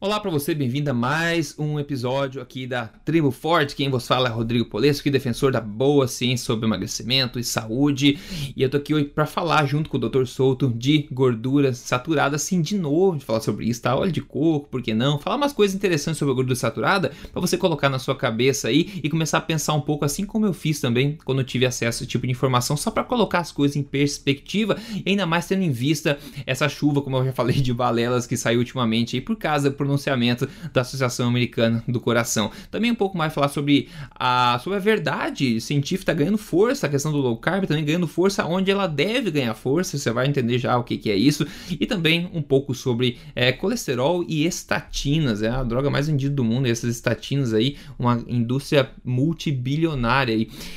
Olá 0.00 0.20
para 0.20 0.30
você, 0.30 0.54
bem-vindo 0.54 0.88
a 0.92 0.94
mais 0.94 1.58
um 1.58 1.76
episódio 1.80 2.40
aqui 2.40 2.68
da 2.68 2.86
Tribo 2.86 3.32
Forte. 3.32 3.74
Quem 3.74 3.90
vos 3.90 4.06
fala 4.06 4.28
é 4.28 4.30
Rodrigo 4.30 4.66
Polesco, 4.66 5.10
defensor 5.10 5.50
da 5.50 5.60
boa 5.60 6.06
ciência 6.06 6.46
sobre 6.46 6.66
emagrecimento 6.66 7.36
e 7.36 7.42
saúde. 7.42 8.16
E 8.56 8.62
eu 8.62 8.70
tô 8.70 8.76
aqui 8.76 8.94
hoje 8.94 9.06
para 9.06 9.26
falar 9.26 9.66
junto 9.66 9.90
com 9.90 9.96
o 9.96 10.00
Dr. 10.08 10.24
Souto 10.24 10.68
de 10.68 11.08
gorduras 11.10 11.78
saturadas, 11.78 12.42
sim, 12.42 12.62
de 12.62 12.78
novo, 12.78 13.18
de 13.18 13.24
falar 13.24 13.40
sobre 13.40 13.66
isso, 13.66 13.82
tá? 13.82 13.96
Óleo 13.96 14.12
de 14.12 14.20
coco, 14.20 14.68
por 14.68 14.80
que 14.82 14.94
não? 14.94 15.18
Falar 15.18 15.34
umas 15.34 15.52
coisas 15.52 15.74
interessantes 15.74 16.20
sobre 16.20 16.30
a 16.30 16.36
gordura 16.36 16.54
saturada 16.54 17.10
para 17.32 17.40
você 17.40 17.58
colocar 17.58 17.88
na 17.88 17.98
sua 17.98 18.14
cabeça 18.14 18.68
aí 18.68 19.00
e 19.02 19.10
começar 19.10 19.38
a 19.38 19.40
pensar 19.40 19.72
um 19.72 19.80
pouco 19.80 20.04
assim 20.04 20.24
como 20.24 20.46
eu 20.46 20.52
fiz 20.52 20.80
também 20.80 21.18
quando 21.24 21.40
eu 21.40 21.44
tive 21.44 21.66
acesso 21.66 21.88
a 21.88 22.04
esse 22.04 22.06
tipo 22.06 22.24
de 22.24 22.30
informação, 22.30 22.76
só 22.76 22.92
para 22.92 23.02
colocar 23.02 23.40
as 23.40 23.50
coisas 23.50 23.76
em 23.76 23.82
perspectiva 23.82 24.76
e 25.04 25.10
ainda 25.10 25.26
mais 25.26 25.48
tendo 25.48 25.64
em 25.64 25.72
vista 25.72 26.20
essa 26.46 26.68
chuva, 26.68 27.02
como 27.02 27.16
eu 27.16 27.24
já 27.24 27.32
falei, 27.32 27.56
de 27.60 27.74
balelas 27.74 28.28
que 28.28 28.36
saiu 28.36 28.60
ultimamente 28.60 29.16
aí 29.16 29.20
por 29.20 29.34
causa 29.34 29.72
por 29.72 29.87
pronunciamento 29.88 30.48
da 30.72 30.82
Associação 30.82 31.28
Americana 31.28 31.82
do 31.88 31.98
Coração. 32.00 32.50
Também 32.70 32.90
um 32.90 32.94
pouco 32.94 33.16
mais 33.16 33.32
falar 33.32 33.48
sobre 33.48 33.88
a, 34.10 34.60
sobre 34.62 34.76
a 34.76 34.80
verdade 34.80 35.60
científica 35.60 36.12
ganhando 36.12 36.38
força, 36.38 36.86
a 36.86 36.90
questão 36.90 37.10
do 37.10 37.18
low 37.18 37.36
carb 37.36 37.64
também 37.66 37.84
ganhando 37.84 38.06
força 38.06 38.44
onde 38.44 38.70
ela 38.70 38.86
deve 38.86 39.30
ganhar 39.30 39.54
força, 39.54 39.96
você 39.96 40.10
vai 40.10 40.26
entender 40.26 40.58
já 40.58 40.76
o 40.76 40.84
que, 40.84 40.98
que 40.98 41.10
é 41.10 41.16
isso. 41.16 41.46
E 41.70 41.86
também 41.86 42.30
um 42.32 42.42
pouco 42.42 42.74
sobre 42.74 43.18
é, 43.34 43.52
colesterol 43.52 44.24
e 44.28 44.46
estatinas, 44.46 45.42
é 45.42 45.48
a 45.48 45.62
droga 45.62 45.90
mais 45.90 46.06
vendida 46.06 46.34
do 46.34 46.44
mundo, 46.44 46.66
essas 46.66 46.94
estatinas 46.94 47.54
aí, 47.54 47.76
uma 47.98 48.22
indústria 48.28 48.90
multibilionária 49.04 50.18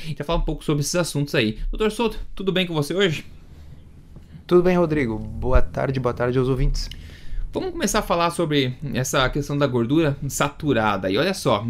gente 0.06 0.18
vai 0.18 0.26
falar 0.26 0.38
um 0.38 0.44
pouco 0.44 0.64
sobre 0.64 0.82
esses 0.82 0.94
assuntos 0.94 1.34
aí. 1.34 1.58
Doutor 1.70 1.90
Souto, 1.90 2.18
tudo 2.34 2.52
bem 2.52 2.66
com 2.66 2.74
você 2.74 2.94
hoje? 2.94 3.24
Tudo 4.46 4.62
bem, 4.62 4.76
Rodrigo. 4.76 5.18
Boa 5.18 5.62
tarde, 5.62 5.98
boa 6.00 6.14
tarde 6.14 6.38
aos 6.38 6.48
ouvintes. 6.48 6.88
Vamos 7.52 7.72
começar 7.72 7.98
a 7.98 8.02
falar 8.02 8.30
sobre 8.30 8.74
essa 8.94 9.28
questão 9.28 9.58
da 9.58 9.66
gordura 9.66 10.16
saturada. 10.26 11.10
E 11.10 11.18
olha 11.18 11.34
só, 11.34 11.66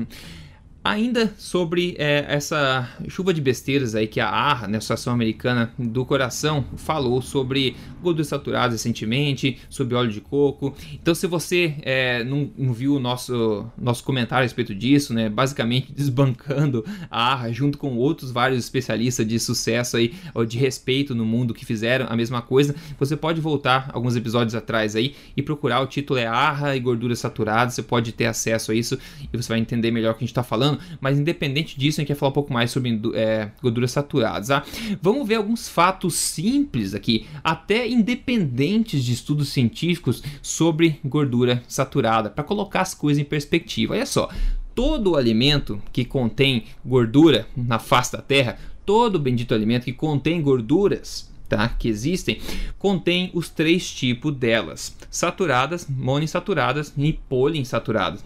Ainda 0.84 1.32
sobre 1.38 1.94
é, 1.96 2.24
essa 2.28 2.88
chuva 3.06 3.32
de 3.32 3.40
besteiras 3.40 3.94
aí 3.94 4.08
que 4.08 4.18
a 4.18 4.28
ARRA, 4.28 4.66
né, 4.66 4.78
Associação 4.78 5.12
Americana 5.12 5.72
do 5.78 6.04
Coração, 6.04 6.64
falou 6.76 7.22
sobre 7.22 7.76
gorduras 8.02 8.26
saturadas 8.26 8.72
recentemente, 8.72 9.58
sobre 9.70 9.94
óleo 9.94 10.10
de 10.10 10.20
coco. 10.20 10.74
Então, 10.94 11.14
se 11.14 11.28
você 11.28 11.76
é, 11.82 12.24
não, 12.24 12.50
não, 12.58 12.72
viu 12.72 12.96
o 12.96 12.98
nosso, 12.98 13.64
nosso 13.78 14.02
comentário 14.02 14.42
a 14.42 14.44
respeito 14.44 14.74
disso, 14.74 15.14
né, 15.14 15.28
basicamente 15.28 15.92
desbancando 15.94 16.84
a 17.08 17.32
ARRA 17.32 17.52
junto 17.52 17.78
com 17.78 17.96
outros 17.96 18.32
vários 18.32 18.58
especialistas 18.58 19.24
de 19.24 19.38
sucesso 19.38 19.96
aí, 19.96 20.12
ou 20.34 20.44
de 20.44 20.58
respeito 20.58 21.14
no 21.14 21.24
mundo 21.24 21.54
que 21.54 21.64
fizeram 21.64 22.06
a 22.08 22.16
mesma 22.16 22.42
coisa, 22.42 22.74
você 22.98 23.16
pode 23.16 23.40
voltar 23.40 23.88
alguns 23.92 24.16
episódios 24.16 24.56
atrás 24.56 24.96
aí 24.96 25.14
e 25.36 25.42
procurar. 25.42 25.80
O 25.80 25.86
título 25.86 26.18
é 26.18 26.26
ARRA 26.26 26.74
e 26.74 26.80
gorduras 26.80 27.20
saturadas. 27.20 27.74
Você 27.74 27.84
pode 27.84 28.10
ter 28.10 28.26
acesso 28.26 28.72
a 28.72 28.74
isso 28.74 28.98
e 29.32 29.36
você 29.36 29.48
vai 29.48 29.60
entender 29.60 29.92
melhor 29.92 30.10
o 30.10 30.14
que 30.14 30.24
a 30.24 30.26
gente 30.26 30.30
está 30.30 30.42
falando 30.42 30.71
falando, 30.72 30.80
mas 31.00 31.18
independente 31.18 31.78
disso, 31.78 32.00
a 32.00 32.02
gente 32.02 32.08
quer 32.08 32.14
falar 32.14 32.30
um 32.30 32.34
pouco 32.34 32.52
mais 32.52 32.70
sobre 32.70 33.00
é, 33.14 33.50
gorduras 33.60 33.90
saturadas. 33.90 34.48
Tá? 34.48 34.64
Vamos 35.00 35.26
ver 35.26 35.36
alguns 35.36 35.68
fatos 35.68 36.14
simples 36.14 36.94
aqui, 36.94 37.26
até 37.42 37.88
independentes 37.88 39.04
de 39.04 39.12
estudos 39.12 39.48
científicos 39.50 40.22
sobre 40.40 41.00
gordura 41.04 41.62
saturada, 41.68 42.30
para 42.30 42.44
colocar 42.44 42.80
as 42.80 42.94
coisas 42.94 43.20
em 43.20 43.24
perspectiva. 43.24 43.94
Olha 43.94 44.06
só, 44.06 44.28
todo 44.74 45.16
alimento 45.16 45.80
que 45.92 46.04
contém 46.04 46.64
gordura 46.84 47.46
na 47.56 47.78
face 47.78 48.12
da 48.12 48.22
terra, 48.22 48.58
todo 48.84 49.18
bendito 49.18 49.54
alimento 49.54 49.84
que 49.84 49.92
contém 49.92 50.40
gorduras, 50.42 51.31
tá, 51.56 51.68
que 51.68 51.88
existem, 51.88 52.40
contém 52.78 53.30
os 53.34 53.48
três 53.48 53.90
tipos 53.90 54.34
delas: 54.34 54.96
saturadas, 55.10 55.86
monoinsaturadas 55.88 56.92
e 56.96 57.12
poliinsaturadas. 57.12 58.24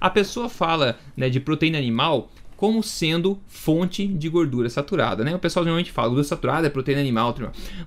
A 0.00 0.10
pessoa 0.10 0.48
fala 0.48 0.98
né, 1.16 1.30
de 1.30 1.40
proteína 1.40 1.78
animal 1.78 2.30
como 2.56 2.82
sendo 2.82 3.38
fonte 3.46 4.06
de 4.06 4.28
gordura 4.28 4.68
saturada, 4.70 5.22
né? 5.22 5.34
O 5.34 5.38
pessoal 5.38 5.64
normalmente 5.64 5.92
fala 5.92 6.08
gordura 6.08 6.26
saturada 6.26 6.66
é 6.66 6.70
proteína 6.70 7.00
animal, 7.00 7.34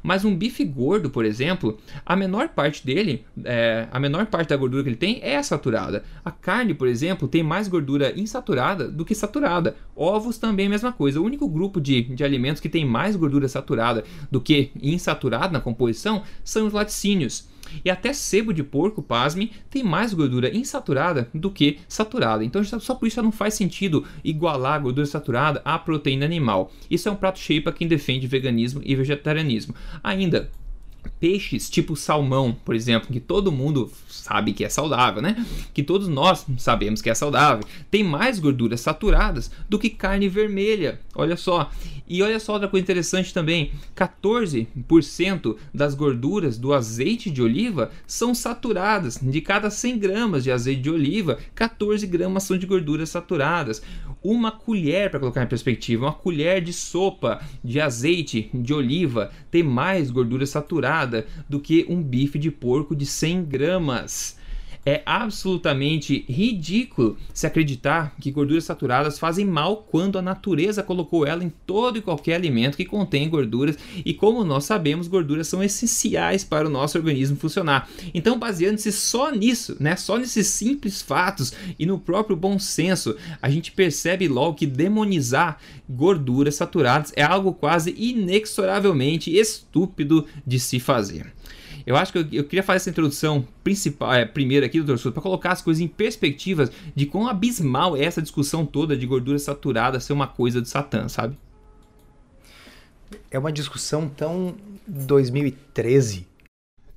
mas 0.03 0.25
um 0.25 0.35
bife 0.35 0.63
gordo, 0.63 1.09
por 1.09 1.25
exemplo, 1.25 1.77
a 2.05 2.15
menor 2.15 2.49
parte 2.49 2.85
dele, 2.85 3.25
é, 3.43 3.87
a 3.91 3.99
menor 3.99 4.27
parte 4.27 4.49
da 4.49 4.57
gordura 4.57 4.83
que 4.83 4.89
ele 4.89 4.95
tem 4.95 5.19
é 5.23 5.41
saturada. 5.41 6.03
A 6.23 6.31
carne, 6.31 6.73
por 6.73 6.87
exemplo, 6.87 7.27
tem 7.27 7.41
mais 7.41 7.67
gordura 7.67 8.13
insaturada 8.19 8.87
do 8.87 9.03
que 9.03 9.15
saturada. 9.15 9.75
Ovos 9.95 10.37
também 10.37 10.67
a 10.67 10.69
mesma 10.69 10.91
coisa. 10.91 11.19
O 11.19 11.23
único 11.23 11.47
grupo 11.47 11.81
de, 11.81 12.03
de 12.03 12.23
alimentos 12.23 12.61
que 12.61 12.69
tem 12.69 12.85
mais 12.85 13.15
gordura 13.15 13.47
saturada 13.47 14.03
do 14.29 14.39
que 14.39 14.71
insaturada 14.81 15.51
na 15.51 15.61
composição 15.61 16.23
são 16.43 16.67
os 16.67 16.73
laticínios. 16.73 17.48
E 17.83 17.89
até 17.89 18.13
sebo 18.13 18.53
de 18.53 18.63
porco, 18.63 19.01
pasme, 19.01 19.51
tem 19.69 19.83
mais 19.83 20.13
gordura 20.13 20.55
insaturada 20.55 21.29
do 21.33 21.51
que 21.51 21.79
saturada. 21.87 22.43
Então 22.43 22.63
só 22.63 22.95
por 22.95 23.07
isso 23.07 23.21
não 23.21 23.31
faz 23.31 23.53
sentido 23.53 24.05
igualar 24.23 24.73
a 24.73 24.79
gordura 24.79 25.05
saturada 25.05 25.61
à 25.63 25.77
proteína 25.77 26.25
animal. 26.25 26.71
Isso 26.89 27.09
é 27.09 27.11
um 27.11 27.15
prato 27.15 27.39
cheio 27.39 27.63
para 27.63 27.73
quem 27.73 27.87
defende 27.87 28.27
veganismo 28.27 28.81
e 28.83 28.95
vegetarianismo. 28.95 29.75
Ainda, 30.03 30.49
peixes 31.19 31.69
tipo 31.69 31.95
salmão, 31.95 32.55
por 32.63 32.75
exemplo, 32.75 33.09
que 33.11 33.19
todo 33.19 33.51
mundo 33.51 33.91
sabe 34.07 34.53
que 34.53 34.63
é 34.63 34.69
saudável, 34.69 35.21
né? 35.21 35.45
Que 35.73 35.83
todos 35.83 36.07
nós 36.07 36.45
sabemos 36.57 37.01
que 37.01 37.09
é 37.09 37.15
saudável, 37.15 37.65
tem 37.91 38.03
mais 38.03 38.39
gorduras 38.39 38.81
saturadas 38.81 39.51
do 39.67 39.77
que 39.77 39.89
carne 39.89 40.29
vermelha. 40.29 40.99
Olha 41.13 41.35
só. 41.35 41.69
E 42.09 42.23
olha 42.23 42.39
só 42.39 42.53
outra 42.53 42.67
coisa 42.67 42.83
interessante 42.83 43.31
também: 43.31 43.71
14% 43.95 45.55
das 45.71 45.93
gorduras 45.93 46.57
do 46.57 46.73
azeite 46.73 47.29
de 47.29 47.41
oliva 47.41 47.91
são 48.07 48.33
saturadas. 48.33 49.19
De 49.21 49.41
cada 49.41 49.69
100 49.69 49.99
gramas 49.99 50.43
de 50.43 50.51
azeite 50.51 50.81
de 50.81 50.89
oliva, 50.89 51.37
14 51.53 52.07
gramas 52.07 52.43
são 52.43 52.57
de 52.57 52.65
gorduras 52.65 53.09
saturadas. 53.09 53.81
Uma 54.23 54.51
colher, 54.51 55.11
para 55.11 55.19
colocar 55.19 55.43
em 55.43 55.47
perspectiva, 55.47 56.07
uma 56.07 56.13
colher 56.13 56.61
de 56.61 56.73
sopa 56.73 57.41
de 57.63 57.79
azeite 57.79 58.49
de 58.53 58.73
oliva 58.73 59.31
tem 59.51 59.63
mais 59.63 60.09
gordura 60.09 60.45
do 61.47 61.59
que 61.59 61.85
um 61.89 62.01
bife 62.01 62.39
de 62.39 62.51
porco 62.51 62.95
de 62.95 63.05
100 63.05 63.45
gramas. 63.45 64.38
É 64.85 65.01
absolutamente 65.05 66.25
ridículo 66.27 67.17
se 67.33 67.45
acreditar 67.45 68.15
que 68.19 68.31
gorduras 68.31 68.63
saturadas 68.63 69.19
fazem 69.19 69.45
mal 69.45 69.85
quando 69.89 70.17
a 70.17 70.21
natureza 70.21 70.81
colocou 70.81 71.27
ela 71.27 71.43
em 71.43 71.51
todo 71.65 71.97
e 71.97 72.01
qualquer 72.01 72.35
alimento 72.35 72.77
que 72.77 72.85
contém 72.85 73.29
gorduras 73.29 73.77
e 74.05 74.13
como 74.13 74.43
nós 74.43 74.63
sabemos, 74.63 75.07
gorduras 75.07 75.47
são 75.47 75.61
essenciais 75.61 76.43
para 76.43 76.67
o 76.67 76.71
nosso 76.71 76.97
organismo 76.97 77.37
funcionar. 77.37 77.89
Então, 78.13 78.39
baseando-se 78.39 78.91
só 78.91 79.31
nisso, 79.31 79.75
né, 79.79 79.95
só 79.95 80.17
nesses 80.17 80.47
simples 80.47 81.01
fatos 81.01 81.53
e 81.77 81.85
no 81.85 81.99
próprio 81.99 82.35
bom 82.35 82.57
senso, 82.57 83.15
a 83.41 83.49
gente 83.49 83.71
percebe 83.71 84.27
logo 84.27 84.55
que 84.55 84.65
demonizar 84.65 85.59
gorduras 85.89 86.55
saturadas 86.55 87.11
é 87.15 87.23
algo 87.23 87.53
quase 87.53 87.93
inexoravelmente 87.97 89.35
estúpido 89.35 90.25
de 90.47 90.59
se 90.59 90.79
fazer. 90.79 91.33
Eu 91.89 91.95
acho 91.95 92.11
que 92.11 92.19
eu, 92.19 92.27
eu 92.31 92.43
queria 92.43 92.61
fazer 92.61 92.77
essa 92.77 92.89
introdução 92.91 93.43
principal, 93.63 94.13
é, 94.13 94.23
primeiro 94.23 94.63
aqui, 94.63 94.77
doutor 94.77 94.99
Souto, 94.99 95.15
para 95.15 95.23
colocar 95.23 95.53
as 95.53 95.59
coisas 95.59 95.81
em 95.81 95.87
perspectivas 95.87 96.71
de 96.95 97.07
quão 97.07 97.27
abismal 97.27 97.97
é 97.97 98.03
essa 98.03 98.21
discussão 98.21 98.63
toda 98.63 98.95
de 98.95 99.07
gordura 99.07 99.39
saturada 99.39 99.99
ser 99.99 100.13
uma 100.13 100.27
coisa 100.27 100.61
de 100.61 100.69
Satã, 100.69 101.09
sabe? 101.09 101.35
É 103.31 103.39
uma 103.39 103.51
discussão 103.51 104.07
tão 104.07 104.55
2013. 104.85 106.27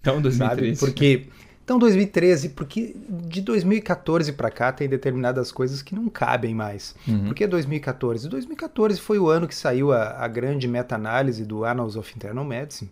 Tão 0.03 0.21
2013. 0.21 0.77
Sabe? 0.77 0.93
Porque 0.93 1.27
então 1.65 1.79
2013, 1.79 2.51
porque 2.51 2.95
de 3.09 3.41
2014 3.41 4.31
para 4.35 4.51
cá 4.51 4.73
tem 4.73 4.91
determinadas 4.91 5.51
coisas 5.51 5.81
que 5.81 5.95
não 5.95 6.11
cabem 6.11 6.55
mais. 6.55 6.95
Uhum. 7.09 7.29
Por 7.29 7.35
que 7.35 7.47
2014? 7.47 8.29
2014 8.29 9.01
foi 9.01 9.19
o 9.19 9.31
ano 9.31 9.49
que 9.49 9.55
saiu 9.55 9.91
a, 9.91 10.23
a 10.23 10.29
grande 10.29 10.69
meta-análise 10.69 11.47
do 11.47 11.65
Annals 11.65 11.97
of 11.97 12.13
Internal 12.15 12.45
Medicine, 12.45 12.91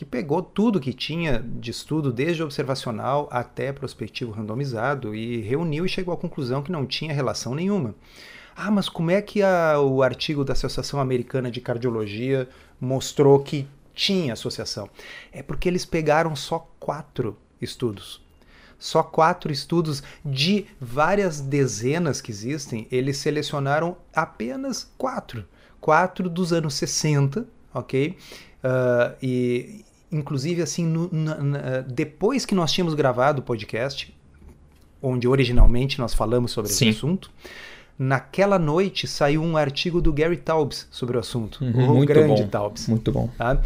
que 0.00 0.04
pegou 0.06 0.42
tudo 0.42 0.80
que 0.80 0.94
tinha 0.94 1.40
de 1.40 1.70
estudo, 1.70 2.10
desde 2.10 2.42
observacional 2.42 3.28
até 3.30 3.70
prospectivo 3.70 4.32
randomizado, 4.32 5.14
e 5.14 5.42
reuniu 5.42 5.84
e 5.84 5.90
chegou 5.90 6.14
à 6.14 6.16
conclusão 6.16 6.62
que 6.62 6.72
não 6.72 6.86
tinha 6.86 7.12
relação 7.12 7.54
nenhuma. 7.54 7.94
Ah, 8.56 8.70
mas 8.70 8.88
como 8.88 9.10
é 9.10 9.20
que 9.20 9.42
a, 9.42 9.78
o 9.78 10.02
artigo 10.02 10.42
da 10.42 10.54
Associação 10.54 11.00
Americana 11.00 11.50
de 11.50 11.60
Cardiologia 11.60 12.48
mostrou 12.80 13.40
que 13.40 13.68
tinha 13.92 14.32
associação? 14.32 14.88
É 15.30 15.42
porque 15.42 15.68
eles 15.68 15.84
pegaram 15.84 16.34
só 16.34 16.66
quatro 16.78 17.36
estudos. 17.60 18.22
Só 18.78 19.02
quatro 19.02 19.52
estudos 19.52 20.02
de 20.24 20.64
várias 20.80 21.42
dezenas 21.42 22.22
que 22.22 22.30
existem, 22.30 22.88
eles 22.90 23.18
selecionaram 23.18 23.98
apenas 24.14 24.90
quatro. 24.96 25.44
Quatro 25.78 26.30
dos 26.30 26.54
anos 26.54 26.72
60, 26.72 27.46
ok? 27.74 28.16
Uh, 28.62 29.16
e 29.22 29.84
inclusive 30.12 30.62
assim 30.62 30.86
no, 30.86 31.08
na, 31.12 31.36
na, 31.36 31.80
depois 31.80 32.44
que 32.44 32.54
nós 32.54 32.72
tínhamos 32.72 32.94
gravado 32.94 33.40
o 33.40 33.44
podcast 33.44 34.14
onde 35.02 35.26
originalmente 35.26 35.98
nós 35.98 36.12
falamos 36.12 36.52
sobre 36.52 36.70
Sim. 36.70 36.88
esse 36.88 36.98
assunto 36.98 37.30
Naquela 38.02 38.58
noite 38.58 39.06
saiu 39.06 39.42
um 39.42 39.58
artigo 39.58 40.00
do 40.00 40.10
Gary 40.10 40.38
Taubes 40.38 40.88
sobre 40.90 41.18
o 41.18 41.20
assunto. 41.20 41.62
Uhum, 41.62 41.90
o 41.90 41.94
muito 41.96 42.08
grande 42.08 42.44
bom, 42.44 42.48
Taubes. 42.48 42.88
Muito 42.88 43.12
bom. 43.12 43.28
Tá? 43.36 43.60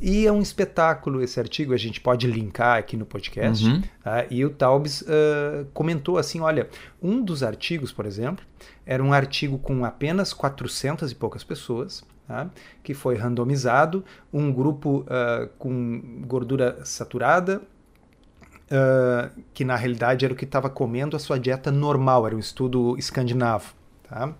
E 0.00 0.28
é 0.28 0.30
um 0.30 0.40
espetáculo 0.40 1.20
esse 1.20 1.40
artigo, 1.40 1.74
a 1.74 1.76
gente 1.76 2.00
pode 2.00 2.28
linkar 2.28 2.78
aqui 2.78 2.96
no 2.96 3.04
podcast. 3.04 3.66
Uhum. 3.66 3.82
Tá? 4.04 4.26
E 4.30 4.44
o 4.44 4.50
Taubes 4.50 5.00
uh, 5.02 5.66
comentou 5.74 6.18
assim: 6.18 6.38
olha, 6.38 6.68
um 7.02 7.20
dos 7.20 7.42
artigos, 7.42 7.90
por 7.90 8.06
exemplo, 8.06 8.44
era 8.86 9.02
um 9.02 9.12
artigo 9.12 9.58
com 9.58 9.84
apenas 9.84 10.32
400 10.32 11.10
e 11.10 11.14
poucas 11.16 11.42
pessoas. 11.42 12.04
Tá? 12.30 12.48
que 12.84 12.94
foi 12.94 13.16
randomizado, 13.16 14.04
um 14.32 14.52
grupo 14.52 15.00
uh, 15.00 15.48
com 15.58 16.22
gordura 16.28 16.78
saturada, 16.84 17.60
uh, 18.70 19.42
que 19.52 19.64
na 19.64 19.74
realidade 19.74 20.24
era 20.24 20.32
o 20.32 20.36
que 20.36 20.44
estava 20.44 20.70
comendo 20.70 21.16
a 21.16 21.18
sua 21.18 21.40
dieta 21.40 21.72
normal, 21.72 22.28
era 22.28 22.36
um 22.36 22.38
estudo 22.38 22.96
escandinavo. 22.96 23.74
Tá? 24.08 24.32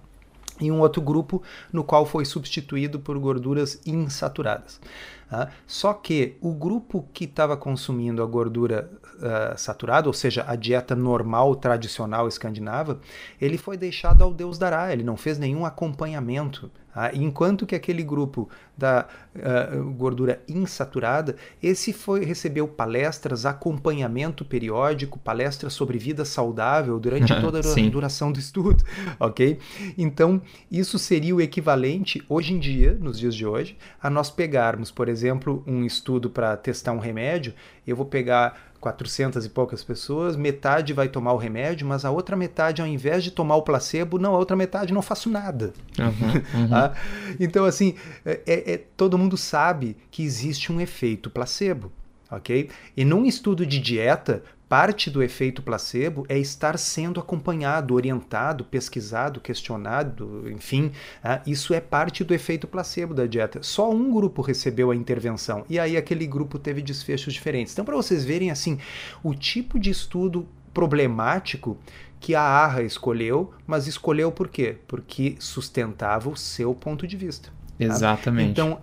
E 0.60 0.70
um 0.70 0.78
outro 0.78 1.02
grupo 1.02 1.42
no 1.72 1.82
qual 1.82 2.06
foi 2.06 2.24
substituído 2.24 3.00
por 3.00 3.18
gorduras 3.18 3.80
insaturadas. 3.84 4.80
Tá? 5.28 5.50
Só 5.66 5.92
que 5.92 6.36
o 6.40 6.52
grupo 6.52 7.08
que 7.12 7.24
estava 7.24 7.56
consumindo 7.56 8.22
a 8.22 8.26
gordura 8.26 8.88
uh, 9.16 9.58
saturada, 9.58 10.08
ou 10.08 10.12
seja, 10.12 10.44
a 10.46 10.54
dieta 10.54 10.94
normal, 10.94 11.56
tradicional 11.56 12.28
escandinava, 12.28 13.00
ele 13.40 13.58
foi 13.58 13.76
deixado 13.76 14.22
ao 14.22 14.32
Deus 14.32 14.58
dará, 14.58 14.92
ele 14.92 15.02
não 15.02 15.16
fez 15.16 15.40
nenhum 15.40 15.66
acompanhamento. 15.66 16.70
Tá? 16.92 17.14
Enquanto 17.14 17.66
que 17.66 17.74
aquele 17.74 18.02
grupo 18.02 18.48
da 18.76 19.06
uh, 19.34 19.90
gordura 19.92 20.42
insaturada, 20.48 21.36
esse 21.62 21.92
foi 21.92 22.24
recebeu 22.24 22.66
palestras, 22.66 23.46
acompanhamento 23.46 24.44
periódico, 24.44 25.18
palestras 25.18 25.72
sobre 25.72 25.98
vida 25.98 26.24
saudável 26.24 26.98
durante 26.98 27.28
toda 27.40 27.60
a 27.60 27.90
duração 27.90 28.32
do 28.32 28.38
estudo, 28.38 28.84
ok? 29.20 29.58
Então, 29.96 30.40
isso 30.70 30.98
seria 30.98 31.34
o 31.34 31.40
equivalente, 31.40 32.22
hoje 32.28 32.54
em 32.54 32.58
dia, 32.58 32.96
nos 33.00 33.18
dias 33.18 33.34
de 33.34 33.46
hoje, 33.46 33.76
a 34.02 34.08
nós 34.08 34.30
pegarmos, 34.30 34.90
por 34.90 35.08
exemplo, 35.08 35.62
um 35.66 35.84
estudo 35.84 36.30
para 36.30 36.56
testar 36.56 36.92
um 36.92 36.98
remédio, 36.98 37.54
eu 37.86 37.96
vou 37.96 38.06
pegar 38.06 38.69
400 38.80 39.44
e 39.44 39.48
poucas 39.50 39.84
pessoas, 39.84 40.36
metade 40.36 40.92
vai 40.92 41.08
tomar 41.08 41.34
o 41.34 41.36
remédio, 41.36 41.86
mas 41.86 42.04
a 42.04 42.10
outra 42.10 42.34
metade, 42.34 42.80
ao 42.80 42.88
invés 42.88 43.22
de 43.22 43.30
tomar 43.30 43.56
o 43.56 43.62
placebo, 43.62 44.18
não, 44.18 44.34
a 44.34 44.38
outra 44.38 44.56
metade 44.56 44.92
não 44.92 45.02
faço 45.02 45.28
nada. 45.28 45.72
Uhum, 45.98 46.62
uhum. 46.64 46.74
ah, 46.74 46.92
então, 47.38 47.64
assim, 47.66 47.94
é, 48.24 48.40
é, 48.46 48.72
é, 48.72 48.84
todo 48.96 49.18
mundo 49.18 49.36
sabe 49.36 49.96
que 50.10 50.22
existe 50.22 50.72
um 50.72 50.80
efeito 50.80 51.28
placebo, 51.28 51.92
ok? 52.30 52.70
E 52.96 53.04
num 53.04 53.26
estudo 53.26 53.66
de 53.66 53.78
dieta, 53.78 54.42
Parte 54.70 55.10
do 55.10 55.20
efeito 55.20 55.62
placebo 55.62 56.24
é 56.28 56.38
estar 56.38 56.78
sendo 56.78 57.18
acompanhado, 57.18 57.92
orientado, 57.92 58.62
pesquisado, 58.62 59.40
questionado, 59.40 60.48
enfim. 60.48 60.92
Uh, 61.24 61.42
isso 61.44 61.74
é 61.74 61.80
parte 61.80 62.22
do 62.22 62.32
efeito 62.32 62.68
placebo 62.68 63.12
da 63.12 63.26
dieta. 63.26 63.64
Só 63.64 63.90
um 63.90 64.12
grupo 64.12 64.40
recebeu 64.40 64.92
a 64.92 64.94
intervenção 64.94 65.64
e 65.68 65.76
aí 65.76 65.96
aquele 65.96 66.24
grupo 66.24 66.56
teve 66.56 66.82
desfechos 66.82 67.34
diferentes. 67.34 67.72
Então, 67.72 67.84
para 67.84 67.96
vocês 67.96 68.24
verem 68.24 68.52
assim, 68.52 68.78
o 69.24 69.34
tipo 69.34 69.76
de 69.76 69.90
estudo 69.90 70.46
problemático 70.72 71.76
que 72.20 72.36
a 72.36 72.42
ARRA 72.42 72.84
escolheu, 72.84 73.52
mas 73.66 73.88
escolheu 73.88 74.30
por 74.30 74.46
quê? 74.46 74.76
Porque 74.86 75.34
sustentava 75.40 76.30
o 76.30 76.36
seu 76.36 76.72
ponto 76.76 77.08
de 77.08 77.16
vista. 77.16 77.48
Tá? 77.48 77.84
Exatamente. 77.86 78.52
Então, 78.52 78.80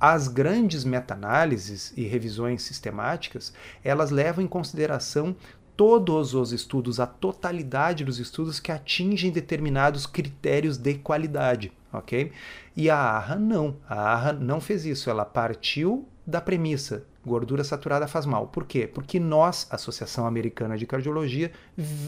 as 0.00 0.28
grandes 0.28 0.84
meta-análises 0.84 1.92
e 1.96 2.04
revisões 2.04 2.62
sistemáticas, 2.62 3.52
elas 3.82 4.10
levam 4.10 4.44
em 4.44 4.48
consideração 4.48 5.34
todos 5.76 6.34
os 6.34 6.52
estudos, 6.52 6.98
a 6.98 7.06
totalidade 7.06 8.04
dos 8.04 8.18
estudos 8.18 8.58
que 8.58 8.72
atingem 8.72 9.30
determinados 9.30 10.06
critérios 10.06 10.78
de 10.78 10.94
qualidade, 10.94 11.70
ok? 11.92 12.32
E 12.74 12.88
a 12.88 12.96
ARRA 12.96 13.36
não, 13.36 13.76
a 13.88 14.12
ARRA 14.12 14.32
não 14.32 14.60
fez 14.60 14.86
isso, 14.86 15.10
ela 15.10 15.24
partiu 15.24 16.08
da 16.26 16.40
premissa 16.40 17.04
gordura 17.26 17.64
saturada 17.64 18.06
faz 18.06 18.24
mal. 18.24 18.46
Por 18.46 18.64
quê? 18.64 18.86
Porque 18.86 19.18
nós, 19.18 19.66
Associação 19.70 20.26
Americana 20.26 20.78
de 20.78 20.86
Cardiologia, 20.86 21.50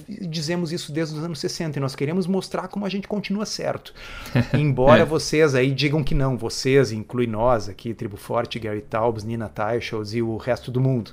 dizemos 0.08 0.72
isso 0.72 0.92
desde 0.92 1.16
os 1.16 1.24
anos 1.24 1.40
60 1.40 1.76
e 1.76 1.80
nós 1.80 1.96
queremos 1.96 2.26
mostrar 2.26 2.68
como 2.68 2.86
a 2.86 2.88
gente 2.88 3.08
continua 3.08 3.44
certo. 3.44 3.92
Embora 4.54 5.02
é. 5.02 5.04
vocês 5.04 5.56
aí 5.56 5.72
digam 5.72 6.04
que 6.04 6.14
não, 6.14 6.38
vocês, 6.38 6.92
inclui 6.92 7.26
nós 7.26 7.68
aqui, 7.68 7.92
Tribo 7.92 8.16
Forte, 8.16 8.60
Gary 8.60 8.80
Taubes, 8.80 9.24
Nina 9.24 9.48
Teichels 9.48 10.14
e 10.14 10.22
o 10.22 10.36
resto 10.36 10.70
do 10.70 10.80
mundo, 10.80 11.10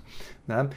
né? 0.48 0.70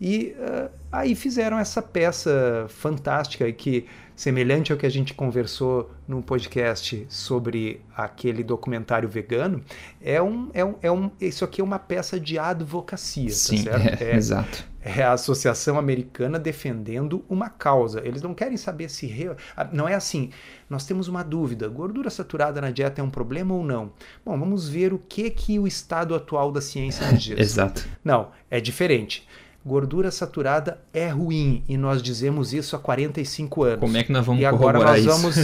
E 0.00 0.36
uh, 0.38 0.70
aí 0.92 1.16
fizeram 1.16 1.58
essa 1.58 1.82
peça 1.82 2.66
fantástica 2.68 3.50
que 3.50 3.84
semelhante 4.18 4.72
ao 4.72 4.78
que 4.78 4.84
a 4.84 4.90
gente 4.90 5.14
conversou 5.14 5.92
no 6.06 6.20
podcast 6.20 7.06
sobre 7.08 7.80
aquele 7.96 8.42
documentário 8.42 9.08
vegano, 9.08 9.62
é 10.02 10.20
um, 10.20 10.50
é 10.52 10.64
um, 10.64 10.74
é 10.82 10.90
um 10.90 11.08
isso 11.20 11.44
aqui 11.44 11.60
é 11.60 11.64
uma 11.64 11.78
peça 11.78 12.18
de 12.18 12.36
advocacia, 12.36 13.28
tá 13.28 13.36
Sim, 13.36 13.62
tá 13.62 13.78
certo? 13.78 14.02
É, 14.02 14.10
é, 14.10 14.16
exato. 14.16 14.66
É 14.82 15.04
a 15.04 15.12
Associação 15.12 15.78
Americana 15.78 16.36
defendendo 16.36 17.24
uma 17.28 17.48
causa. 17.48 18.00
Eles 18.04 18.20
não 18.20 18.34
querem 18.34 18.56
saber 18.56 18.88
se. 18.88 19.06
Re... 19.06 19.36
Não 19.72 19.88
é 19.88 19.94
assim. 19.94 20.30
Nós 20.68 20.84
temos 20.84 21.06
uma 21.06 21.22
dúvida: 21.22 21.68
gordura 21.68 22.10
saturada 22.10 22.60
na 22.60 22.72
dieta 22.72 23.00
é 23.00 23.04
um 23.04 23.10
problema 23.10 23.54
ou 23.54 23.62
não? 23.62 23.92
Bom, 24.24 24.36
vamos 24.36 24.68
ver 24.68 24.92
o 24.92 24.98
que, 24.98 25.30
que 25.30 25.58
o 25.60 25.66
estado 25.66 26.14
atual 26.14 26.50
da 26.50 26.60
ciência 26.60 27.08
nos 27.12 27.22
diz. 27.22 27.38
Exato. 27.38 27.86
Não, 28.02 28.30
é 28.50 28.60
diferente 28.60 29.28
gordura 29.68 30.10
saturada 30.10 30.80
é 30.92 31.08
ruim 31.08 31.62
e 31.68 31.76
nós 31.76 32.02
dizemos 32.02 32.54
isso 32.54 32.74
há 32.74 32.78
45 32.78 33.62
anos. 33.62 33.80
Como 33.80 33.96
é 33.96 34.02
que 34.02 34.10
nós 34.10 34.24
vamos 34.24 34.40
e 34.40 34.46
agora 34.46 34.78
nós 34.78 35.04
isso? 35.04 35.08
vamos 35.08 35.36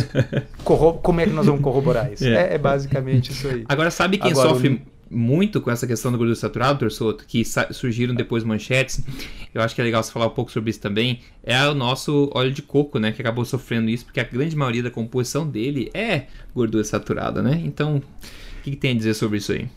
como 1.03 1.21
é 1.21 1.27
que 1.27 1.33
nós 1.33 1.47
vamos 1.47 1.61
corroborar 1.61 2.13
isso? 2.13 2.25
É. 2.25 2.53
é, 2.53 2.55
é 2.55 2.59
basicamente 2.59 3.33
isso 3.33 3.47
aí. 3.47 3.65
Agora 3.69 3.91
sabe 3.91 4.17
quem 4.17 4.31
agora, 4.31 4.49
sofre 4.49 4.69
o... 4.69 5.15
muito 5.15 5.61
com 5.61 5.71
essa 5.71 5.87
questão 5.87 6.11
da 6.11 6.17
gordura 6.17 6.35
saturada, 6.35 6.79
Torçoto, 6.79 7.27
que 7.27 7.43
surgiram 7.71 8.15
depois 8.15 8.43
manchetes. 8.43 9.05
Eu 9.53 9.61
acho 9.61 9.75
que 9.75 9.81
é 9.83 9.85
legal 9.85 10.03
você 10.03 10.11
falar 10.11 10.27
um 10.27 10.31
pouco 10.31 10.51
sobre 10.51 10.71
isso 10.71 10.81
também. 10.81 11.21
É 11.43 11.63
o 11.69 11.75
nosso 11.75 12.31
óleo 12.35 12.51
de 12.51 12.63
coco, 12.63 12.99
né, 12.99 13.13
que 13.13 13.21
acabou 13.21 13.45
sofrendo 13.45 13.91
isso 13.91 14.07
porque 14.07 14.21
a 14.21 14.25
grande 14.25 14.57
maioria 14.57 14.83
da 14.83 14.91
composição 14.91 15.47
dele 15.47 15.91
é 15.93 16.29
gordura 16.55 16.83
saturada, 16.83 17.43
né? 17.43 17.61
Então, 17.63 17.97
o 17.97 18.63
que, 18.63 18.71
que 18.71 18.77
tem 18.77 18.93
a 18.93 18.95
dizer 18.95 19.13
sobre 19.13 19.37
isso 19.37 19.53
aí? 19.53 19.69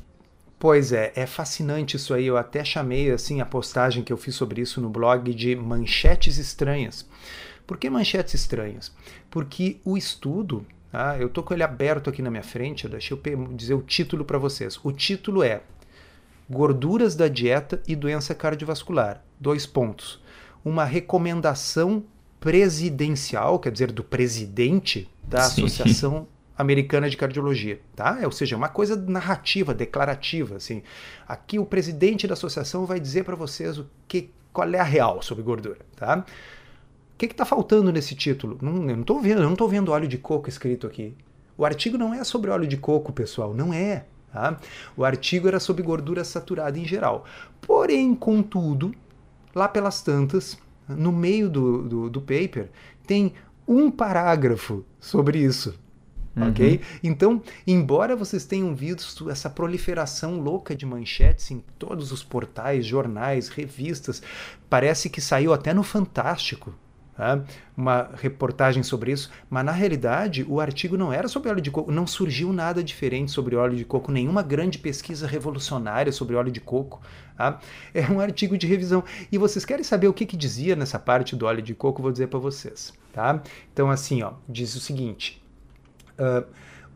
Pois 0.59 0.92
é, 0.92 1.12
é 1.15 1.25
fascinante 1.27 1.98
isso 1.98 2.13
aí. 2.13 2.25
Eu 2.25 2.38
até 2.38 2.63
chamei 2.63 3.12
assim 3.12 3.42
a 3.42 3.45
postagem 3.45 4.04
que 4.04 4.12
eu 4.12 4.18
fiz 4.18 4.36
sobre 4.36 4.62
isso 4.62 4.81
no 4.81 4.89
blog 4.89 5.33
de 5.33 5.56
manchetes 5.56 6.38
estranhas. 6.38 7.07
Por 7.65 7.77
que 7.77 7.89
manchetes 7.89 8.33
estranhas? 8.33 8.92
Porque 9.30 9.80
o 9.83 9.98
estudo, 9.98 10.65
tá? 10.92 11.18
eu 11.19 11.30
tô 11.30 11.44
com 11.44 11.54
ele 11.54 11.63
aberto 11.63 12.09
aqui 12.09 12.21
na 12.21 12.31
minha 12.31 12.44
frente, 12.44 12.88
deixa 12.88 13.13
eu 13.13 13.48
dizer 13.54 13.75
o 13.75 13.81
título 13.81 14.25
para 14.25 14.38
vocês. 14.38 14.80
O 14.83 14.92
título 14.92 15.44
é 15.44 15.62
Gorduras 16.50 17.13
da 17.13 17.27
dieta 17.27 17.81
e 17.88 17.95
doença 17.95 18.33
cardiovascular. 18.33 19.21
Dois 19.39 19.65
pontos. 19.65 20.19
Uma 20.63 20.86
recomendação 20.86 22.04
presidencial, 22.39 23.59
quer 23.59 23.71
dizer, 23.71 23.92
do 23.92 24.04
presidente 24.04 25.09
da. 25.21 25.44
Associação 25.44 26.28
Americana 26.57 27.09
de 27.09 27.16
Cardiologia, 27.16 27.80
tá? 27.95 28.19
Ou 28.23 28.31
seja, 28.31 28.57
uma 28.57 28.69
coisa 28.69 28.95
narrativa, 28.95 29.73
declarativa, 29.73 30.56
assim. 30.56 30.81
Aqui 31.28 31.59
o 31.59 31.66
presidente 31.66 32.28
da 32.28 32.33
associação 32.33 32.85
vai 32.85 32.99
dizer 32.99 33.23
para 33.23 33.35
vocês 33.35 33.78
o 33.78 33.87
que, 34.07 34.31
qual 34.52 34.68
é 34.73 34.80
a 34.80 34.83
real 34.83 35.21
sobre 35.21 35.44
gordura, 35.44 35.80
tá? 35.95 36.26
O 37.14 37.18
que 37.18 37.26
está 37.26 37.45
faltando 37.45 37.92
nesse 37.92 38.16
título? 38.16 38.57
Não, 38.61 38.73
não 38.73 39.02
estou 39.02 39.19
vendo, 39.19 39.44
não 39.44 39.54
estou 39.54 39.69
vendo 39.69 39.92
óleo 39.92 40.07
de 40.07 40.18
coco 40.18 40.49
escrito 40.49 40.87
aqui. 40.87 41.16
O 41.57 41.66
artigo 41.66 41.97
não 41.97 42.14
é 42.14 42.23
sobre 42.23 42.49
óleo 42.49 42.68
de 42.68 42.78
coco, 42.78 43.11
pessoal, 43.11 43.54
não 43.54 43.73
é. 43.73 44.06
Tá? 44.31 44.59
O 44.95 45.04
artigo 45.04 45.47
era 45.47 45.59
sobre 45.59 45.81
gordura 45.83 46.23
saturada 46.23 46.78
em 46.78 46.85
geral. 46.85 47.26
Porém, 47.61 48.14
contudo, 48.14 48.94
lá 49.54 49.68
pelas 49.68 50.02
tantas, 50.02 50.57
no 50.87 51.11
meio 51.11 51.49
do, 51.49 51.83
do, 51.83 52.09
do 52.09 52.21
paper, 52.21 52.69
tem 53.06 53.33
um 53.68 53.90
parágrafo 53.90 54.85
sobre 54.99 55.40
isso. 55.40 55.73
Uhum. 56.37 56.49
Ok? 56.49 56.81
Então, 57.03 57.41
embora 57.65 58.15
vocês 58.15 58.45
tenham 58.45 58.75
visto 58.75 59.29
essa 59.29 59.49
proliferação 59.49 60.39
louca 60.39 60.75
de 60.75 60.85
manchetes 60.85 61.49
em 61.49 61.63
todos 61.79 62.11
os 62.11 62.23
portais, 62.23 62.85
jornais, 62.85 63.49
revistas, 63.49 64.21
parece 64.69 65.09
que 65.09 65.19
saiu 65.19 65.51
até 65.51 65.73
no 65.73 65.83
Fantástico. 65.83 66.73
Tá? 67.15 67.44
Uma 67.75 68.11
reportagem 68.13 68.83
sobre 68.83 69.11
isso, 69.11 69.31
mas 69.49 69.65
na 69.65 69.71
realidade 69.71 70.45
o 70.47 70.59
artigo 70.59 70.95
não 70.95 71.11
era 71.11 71.27
sobre 71.27 71.49
óleo 71.49 71.61
de 71.61 71.71
coco, 71.71 71.91
não 71.91 72.06
surgiu 72.06 72.53
nada 72.53 72.83
diferente 72.83 73.31
sobre 73.31 73.56
óleo 73.56 73.75
de 73.75 73.83
coco, 73.83 74.11
nenhuma 74.11 74.44
grande 74.44 74.77
pesquisa 74.77 75.25
revolucionária 75.25 76.11
sobre 76.11 76.35
óleo 76.35 76.51
de 76.51 76.61
coco. 76.61 77.01
Tá? 77.35 77.59
É 77.91 78.01
um 78.11 78.19
artigo 78.19 78.56
de 78.56 78.67
revisão. 78.67 79.03
E 79.31 79.37
vocês 79.39 79.65
querem 79.65 79.83
saber 79.83 80.07
o 80.07 80.13
que, 80.13 80.27
que 80.27 80.37
dizia 80.37 80.75
nessa 80.75 80.99
parte 80.99 81.35
do 81.35 81.47
óleo 81.47 81.63
de 81.63 81.73
coco? 81.73 82.03
Vou 82.03 82.11
dizer 82.11 82.27
para 82.27 82.37
vocês. 82.37 82.94
Tá? 83.11 83.41
Então, 83.73 83.89
assim, 83.89 84.21
ó, 84.21 84.33
diz 84.47 84.75
o 84.75 84.79
seguinte: 84.79 85.41
uh, 86.19 86.45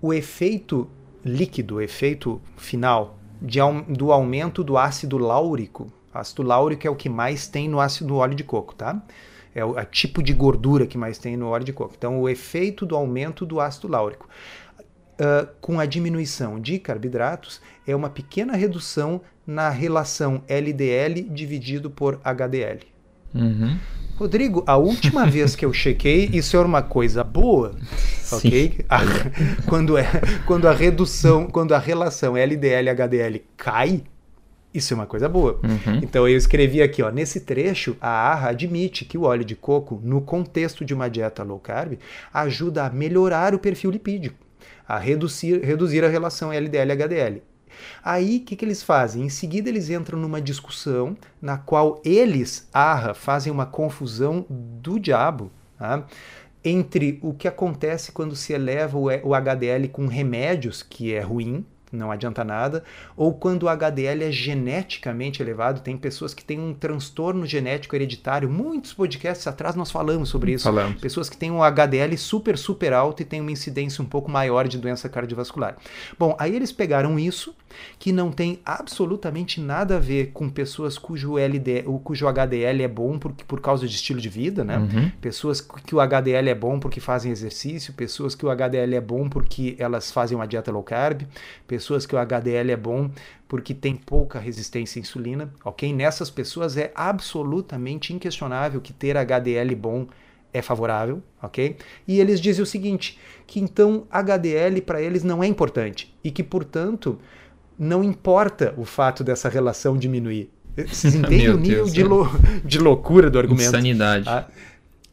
o 0.02 0.14
efeito 0.14 0.90
líquido, 1.24 1.76
o 1.76 1.82
efeito 1.82 2.42
final 2.58 3.18
de, 3.42 3.60
do 3.90 4.12
aumento 4.12 4.64
do 4.64 4.78
ácido 4.78 5.18
láurico. 5.18 5.92
Ácido 6.14 6.44
láurico 6.44 6.86
é 6.86 6.90
o 6.90 6.96
que 6.96 7.10
mais 7.10 7.48
tem 7.48 7.70
no 7.70 7.80
ácido 7.80 8.10
no 8.10 8.16
óleo 8.18 8.36
de 8.36 8.44
coco, 8.44 8.76
tá? 8.76 9.02
É 9.54 9.64
o 9.66 9.84
tipo 9.86 10.24
de 10.24 10.34
gordura 10.34 10.88
que 10.88 10.98
mais 10.98 11.18
tem 11.18 11.36
no 11.36 11.48
óleo 11.48 11.66
de 11.66 11.74
coco. 11.74 11.94
Então, 11.98 12.20
o 12.22 12.30
efeito 12.30 12.86
do 12.86 12.96
aumento 12.96 13.46
do 13.46 13.60
ácido 13.60 13.88
láurico 13.88 14.28
uh, 15.20 15.48
com 15.60 15.80
a 15.80 15.86
diminuição 15.86 16.60
de 16.60 16.80
carboidratos 16.80 17.62
é 17.86 17.96
uma 17.96 18.10
pequena 18.10 18.56
redução 18.56 19.22
na 19.46 19.70
relação 19.70 20.44
LDL 20.48 21.24
dividido 21.30 21.90
por 21.90 22.20
HDL. 22.24 22.82
Uhum. 23.34 23.78
Rodrigo, 24.22 24.64
a 24.68 24.78
última 24.78 25.26
vez 25.28 25.56
que 25.56 25.66
eu 25.66 25.74
chequei, 25.74 26.30
isso 26.32 26.56
era 26.56 26.68
uma 26.68 26.84
coisa 26.84 27.24
boa, 27.24 27.74
ok? 28.32 28.86
A, 28.88 29.00
quando, 29.66 29.98
é, 29.98 30.06
quando 30.46 30.68
a 30.68 30.72
redução, 30.72 31.48
quando 31.48 31.74
a 31.74 31.80
relação 31.80 32.34
LDL-HDL 32.38 33.42
cai, 33.58 34.04
isso 34.72 34.94
é 34.94 34.96
uma 34.96 35.08
coisa 35.08 35.28
boa. 35.28 35.60
Uhum. 35.64 36.02
Então 36.04 36.28
eu 36.28 36.38
escrevi 36.38 36.84
aqui, 36.84 37.02
ó, 37.02 37.10
nesse 37.10 37.40
trecho, 37.40 37.98
a 38.00 38.10
ARRA 38.10 38.50
admite 38.50 39.06
que 39.06 39.18
o 39.18 39.24
óleo 39.24 39.44
de 39.44 39.56
coco, 39.56 40.00
no 40.04 40.22
contexto 40.22 40.86
de 40.86 40.94
uma 40.94 41.10
dieta 41.10 41.42
low 41.42 41.58
carb, 41.58 41.98
ajuda 42.32 42.86
a 42.86 42.90
melhorar 42.92 43.56
o 43.56 43.60
perfil 43.60 43.90
lipídico, 43.90 44.38
a 44.88 45.00
reduzir, 45.00 45.66
reduzir 45.66 46.06
a 46.06 46.10
relação 46.10 46.52
LDL-HDL. 46.54 47.42
Aí 48.04 48.38
o 48.38 48.42
que, 48.42 48.56
que 48.56 48.66
eles 48.66 48.84
fazem? 48.84 49.24
Em 49.24 49.30
seguida, 49.30 49.70
eles 49.70 49.90
entram 49.90 50.20
numa 50.20 50.42
discussão 50.42 51.16
na 51.42 51.58
qual 51.58 52.02
eles, 52.04 52.68
ARRA, 52.74 53.14
fazem 53.14 53.52
uma 53.52 53.66
confusão 53.66 54.46
do 54.50 55.00
diabo 55.00 55.52
tá? 55.78 56.06
entre 56.64 57.20
o 57.22 57.34
que 57.34 57.48
acontece 57.48 58.12
quando 58.12 58.36
se 58.36 58.54
eleva 58.54 58.98
o 58.98 59.34
HDL 59.34 59.88
com 59.90 60.08
remédios, 60.08 60.84
que 60.84 61.14
é 61.14 61.20
ruim, 61.20 61.66
não 61.92 62.12
adianta 62.12 62.44
nada, 62.44 62.84
ou 63.16 63.34
quando 63.34 63.64
o 63.64 63.70
HDL 63.70 64.24
é 64.24 64.32
geneticamente 64.32 65.42
elevado, 65.42 65.82
tem 65.82 65.98
pessoas 65.98 66.34
que 66.34 66.44
têm 66.44 66.60
um 66.60 66.74
transtorno 66.74 67.46
genético 67.46 67.96
hereditário, 67.96 68.50
muitos 68.50 68.94
podcasts 68.94 69.46
atrás 69.48 69.76
nós 69.76 69.92
falamos 69.92 70.30
sobre 70.30 70.54
isso, 70.54 70.64
falamos. 70.64 71.02
pessoas 71.02 71.30
que 71.30 71.38
têm 71.38 71.52
um 71.52 71.64
HDL 71.64 72.18
super, 72.18 72.58
super 72.58 72.94
alto 72.94 73.22
e 73.22 73.26
têm 73.26 73.42
uma 73.42 73.52
incidência 73.52 74.02
um 74.02 74.08
pouco 74.08 74.32
maior 74.32 74.68
de 74.68 74.78
doença 74.78 75.10
cardiovascular. 75.10 75.78
Bom, 76.18 76.36
aí 76.40 76.56
eles 76.56 76.72
pegaram 76.72 77.20
isso, 77.20 77.56
que 77.98 78.12
não 78.12 78.32
tem 78.32 78.60
absolutamente 78.66 79.62
nada 79.62 79.96
a 79.96 80.00
ver 80.00 80.32
com 80.34 80.50
pessoas 80.50 80.98
cujo, 80.98 81.38
LD, 81.38 81.84
cujo 82.04 82.28
HDL 82.28 82.84
é 82.84 82.88
bom 82.88 83.18
por, 83.18 83.32
por 83.32 83.62
causa 83.62 83.88
de 83.88 83.96
estilo 83.96 84.20
de 84.20 84.30
vida, 84.30 84.64
né? 84.64 84.78
Uhum. 84.78 85.12
Pessoas 85.22 85.62
que 85.62 85.96
o 85.96 86.00
HDL 86.00 86.50
é 86.50 86.56
bom 86.56 86.80
porque 86.80 87.00
fazem 87.00 87.32
exercício, 87.32 87.94
pessoas 87.94 88.36
que 88.36 88.46
o 88.46 88.50
HDL 88.50 88.96
é 88.96 89.02
bom 89.02 89.30
porque 89.30 89.76
elas 89.80 90.12
fazem 90.12 90.36
uma 90.36 90.48
dieta 90.48 90.72
low 90.72 90.84
carb, 90.84 91.22
pessoas 91.68 91.81
que 92.06 92.16
o 92.16 92.20
HDL 92.20 92.72
é 92.72 92.78
bom 92.78 93.10
porque 93.48 93.74
tem 93.74 93.96
pouca 93.96 94.40
resistência 94.40 95.00
à 95.00 95.02
insulina, 95.02 95.54
ok? 95.66 95.94
Nessas 95.94 96.30
pessoas 96.30 96.78
é 96.78 96.92
absolutamente 96.96 98.14
inquestionável 98.14 98.80
que 98.80 98.94
ter 98.94 99.18
HDL 99.18 99.76
bom 99.76 100.08
é 100.54 100.62
favorável, 100.62 101.22
ok? 101.42 101.78
E 102.08 102.20
eles 102.20 102.40
dizem 102.40 102.64
o 102.64 102.66
seguinte, 102.66 103.20
que 103.48 103.60
então 103.60 104.06
HDL 104.12 104.82
para 104.82 105.02
eles 105.02 105.24
não 105.24 105.44
é 105.44 105.48
importante 105.48 106.14
e 106.24 106.32
que, 106.32 106.44
portanto, 106.44 107.20
não 107.78 108.04
importa 108.04 108.74
o 108.78 108.86
fato 108.86 109.24
dessa 109.24 109.50
relação 109.50 109.98
diminuir. 109.98 110.50
Vocês 110.76 111.16
entendem 111.16 111.50
o 111.50 111.58
nível 111.58 111.86
de, 111.86 112.04
lou 112.04 112.28
de, 112.64 112.80
loucura 112.80 113.30
do 113.30 113.40
argumento? 113.40 113.70
Insanidade. 113.70 114.28
Ah, 114.28 114.48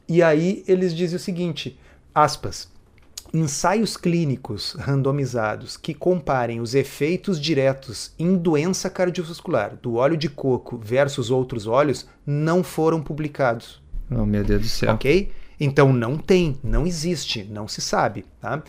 e 0.09 0.23
aí 0.23 0.65
eles 0.67 0.95
dizem 0.95 1.17
o 1.17 1.21
seguinte, 1.21 1.79
aspas, 2.15 2.71
ensaios 3.33 3.97
clínicos 3.97 4.75
randomizados 4.79 5.77
que 5.77 5.95
comparem 5.95 6.61
os 6.61 6.75
efeitos 6.75 7.41
diretos 7.41 8.13
em 8.19 8.37
doença 8.37 8.89
cardiovascular 8.89 9.77
do 9.83 9.95
óleo 9.97 10.17
de 10.17 10.29
coco 10.29 10.79
versus 10.83 11.31
outros 11.31 11.67
óleos 11.67 12.07
não 12.27 12.63
foram 12.63 13.01
publicados. 13.03 13.83
Oh, 14.11 14.25
meu 14.25 14.43
Deus 14.45 14.63
do 14.63 14.69
céu. 14.69 14.95
Ok? 14.95 15.31
Então 15.61 15.93
não 15.93 16.17
tem, 16.17 16.57
não 16.63 16.87
existe, 16.87 17.45
não 17.45 17.67
se 17.69 17.81
sabe. 17.81 18.25
Tá? 18.41 18.63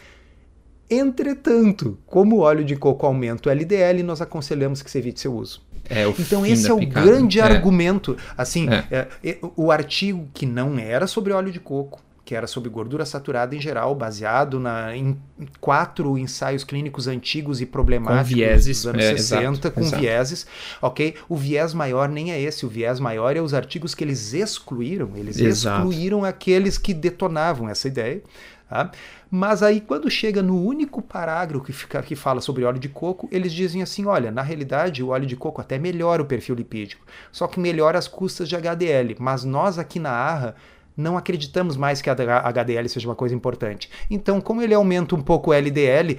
Entretanto, 0.89 1.97
como 2.05 2.37
o 2.37 2.39
óleo 2.39 2.65
de 2.65 2.75
coco 2.75 3.05
aumenta 3.05 3.47
o 3.49 3.51
LDL, 3.51 4.01
nós 4.03 4.21
aconselhamos 4.21 4.81
que 4.81 4.89
se 4.89 4.97
evite 4.97 5.19
seu 5.19 5.35
uso. 5.35 5.61
É, 5.87 6.03
então 6.19 6.45
esse 6.45 6.69
é 6.69 6.73
o 6.73 6.79
picada. 6.79 7.05
grande 7.05 7.39
é. 7.39 7.43
argumento. 7.43 8.17
Assim, 8.37 8.67
É. 8.91 9.07
é, 9.23 9.37
o 9.55 9.71
artigo 9.71 10.27
que 10.33 10.45
não 10.45 10.77
era 10.79 11.05
sobre 11.07 11.31
óleo 11.31 11.51
de 11.51 11.59
coco, 11.59 12.01
que 12.29 12.35
era 12.35 12.45
sobre 12.45 12.69
gordura 12.69 13.07
saturada 13.07 13.55
em 13.55 13.59
geral, 13.59 13.95
baseado 13.95 14.59
na, 14.59 14.95
em 14.95 15.17
quatro 15.59 16.15
ensaios 16.15 16.63
clínicos 16.63 17.07
antigos 17.07 17.59
e 17.59 17.65
problemáticos 17.65 18.29
Com 18.29 18.35
vieses, 18.35 18.77
dos 18.83 18.85
anos 18.85 19.03
é, 19.03 19.17
60, 19.17 19.41
exato, 19.41 19.71
com 19.71 19.81
exato. 19.81 19.99
vieses, 19.99 20.47
ok? 20.79 21.15
O 21.27 21.35
viés 21.35 21.73
maior 21.73 22.07
nem 22.07 22.31
é 22.31 22.39
esse, 22.39 22.67
o 22.67 22.69
viés 22.69 22.99
maior 22.99 23.35
é 23.35 23.41
os 23.41 23.55
artigos 23.55 23.95
que 23.95 24.03
eles 24.03 24.35
excluíram, 24.35 25.09
eles 25.15 25.39
Exato. 25.39 25.77
excluíram 25.77 26.23
aqueles 26.23 26.77
que 26.77 26.93
detonavam 26.93 27.67
essa 27.67 27.87
ideia, 27.87 28.21
tá? 28.69 28.91
Mas 29.31 29.63
aí, 29.63 29.81
quando 29.81 30.07
chega 30.07 30.43
no 30.43 30.63
único 30.63 31.01
parágrafo 31.01 31.65
que, 31.65 31.73
fica, 31.73 31.99
que 32.03 32.15
fala 32.15 32.41
sobre 32.41 32.63
óleo 32.63 32.79
de 32.79 32.89
coco, 32.89 33.27
eles 33.31 33.51
dizem 33.51 33.81
assim: 33.81 34.05
olha, 34.05 34.29
na 34.29 34.43
realidade, 34.43 35.03
o 35.03 35.07
óleo 35.07 35.25
de 35.25 35.35
coco 35.35 35.61
até 35.61 35.79
melhora 35.79 36.21
o 36.21 36.25
perfil 36.25 36.53
lipídico, 36.53 37.03
só 37.31 37.47
que 37.47 37.59
melhora 37.59 37.97
as 37.97 38.07
custas 38.07 38.47
de 38.47 38.55
HDL. 38.55 39.15
Mas 39.19 39.43
nós 39.43 39.79
aqui 39.79 39.99
na 39.99 40.11
ARRA 40.11 40.55
não 40.95 41.17
acreditamos 41.17 41.77
mais 41.77 42.01
que 42.01 42.09
a 42.09 42.13
HDL 42.13 42.87
seja 42.89 43.07
uma 43.07 43.15
coisa 43.15 43.33
importante. 43.33 43.89
Então, 44.09 44.41
como 44.41 44.61
ele 44.61 44.73
aumenta 44.73 45.15
um 45.15 45.21
pouco 45.21 45.51
o 45.51 45.53
LDL, 45.53 46.17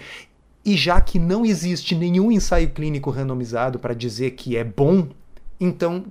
e 0.64 0.76
já 0.76 1.00
que 1.00 1.18
não 1.18 1.44
existe 1.44 1.94
nenhum 1.94 2.30
ensaio 2.30 2.70
clínico 2.70 3.10
randomizado 3.10 3.78
para 3.78 3.94
dizer 3.94 4.32
que 4.32 4.56
é 4.56 4.64
bom, 4.64 5.08
então 5.58 6.04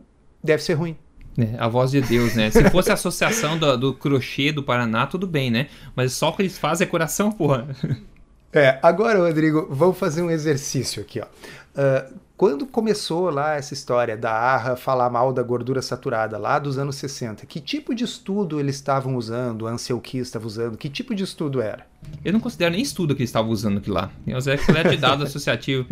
deve 0.44 0.64
ser 0.64 0.74
ruim. 0.74 0.96
É, 1.38 1.56
a 1.58 1.68
voz 1.68 1.92
de 1.92 2.02
Deus, 2.02 2.36
né? 2.36 2.52
Se 2.52 2.70
fosse 2.70 2.92
a 2.92 2.96
associação 2.96 3.58
do, 3.58 3.78
do 3.78 3.94
crochê 3.94 4.52
do 4.52 4.62
Paraná, 4.62 5.08
tudo 5.08 5.26
bem, 5.26 5.50
né? 5.50 5.68
Mas 5.96 6.14
só 6.14 6.30
o 6.30 6.36
que 6.36 6.42
eles 6.42 6.58
fazem 6.58 6.86
é 6.86 6.90
coração, 6.90 7.32
porra. 7.32 7.68
É, 8.52 8.80
agora, 8.82 9.20
Rodrigo, 9.20 9.68
vamos 9.70 9.98
fazer 9.98 10.24
um 10.24 10.32
exercício 10.32 11.04
aqui, 11.04 11.22
ó. 11.22 11.26
Uh, 11.26 12.20
quando 12.40 12.66
começou 12.66 13.30
lá 13.30 13.56
essa 13.56 13.74
história 13.74 14.16
da 14.16 14.32
ARRA 14.32 14.78
falar 14.78 15.10
mal 15.10 15.34
da 15.34 15.44
gordura 15.44 15.82
saturada, 15.82 16.38
lá 16.38 16.58
dos 16.58 16.78
anos 16.78 16.96
60, 16.96 17.46
que 17.46 17.60
tipo 17.60 17.94
de 17.94 18.06
estudo 18.06 18.62
eles 18.62 18.76
estavam 18.76 19.18
usando, 19.18 19.68
a 19.68 19.72
Ansel 19.72 20.00
Keys 20.00 20.28
estava 20.28 20.48
usando, 20.48 20.78
que 20.78 20.88
tipo 20.88 21.14
de 21.14 21.22
estudo 21.22 21.62
era? 21.62 21.86
Eu 22.24 22.32
não 22.32 22.40
considero 22.40 22.72
nem 22.72 22.82
estudo 22.82 23.14
que 23.14 23.24
eles 23.24 23.30
estavam 23.30 23.52
usando 23.52 23.80
aquilo 23.80 23.96
lá. 23.96 24.10
Eu 24.26 24.38
usei 24.38 24.58
coleta 24.58 24.90
de 24.90 24.96
dados 24.96 25.26
associativo 25.28 25.86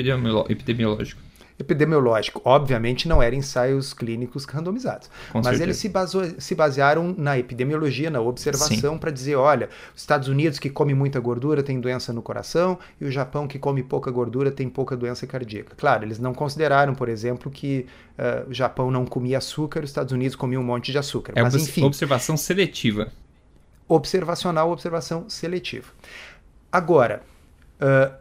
epidemiológico. 0.48 1.22
Epidemiológico, 1.60 2.40
obviamente 2.46 3.08
não 3.08 3.22
eram 3.22 3.36
ensaios 3.36 3.92
clínicos 3.92 4.46
randomizados, 4.46 5.10
Com 5.32 5.40
mas 5.40 5.46
certeza. 5.46 5.64
eles 5.64 5.78
se, 5.78 5.90
basou, 5.90 6.24
se 6.38 6.54
basearam 6.54 7.16
na 7.18 7.36
epidemiologia, 7.40 8.12
na 8.12 8.22
observação, 8.22 8.96
para 8.96 9.10
dizer: 9.10 9.38
olha, 9.38 9.68
os 9.96 10.02
Estados 10.02 10.28
Unidos 10.28 10.60
que 10.60 10.70
come 10.70 10.94
muita 10.94 11.20
gordura 11.20 11.64
tem 11.64 11.80
doença 11.80 12.14
no 12.14 12.22
coração, 12.22 12.78
e 13.02 13.06
o 13.06 13.12
Japão 13.12 13.48
que 13.48 13.58
come 13.58 13.82
pouca 13.82 14.12
gordura 14.12 14.52
tem 14.52 14.70
pouca 14.70 14.96
doença 14.96 15.26
cardíaca. 15.26 15.76
Claro, 15.76 16.06
eles 16.06 16.20
não 16.20 16.32
consideraram, 16.32 16.94
por 16.94 17.10
exemplo, 17.10 17.50
que 17.50 17.88
uh, 18.20 18.48
o 18.48 18.54
Japão 18.54 18.92
não 18.92 19.04
comia 19.04 19.40
açúcar, 19.40 19.84
os 19.84 19.90
Estados 19.90 20.14
Unidos 20.14 20.36
comiam 20.36 20.62
um 20.62 20.66
monte 20.66 20.92
de 20.92 20.98
açúcar. 21.00 21.34
É 21.36 21.42
mas 21.42 21.56
enfim, 21.56 21.84
observação 21.84 22.38
seletiva. 22.38 23.12
observacional, 23.88 24.70
observação 24.70 25.28
seletiva. 25.28 25.92
Agora, 26.72 27.24
uh, 27.82 28.14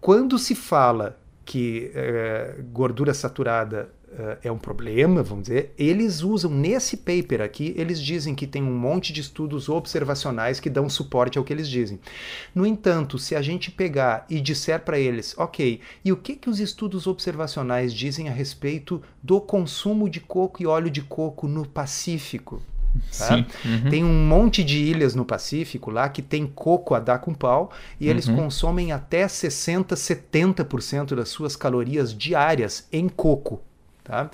quando 0.00 0.36
se 0.36 0.56
fala 0.56 1.19
que 1.50 1.90
uh, 1.96 2.62
gordura 2.72 3.12
saturada 3.12 3.90
uh, 4.12 4.38
é 4.40 4.52
um 4.52 4.56
problema, 4.56 5.20
vamos 5.20 5.48
dizer, 5.48 5.74
eles 5.76 6.22
usam 6.22 6.48
nesse 6.48 6.98
paper 6.98 7.40
aqui, 7.40 7.74
eles 7.76 8.00
dizem 8.00 8.36
que 8.36 8.46
tem 8.46 8.62
um 8.62 8.78
monte 8.78 9.12
de 9.12 9.20
estudos 9.20 9.68
observacionais 9.68 10.60
que 10.60 10.70
dão 10.70 10.88
suporte 10.88 11.38
ao 11.38 11.42
que 11.42 11.52
eles 11.52 11.68
dizem. 11.68 11.98
No 12.54 12.64
entanto, 12.64 13.18
se 13.18 13.34
a 13.34 13.42
gente 13.42 13.68
pegar 13.68 14.26
e 14.30 14.40
disser 14.40 14.78
para 14.84 14.96
eles, 14.96 15.36
ok, 15.36 15.80
e 16.04 16.12
o 16.12 16.16
que, 16.16 16.36
que 16.36 16.48
os 16.48 16.60
estudos 16.60 17.08
observacionais 17.08 17.92
dizem 17.92 18.28
a 18.28 18.32
respeito 18.32 19.02
do 19.20 19.40
consumo 19.40 20.08
de 20.08 20.20
coco 20.20 20.62
e 20.62 20.68
óleo 20.68 20.88
de 20.88 21.02
coco 21.02 21.48
no 21.48 21.66
Pacífico? 21.66 22.62
Tá? 23.16 23.44
Uhum. 23.64 23.90
Tem 23.90 24.04
um 24.04 24.26
monte 24.26 24.62
de 24.64 24.78
ilhas 24.78 25.14
no 25.14 25.24
Pacífico 25.24 25.90
lá 25.90 26.08
que 26.08 26.22
tem 26.22 26.46
coco 26.46 26.94
a 26.94 27.00
dar 27.00 27.18
com 27.18 27.32
pau 27.34 27.70
e 27.98 28.08
eles 28.08 28.26
Uhum. 28.26 28.36
consomem 28.36 28.92
até 28.92 29.26
60, 29.26 29.96
70% 29.96 31.14
das 31.14 31.28
suas 31.28 31.56
calorias 31.56 32.16
diárias 32.16 32.86
em 32.92 33.08
coco. 33.08 33.60
Tá? 34.04 34.30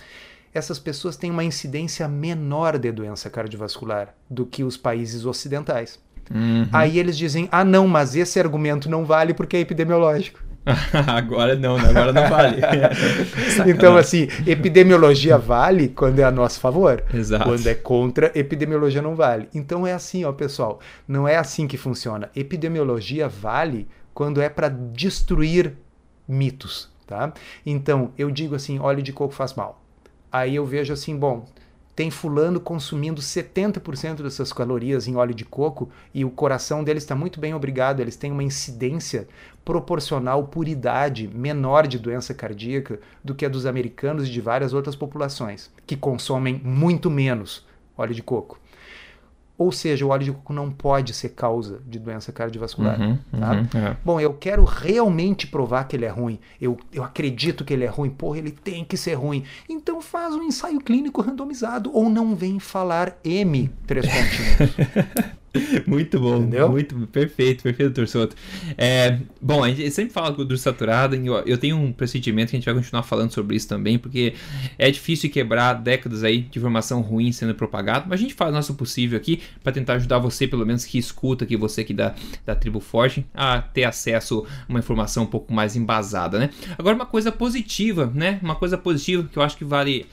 Essas 0.54 0.78
pessoas 0.78 1.16
têm 1.16 1.30
uma 1.30 1.44
incidência 1.44 2.08
menor 2.08 2.78
de 2.78 2.90
doença 2.90 3.28
cardiovascular 3.28 4.14
do 4.28 4.46
que 4.46 4.64
os 4.64 4.76
países 4.76 5.26
ocidentais. 5.26 5.98
Uhum. 6.30 6.66
Aí 6.72 6.98
eles 6.98 7.16
dizem: 7.16 7.48
ah, 7.52 7.64
não, 7.64 7.86
mas 7.86 8.16
esse 8.16 8.40
argumento 8.40 8.88
não 8.88 9.04
vale 9.04 9.34
porque 9.34 9.56
é 9.56 9.60
epidemiológico. 9.60 10.40
agora 11.06 11.54
não, 11.54 11.78
né? 11.78 11.88
agora 11.88 12.12
não 12.12 12.28
vale. 12.28 12.61
Então, 13.66 13.96
assim, 13.96 14.28
epidemiologia 14.46 15.38
vale 15.38 15.88
quando 15.88 16.18
é 16.18 16.25
a 16.25 16.30
nosso 16.30 16.61
favor. 16.61 17.04
Exato. 17.12 17.44
Quando 17.44 17.66
é 17.66 17.75
contra, 17.75 18.32
epidemiologia 18.35 19.00
não 19.00 19.14
vale. 19.14 19.49
Então 19.54 19.87
é 19.87 19.92
assim, 19.92 20.25
ó, 20.25 20.32
pessoal. 20.32 20.80
Não 21.06 21.26
é 21.26 21.37
assim 21.37 21.66
que 21.66 21.76
funciona. 21.76 22.30
Epidemiologia 22.35 23.28
vale 23.28 23.87
quando 24.12 24.40
é 24.40 24.49
para 24.49 24.68
destruir 24.68 25.75
mitos, 26.26 26.90
tá? 27.06 27.32
Então, 27.64 28.12
eu 28.18 28.30
digo 28.30 28.54
assim, 28.54 28.78
óleo 28.78 29.02
de 29.02 29.12
coco 29.12 29.35
faz 29.35 29.54
mal. 29.54 29.80
Aí 30.30 30.56
eu 30.56 30.66
vejo 30.66 30.92
assim, 30.92 31.16
bom, 31.16 31.46
tem 31.96 32.10
fulano 32.10 32.60
consumindo 32.60 33.22
70% 33.22 34.22
das 34.22 34.34
suas 34.34 34.52
calorias 34.52 35.08
em 35.08 35.16
óleo 35.16 35.34
de 35.34 35.46
coco 35.46 35.88
e 36.12 36.26
o 36.26 36.30
coração 36.30 36.84
deles 36.84 37.02
está 37.02 37.16
muito 37.16 37.40
bem 37.40 37.54
obrigado, 37.54 38.00
eles 38.00 38.16
têm 38.16 38.30
uma 38.30 38.44
incidência 38.44 39.26
proporcional 39.64 40.44
por 40.44 40.68
idade 40.68 41.26
menor 41.26 41.86
de 41.86 41.98
doença 41.98 42.34
cardíaca 42.34 43.00
do 43.24 43.34
que 43.34 43.46
a 43.46 43.48
dos 43.48 43.64
americanos 43.64 44.28
e 44.28 44.30
de 44.30 44.42
várias 44.42 44.74
outras 44.74 44.94
populações, 44.94 45.70
que 45.86 45.96
consomem 45.96 46.60
muito 46.62 47.10
menos 47.10 47.64
óleo 47.96 48.14
de 48.14 48.22
coco. 48.22 48.60
Ou 49.58 49.72
seja, 49.72 50.04
o 50.04 50.08
óleo 50.10 50.25
de 50.25 50.32
coco 50.32 50.52
não 50.52 50.70
pode 50.70 51.14
ser 51.14 51.30
causa 51.30 51.80
de 51.86 51.98
doença 51.98 52.30
cardiovascular. 52.30 53.00
Uhum, 53.00 53.18
tá? 53.38 53.52
uhum, 53.52 53.80
é. 53.80 53.96
Bom, 54.04 54.20
eu 54.20 54.34
quero 54.34 54.64
realmente 54.64 55.46
provar 55.46 55.84
que 55.84 55.96
ele 55.96 56.04
é 56.04 56.10
ruim. 56.10 56.38
Eu, 56.60 56.78
eu 56.92 57.02
acredito 57.02 57.64
que 57.64 57.72
ele 57.72 57.84
é 57.84 57.88
ruim. 57.88 58.10
Porra, 58.10 58.38
ele 58.38 58.50
tem 58.50 58.84
que 58.84 58.96
ser 58.96 59.14
ruim. 59.14 59.44
Então 59.68 60.00
faz 60.02 60.34
um 60.34 60.42
ensaio 60.42 60.78
clínico 60.80 61.22
randomizado. 61.22 61.90
Ou 61.94 62.10
não 62.10 62.34
vem 62.34 62.58
falar 62.58 63.16
M, 63.25 63.70
três 63.86 64.04
pontinhos. 64.06 65.36
muito 65.86 66.18
bom, 66.20 66.38
Entendeu? 66.38 66.68
muito 66.70 66.94
perfeito, 67.08 67.62
perfeito, 67.62 67.94
doutor 67.94 68.08
Soto. 68.08 68.36
É, 68.76 69.18
bom, 69.40 69.64
a 69.64 69.68
gente 69.68 69.90
sempre 69.90 70.12
fala 70.12 70.30
do 70.32 70.56
saturado, 70.56 71.16
eu 71.46 71.58
tenho 71.58 71.76
um 71.76 71.92
pressentimento 71.92 72.50
que 72.50 72.56
a 72.56 72.58
gente 72.58 72.66
vai 72.66 72.75
continuar 72.75 73.02
falando 73.02 73.32
sobre 73.32 73.56
isso 73.56 73.68
também, 73.68 73.98
porque 73.98 74.34
é 74.78 74.90
difícil 74.90 75.30
quebrar 75.30 75.75
décadas 75.75 76.25
aí 76.25 76.42
de 76.42 76.58
informação 76.58 77.00
ruim 77.00 77.32
sendo 77.32 77.54
propagada, 77.54 78.06
mas 78.08 78.20
a 78.20 78.22
gente 78.22 78.34
faz 78.34 78.50
o 78.50 78.54
nosso 78.54 78.75
possível 78.75 79.16
aqui 79.16 79.40
para 79.62 79.72
tentar 79.72 79.94
ajudar 79.94 80.18
você, 80.18 80.46
pelo 80.46 80.64
menos 80.66 80.84
que 80.84 80.98
escuta 80.98 81.44
aqui, 81.44 81.56
você 81.56 81.80
aqui 81.80 81.94
da, 81.94 82.14
da 82.44 82.54
Tribo 82.54 82.80
Forte, 82.80 83.26
a 83.34 83.60
ter 83.60 83.84
acesso 83.84 84.46
a 84.46 84.70
uma 84.70 84.78
informação 84.78 85.25
um 85.25 85.26
pouco 85.26 85.52
mais 85.52 85.76
embasada, 85.76 86.38
né? 86.38 86.50
Agora 86.78 86.94
uma 86.94 87.06
coisa 87.06 87.30
positiva, 87.32 88.10
né? 88.14 88.38
Uma 88.42 88.54
coisa 88.54 88.76
positiva 88.76 89.28
que 89.30 89.38
eu 89.38 89.42
acho 89.42 89.56
que 89.56 89.64
vale, 89.64 90.06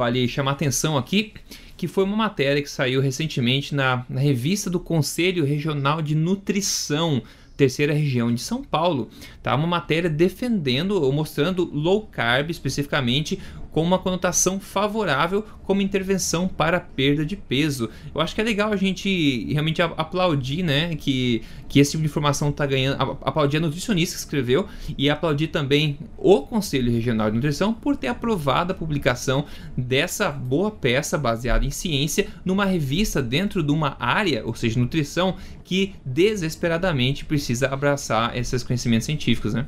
vale 0.00 0.26
chamar 0.26 0.52
atenção 0.52 0.96
aqui, 0.96 1.34
que 1.76 1.86
foi 1.86 2.04
uma 2.04 2.16
matéria 2.16 2.62
que 2.62 2.70
saiu 2.70 3.02
recentemente 3.02 3.74
na, 3.74 4.06
na 4.08 4.18
revista 4.18 4.70
do 4.70 4.80
Conselho 4.80 5.44
Regional 5.44 6.00
de 6.00 6.14
Nutrição 6.14 7.22
terceira 7.54 7.92
região 7.92 8.32
de 8.34 8.40
São 8.40 8.64
Paulo, 8.64 9.10
tá? 9.42 9.54
Uma 9.54 9.66
matéria 9.66 10.08
defendendo 10.08 10.92
ou 10.92 11.12
mostrando 11.12 11.68
low 11.70 12.06
carb 12.06 12.48
especificamente 12.48 13.38
com 13.70 13.82
uma 13.82 13.98
conotação 13.98 14.58
favorável 14.58 15.44
como 15.64 15.82
intervenção 15.82 16.48
para 16.48 16.80
perda 16.80 17.24
de 17.24 17.36
peso. 17.36 17.88
Eu 18.14 18.20
acho 18.20 18.34
que 18.34 18.40
é 18.40 18.44
legal 18.44 18.72
a 18.72 18.76
gente 18.76 19.52
realmente 19.52 19.80
aplaudir, 19.80 20.62
né, 20.62 20.96
que, 20.96 21.42
que 21.68 21.78
esse 21.78 21.92
tipo 21.92 22.02
de 22.02 22.08
informação 22.08 22.50
está 22.50 22.66
ganhando, 22.66 23.00
aplaudir 23.22 23.58
a 23.58 23.60
nutricionista 23.60 24.16
que 24.16 24.20
escreveu 24.20 24.66
e 24.98 25.08
aplaudir 25.08 25.48
também 25.48 25.98
o 26.18 26.42
Conselho 26.42 26.90
Regional 26.90 27.30
de 27.30 27.36
Nutrição 27.36 27.72
por 27.72 27.96
ter 27.96 28.08
aprovado 28.08 28.72
a 28.72 28.74
publicação 28.74 29.44
dessa 29.76 30.30
boa 30.30 30.70
peça 30.70 31.16
baseada 31.16 31.64
em 31.64 31.70
ciência 31.70 32.26
numa 32.44 32.64
revista 32.64 33.22
dentro 33.22 33.62
de 33.62 33.70
uma 33.70 33.96
área, 34.00 34.44
ou 34.44 34.54
seja, 34.54 34.80
nutrição, 34.80 35.36
que 35.62 35.94
desesperadamente 36.04 37.24
precisa 37.24 37.68
abraçar 37.68 38.36
esses 38.36 38.64
conhecimentos 38.64 39.06
científicos, 39.06 39.54
né? 39.54 39.66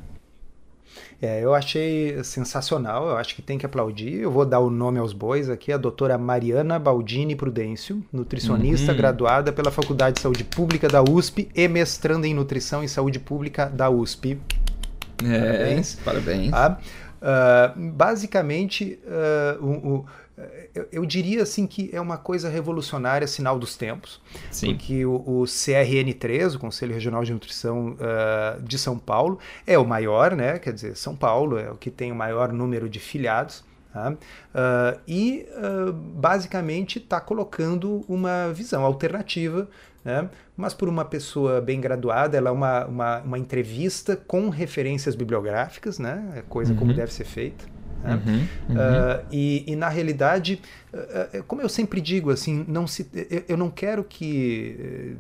É, 1.23 1.41
eu 1.41 1.55
achei 1.55 2.23
sensacional, 2.25 3.09
eu 3.09 3.17
acho 3.17 3.37
que 3.37 3.41
tem 3.41 3.57
que 3.57 3.65
aplaudir. 3.65 4.15
Eu 4.15 4.31
vou 4.33 4.45
dar 4.45 4.59
o 4.59 4.69
nome 4.69 4.99
aos 4.99 5.13
bois 5.13 5.49
aqui, 5.49 5.73
a 5.73 5.77
doutora 5.77 6.19
Mariana 6.19 6.81
Baldini 6.81 7.37
Prudêncio, 7.37 8.03
nutricionista 8.13 8.91
uhum. 8.91 8.99
graduada 8.99 9.53
pela 9.53 9.71
Faculdade 9.71 10.17
de 10.17 10.21
Saúde 10.21 10.43
Pública 10.43 10.89
da 10.89 11.01
USP 11.01 11.49
e 11.55 11.69
mestranda 11.69 12.27
em 12.27 12.35
Nutrição 12.35 12.83
e 12.83 12.89
Saúde 12.89 13.21
Pública 13.21 13.67
da 13.67 13.89
USP. 13.89 14.37
É, 15.25 15.39
parabéns. 15.39 15.95
Parabéns. 16.05 16.51
Tá? 16.51 16.81
Uh, 17.23 17.93
basicamente, 17.93 18.99
uh, 19.07 19.65
o, 19.65 19.71
o 19.71 20.07
eu, 20.75 20.89
eu, 20.91 21.07
diria 21.07 21.43
assim 21.43 21.67
que 21.67 21.91
é 21.93 22.01
uma 22.01 22.17
coisa 22.17 22.49
revolucionária, 22.49 23.27
sinal 23.27 23.59
dos 23.59 23.77
tempos. 23.77 24.21
Sim. 24.51 24.75
Porque 24.75 25.05
o, 25.05 25.17
o 25.17 25.43
CRN3, 25.43 26.57
o 26.57 26.59
Conselho 26.59 26.95
Regional 26.95 27.23
de 27.23 27.33
Nutrição 27.33 27.97
uh, 27.99 28.63
de 28.63 28.79
São 28.79 28.99
Paulo, 28.99 29.39
é 29.67 29.79
o 29.79 29.85
maior, 29.85 30.35
né? 30.35 30.59
Quer 30.59 30.73
dizer, 30.73 30.97
São 30.97 31.15
Paulo 31.15 31.59
é 31.59 31.71
o 31.71 31.77
que 31.77 31.91
tem 31.91 32.11
o 32.11 32.15
maior 32.15 32.53
número 32.53 32.89
de 32.89 32.99
filiados. 32.99 33.65
Tá? 33.93 34.11
Uh, 34.11 35.01
e 35.07 35.47
uh, 35.51 35.93
basicamente 35.93 36.99
está 36.99 37.21
colocando 37.21 38.03
uma 38.09 38.51
visão 38.51 38.87
alternativa, 38.87 39.69
né? 40.03 40.31
mas 40.57 40.73
por 40.73 40.89
uma 40.89 41.05
pessoa 41.05 41.61
bem 41.61 41.79
graduada, 41.79 42.39
ela 42.39 42.49
é 42.49 42.53
uma, 42.53 42.87
uma, 42.87 43.19
uma 43.21 43.39
entrevista 43.39 44.17
com 44.17 44.49
referências 44.49 45.15
bibliográficas, 45.15 45.99
né? 45.99 46.33
É 46.37 46.43
coisa 46.43 46.73
uhum. 46.73 46.79
como 46.79 46.95
deve 46.95 47.13
ser 47.13 47.25
feita. 47.25 47.67
Né? 48.03 48.15
Uhum, 48.15 48.33
uhum. 48.69 48.75
Uh, 48.75 49.27
e, 49.31 49.65
e, 49.73 49.77
na 49.77 49.89
realidade, 49.89 50.61
uh, 50.93 51.43
como 51.45 51.63
eu 51.63 51.69
sempre 51.69 52.01
digo, 52.01 52.31
assim, 52.31 52.65
não 52.67 52.87
se, 52.87 53.09
eu, 53.31 53.45
eu 53.51 53.57
não 53.57 53.71
quero 53.71 54.03
que 54.03 55.17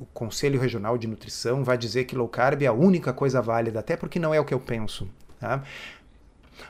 o 0.00 0.06
Conselho 0.06 0.58
Regional 0.60 0.96
de 0.96 1.06
Nutrição 1.06 1.62
vá 1.62 1.76
dizer 1.76 2.04
que 2.04 2.16
low 2.16 2.28
carb 2.28 2.62
é 2.62 2.66
a 2.66 2.72
única 2.72 3.12
coisa 3.12 3.40
válida, 3.40 3.80
até 3.80 3.96
porque 3.96 4.18
não 4.18 4.32
é 4.32 4.40
o 4.40 4.44
que 4.44 4.54
eu 4.54 4.60
penso. 4.60 5.08
Tá? 5.38 5.62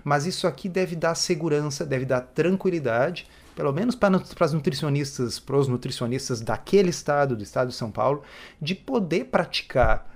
Mas 0.03 0.27
isso 0.27 0.47
aqui 0.47 0.69
deve 0.69 0.97
dar 0.97 1.15
segurança, 1.15 1.85
deve 1.85 2.05
dar 2.05 2.21
tranquilidade, 2.21 3.27
pelo 3.55 3.73
menos 3.73 3.95
para, 3.95 4.19
para 4.19 4.47
as 4.47 4.53
nutricionistas, 4.53 5.39
para 5.39 5.57
os 5.57 5.69
nutricionistas 5.69 6.41
daquele 6.41 6.91
estado, 6.91 7.37
do 7.37 7.43
estado 7.43 7.69
de 7.69 7.75
São 7.75 7.91
Paulo, 7.91 8.23
de 8.61 8.75
poder 8.75 9.27
praticar 9.27 10.12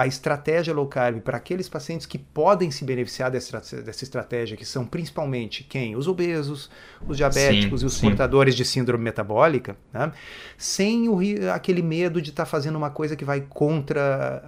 a 0.00 0.06
estratégia 0.06 0.72
low 0.72 0.86
carb 0.86 1.20
para 1.20 1.36
aqueles 1.36 1.68
pacientes 1.68 2.06
que 2.06 2.16
podem 2.16 2.70
se 2.70 2.86
beneficiar 2.86 3.30
dessa, 3.30 3.60
dessa 3.82 4.02
estratégia, 4.02 4.56
que 4.56 4.64
são 4.64 4.86
principalmente 4.86 5.62
quem? 5.62 5.94
Os 5.94 6.08
obesos, 6.08 6.70
os 7.06 7.18
diabéticos 7.18 7.80
sim, 7.80 7.84
e 7.84 7.86
os 7.86 7.92
sim. 7.94 8.06
portadores 8.06 8.54
de 8.54 8.64
síndrome 8.64 9.04
metabólica, 9.04 9.76
né? 9.92 10.10
sem 10.56 11.06
o, 11.06 11.18
aquele 11.52 11.82
medo 11.82 12.22
de 12.22 12.30
estar 12.30 12.44
tá 12.44 12.50
fazendo 12.50 12.76
uma 12.76 12.88
coisa 12.88 13.14
que 13.14 13.26
vai 13.26 13.42
contra 13.42 14.42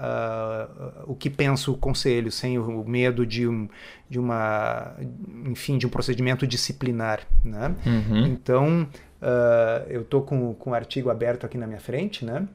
uh, 1.07 1.13
o 1.13 1.15
que 1.15 1.29
pensa 1.29 1.71
o 1.71 1.77
conselho, 1.77 2.33
sem 2.33 2.59
o 2.59 2.83
medo 2.85 3.27
de, 3.27 3.47
um, 3.47 3.69
de 4.09 4.19
uma, 4.19 4.97
enfim, 5.45 5.77
de 5.77 5.87
um 5.87 5.91
procedimento 5.91 6.47
disciplinar. 6.47 7.21
Né? 7.45 7.75
Uhum. 7.85 8.27
Então, 8.27 8.89
uh, 9.21 9.87
eu 9.91 10.01
estou 10.01 10.23
com, 10.23 10.55
com 10.55 10.71
o 10.71 10.75
artigo 10.75 11.11
aberto 11.11 11.45
aqui 11.45 11.59
na 11.59 11.67
minha 11.67 11.81
frente, 11.81 12.25
né? 12.25 12.49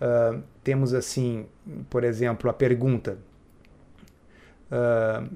Uh, 0.00 0.42
temos 0.62 0.94
assim, 0.94 1.46
por 1.90 2.04
exemplo, 2.04 2.48
a 2.48 2.52
pergunta: 2.52 3.18
uh, 4.70 5.28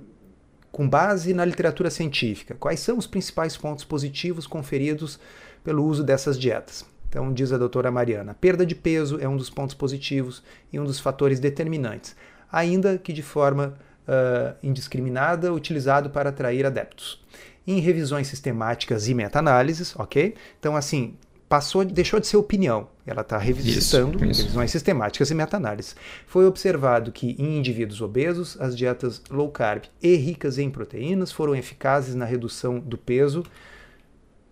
com 0.70 0.88
base 0.88 1.34
na 1.34 1.44
literatura 1.44 1.90
científica, 1.90 2.54
quais 2.54 2.80
são 2.80 2.96
os 2.96 3.06
principais 3.06 3.56
pontos 3.56 3.84
positivos 3.84 4.46
conferidos 4.46 5.18
pelo 5.64 5.84
uso 5.84 6.04
dessas 6.04 6.38
dietas? 6.38 6.84
Então, 7.08 7.32
diz 7.32 7.52
a 7.52 7.58
doutora 7.58 7.90
Mariana: 7.90 8.34
perda 8.34 8.64
de 8.64 8.74
peso 8.74 9.18
é 9.20 9.28
um 9.28 9.36
dos 9.36 9.50
pontos 9.50 9.74
positivos 9.74 10.42
e 10.72 10.80
um 10.80 10.84
dos 10.84 10.98
fatores 10.98 11.38
determinantes, 11.38 12.16
ainda 12.50 12.96
que 12.96 13.12
de 13.12 13.22
forma 13.22 13.74
uh, 14.08 14.56
indiscriminada, 14.62 15.52
utilizado 15.52 16.08
para 16.08 16.30
atrair 16.30 16.64
adeptos. 16.64 17.22
Em 17.66 17.80
revisões 17.80 18.26
sistemáticas 18.26 19.08
e 19.08 19.14
meta-análises, 19.14 19.94
ok? 19.96 20.34
Então, 20.58 20.74
assim, 20.74 21.14
passou, 21.52 21.84
deixou 21.84 22.18
de 22.18 22.26
ser 22.26 22.38
opinião. 22.38 22.88
Ela 23.06 23.20
está 23.20 23.36
revisitando 23.36 24.16
isso, 24.16 24.24
isso. 24.24 24.40
revisões 24.40 24.70
sistemáticas 24.70 25.30
e 25.30 25.34
meta-análises. 25.34 25.94
Foi 26.26 26.46
observado 26.46 27.12
que 27.12 27.36
em 27.38 27.58
indivíduos 27.58 28.00
obesos, 28.00 28.58
as 28.58 28.74
dietas 28.74 29.20
low 29.28 29.50
carb 29.50 29.84
e 30.02 30.16
ricas 30.16 30.56
em 30.56 30.70
proteínas 30.70 31.30
foram 31.30 31.54
eficazes 31.54 32.14
na 32.14 32.24
redução 32.24 32.78
do 32.78 32.96
peso. 32.96 33.44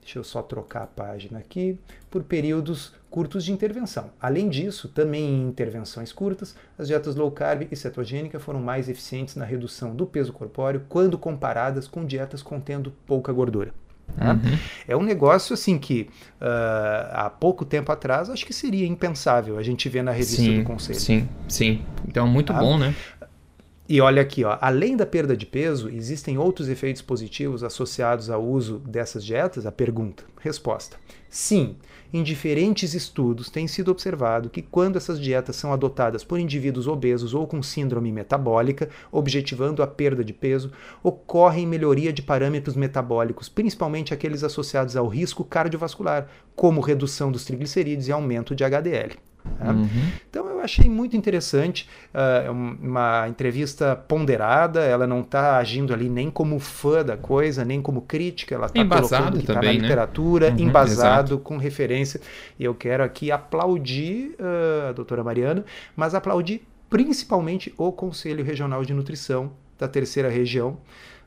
Deixa 0.03 0.19
eu 0.19 0.25
só 0.25 0.43
trocar 0.43 0.83
a 0.83 0.87
página 0.87 1.39
aqui. 1.39 1.79
Por 2.11 2.23
períodos 2.23 2.93
curtos 3.09 3.47
de 3.47 3.53
intervenção. 3.53 4.11
Além 4.21 4.51
disso, 4.51 4.87
também 4.87 5.25
em 5.25 5.49
intervenções 5.49 6.13
curtas, 6.13 6.55
as 6.77 6.87
dietas 6.87 7.17
low 7.17 7.31
carb 7.31 7.67
e 7.73 7.77
cetogênica 7.77 8.39
foram 8.39 8.61
mais 8.61 8.91
eficientes 8.91 9.37
na 9.37 9.47
redução 9.47 9.97
do 9.97 10.05
peso 10.05 10.35
corpóreo 10.35 10.85
quando 10.87 11.17
comparadas 11.17 11.89
com 11.89 12.05
dietas 12.05 12.43
contendo 12.43 12.93
pouca 13.07 13.33
gordura. 13.33 13.73
Né? 14.17 14.33
Uhum. 14.33 14.59
É 14.89 14.97
um 14.97 15.03
negócio 15.03 15.55
assim 15.55 15.79
que 15.79 16.09
uh, 16.41 17.13
há 17.13 17.31
pouco 17.31 17.65
tempo 17.65 17.91
atrás 17.91 18.31
acho 18.31 18.45
que 18.45 18.53
seria 18.53 18.87
impensável 18.87 19.59
a 19.59 19.63
gente 19.63 19.89
ver 19.89 20.03
na 20.03 20.11
revista 20.11 20.43
sim, 20.43 20.59
do 20.59 20.65
Conselho. 20.65 21.01
Sim, 21.01 21.29
sim. 21.49 21.83
Então 22.07 22.27
muito 22.27 22.53
tá? 22.53 22.59
bom, 22.59 22.79
né? 22.79 22.95
E 23.89 24.01
olha 24.01 24.23
aqui, 24.23 24.45
ó, 24.45 24.57
além 24.61 24.97
da 24.97 25.05
perda 25.05 25.37
de 25.37 25.45
peso, 25.45 25.89
existem 25.89 26.39
outros 26.39 26.69
efeitos 26.69 27.03
positivos 27.03 27.65
associados 27.65 28.31
ao 28.31 28.41
uso 28.41 28.79
dessas 28.79 29.25
dietas? 29.25 29.67
A 29.67 29.73
pergunta. 29.73 30.23
Resposta: 30.41 30.97
sim. 31.29 31.77
Em 32.13 32.25
diferentes 32.25 32.93
estudos 32.93 33.49
tem 33.49 33.69
sido 33.69 33.93
observado 33.93 34.51
que 34.51 34.63
quando 34.63 34.97
essas 34.97 35.21
dietas 35.21 35.55
são 35.55 35.73
adotadas 35.73 36.25
por 36.25 36.41
indivíduos 36.41 36.89
obesos 36.89 37.35
ou 37.35 37.47
com 37.47 37.63
síndrome 37.63 38.11
metabólica, 38.11 38.89
objetivando 39.13 39.81
a 39.81 39.87
perda 39.87 40.25
de 40.25 40.33
peso, 40.33 40.73
ocorre 41.05 41.65
melhoria 41.65 42.13
de 42.13 42.21
parâmetros 42.21 42.75
metabólicos, 42.75 43.49
principalmente 43.49 44.13
aqueles 44.13 44.43
associados 44.43 44.97
ao 44.97 45.07
risco 45.07 45.45
cardiovascular, 45.45 46.29
como 46.57 46.81
redução 46.81 47.31
dos 47.31 47.45
triglicerídeos 47.45 48.09
e 48.09 48.13
aumento 48.13 48.57
de 48.57 48.65
HDL. 48.65 49.30
Né? 49.59 49.71
Uhum. 49.71 49.89
Então 50.29 50.49
eu 50.49 50.61
achei 50.61 50.89
muito 50.89 51.17
interessante, 51.17 51.89
uh, 52.15 52.51
uma 52.51 53.29
entrevista 53.29 53.97
ponderada, 53.97 54.81
ela 54.81 55.07
não 55.07 55.21
está 55.21 55.57
agindo 55.57 55.93
ali 55.93 56.09
nem 56.09 56.31
como 56.31 56.59
fã 56.59 57.05
da 57.05 57.17
coisa, 57.17 57.65
nem 57.65 57.81
como 57.81 58.03
crítica, 58.03 58.55
ela 58.55 58.67
está 58.67 58.85
colocando 58.85 59.37
que 59.37 59.45
está 59.45 59.55
na 59.55 59.63
né? 59.63 59.73
literatura, 59.73 60.51
uhum, 60.51 60.59
embasado, 60.59 61.35
exato. 61.35 61.39
com 61.39 61.57
referência. 61.57 62.21
E 62.59 62.65
eu 62.65 62.75
quero 62.75 63.03
aqui 63.03 63.31
aplaudir 63.31 64.37
uh, 64.39 64.91
a 64.91 64.93
doutora 64.93 65.25
Mariana, 65.25 65.65
mas 65.97 66.15
aplaudir 66.15 66.63
principalmente 66.89 67.73
o 67.79 67.93
Conselho 67.93 68.45
Regional 68.45 68.85
de 68.85 68.93
Nutrição 68.93 69.53
da 69.79 69.89
Terceira 69.89 70.29
Região, 70.29 70.77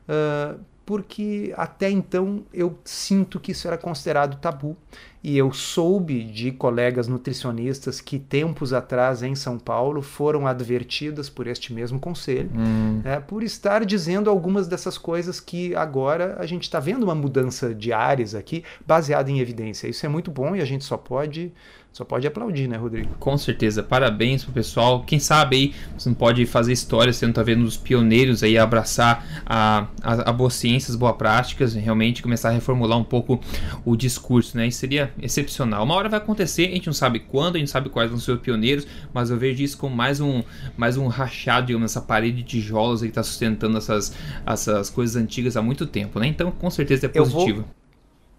uh, 0.08 0.60
porque 0.86 1.52
até 1.56 1.90
então 1.90 2.44
eu 2.52 2.78
sinto 2.84 3.40
que 3.40 3.52
isso 3.52 3.66
era 3.66 3.78
considerado 3.78 4.38
tabu. 4.38 4.76
E 5.24 5.38
eu 5.38 5.50
soube 5.54 6.22
de 6.22 6.52
colegas 6.52 7.08
nutricionistas 7.08 7.98
que 7.98 8.18
tempos 8.18 8.74
atrás 8.74 9.22
em 9.22 9.34
São 9.34 9.58
Paulo 9.58 10.02
foram 10.02 10.46
advertidas 10.46 11.30
por 11.30 11.46
este 11.46 11.72
mesmo 11.72 11.98
conselho, 11.98 12.50
hum. 12.54 13.00
né, 13.02 13.20
por 13.20 13.42
estar 13.42 13.86
dizendo 13.86 14.28
algumas 14.28 14.68
dessas 14.68 14.98
coisas 14.98 15.40
que 15.40 15.74
agora 15.74 16.36
a 16.38 16.44
gente 16.44 16.64
está 16.64 16.78
vendo 16.78 17.04
uma 17.04 17.14
mudança 17.14 17.74
de 17.74 17.90
áreas 17.90 18.34
aqui 18.34 18.62
baseada 18.86 19.30
em 19.30 19.40
evidência. 19.40 19.88
Isso 19.88 20.04
é 20.04 20.10
muito 20.10 20.30
bom 20.30 20.54
e 20.54 20.60
a 20.60 20.64
gente 20.66 20.84
só 20.84 20.98
pode 20.98 21.50
só 21.94 22.04
pode 22.04 22.26
aplaudir, 22.26 22.66
né, 22.66 22.76
Rodrigo? 22.76 23.14
Com 23.20 23.38
certeza. 23.38 23.80
Parabéns 23.80 24.42
pro 24.42 24.52
pessoal. 24.52 25.04
Quem 25.04 25.20
sabe 25.20 25.56
aí 25.56 25.74
você 25.96 26.08
não 26.08 26.16
pode 26.16 26.44
fazer 26.44 26.72
história, 26.72 27.12
você 27.12 27.24
não 27.24 27.32
tá 27.32 27.40
vendo 27.44 27.62
os 27.62 27.76
pioneiros 27.76 28.42
aí 28.42 28.58
abraçar 28.58 29.24
a, 29.46 29.86
a, 30.02 30.30
a 30.30 30.32
boas 30.32 30.54
ciências, 30.54 30.96
boas 30.96 31.14
práticas, 31.16 31.72
realmente 31.72 32.20
começar 32.20 32.48
a 32.48 32.52
reformular 32.52 32.98
um 32.98 33.04
pouco 33.04 33.40
o 33.84 33.94
discurso, 33.94 34.56
né? 34.56 34.66
Isso 34.66 34.80
seria 34.80 35.12
excepcional. 35.22 35.84
Uma 35.84 35.94
hora 35.94 36.08
vai 36.08 36.18
acontecer, 36.18 36.66
a 36.66 36.70
gente 36.70 36.88
não 36.88 36.92
sabe 36.92 37.20
quando, 37.20 37.54
a 37.54 37.58
gente 37.60 37.68
não 37.68 37.72
sabe 37.72 37.88
quais 37.88 38.10
vão 38.10 38.18
ser 38.18 38.32
os 38.32 38.40
pioneiros, 38.40 38.84
mas 39.12 39.30
eu 39.30 39.36
vejo 39.36 39.62
isso 39.62 39.78
como 39.78 39.94
mais 39.94 40.20
um, 40.20 40.42
mais 40.76 40.96
um 40.96 41.06
rachado, 41.06 41.68
digamos, 41.68 41.92
essa 41.92 42.00
parede 42.00 42.38
de 42.38 42.42
tijolos 42.42 43.04
aí 43.04 43.08
que 43.08 43.14
tá 43.14 43.22
sustentando 43.22 43.78
essas, 43.78 44.12
essas 44.44 44.90
coisas 44.90 45.14
antigas 45.14 45.56
há 45.56 45.62
muito 45.62 45.86
tempo, 45.86 46.18
né? 46.18 46.26
Então, 46.26 46.50
com 46.50 46.68
certeza 46.70 47.06
é 47.06 47.08
positivo. 47.08 47.50
Eu 47.50 47.54
vou 47.62 47.83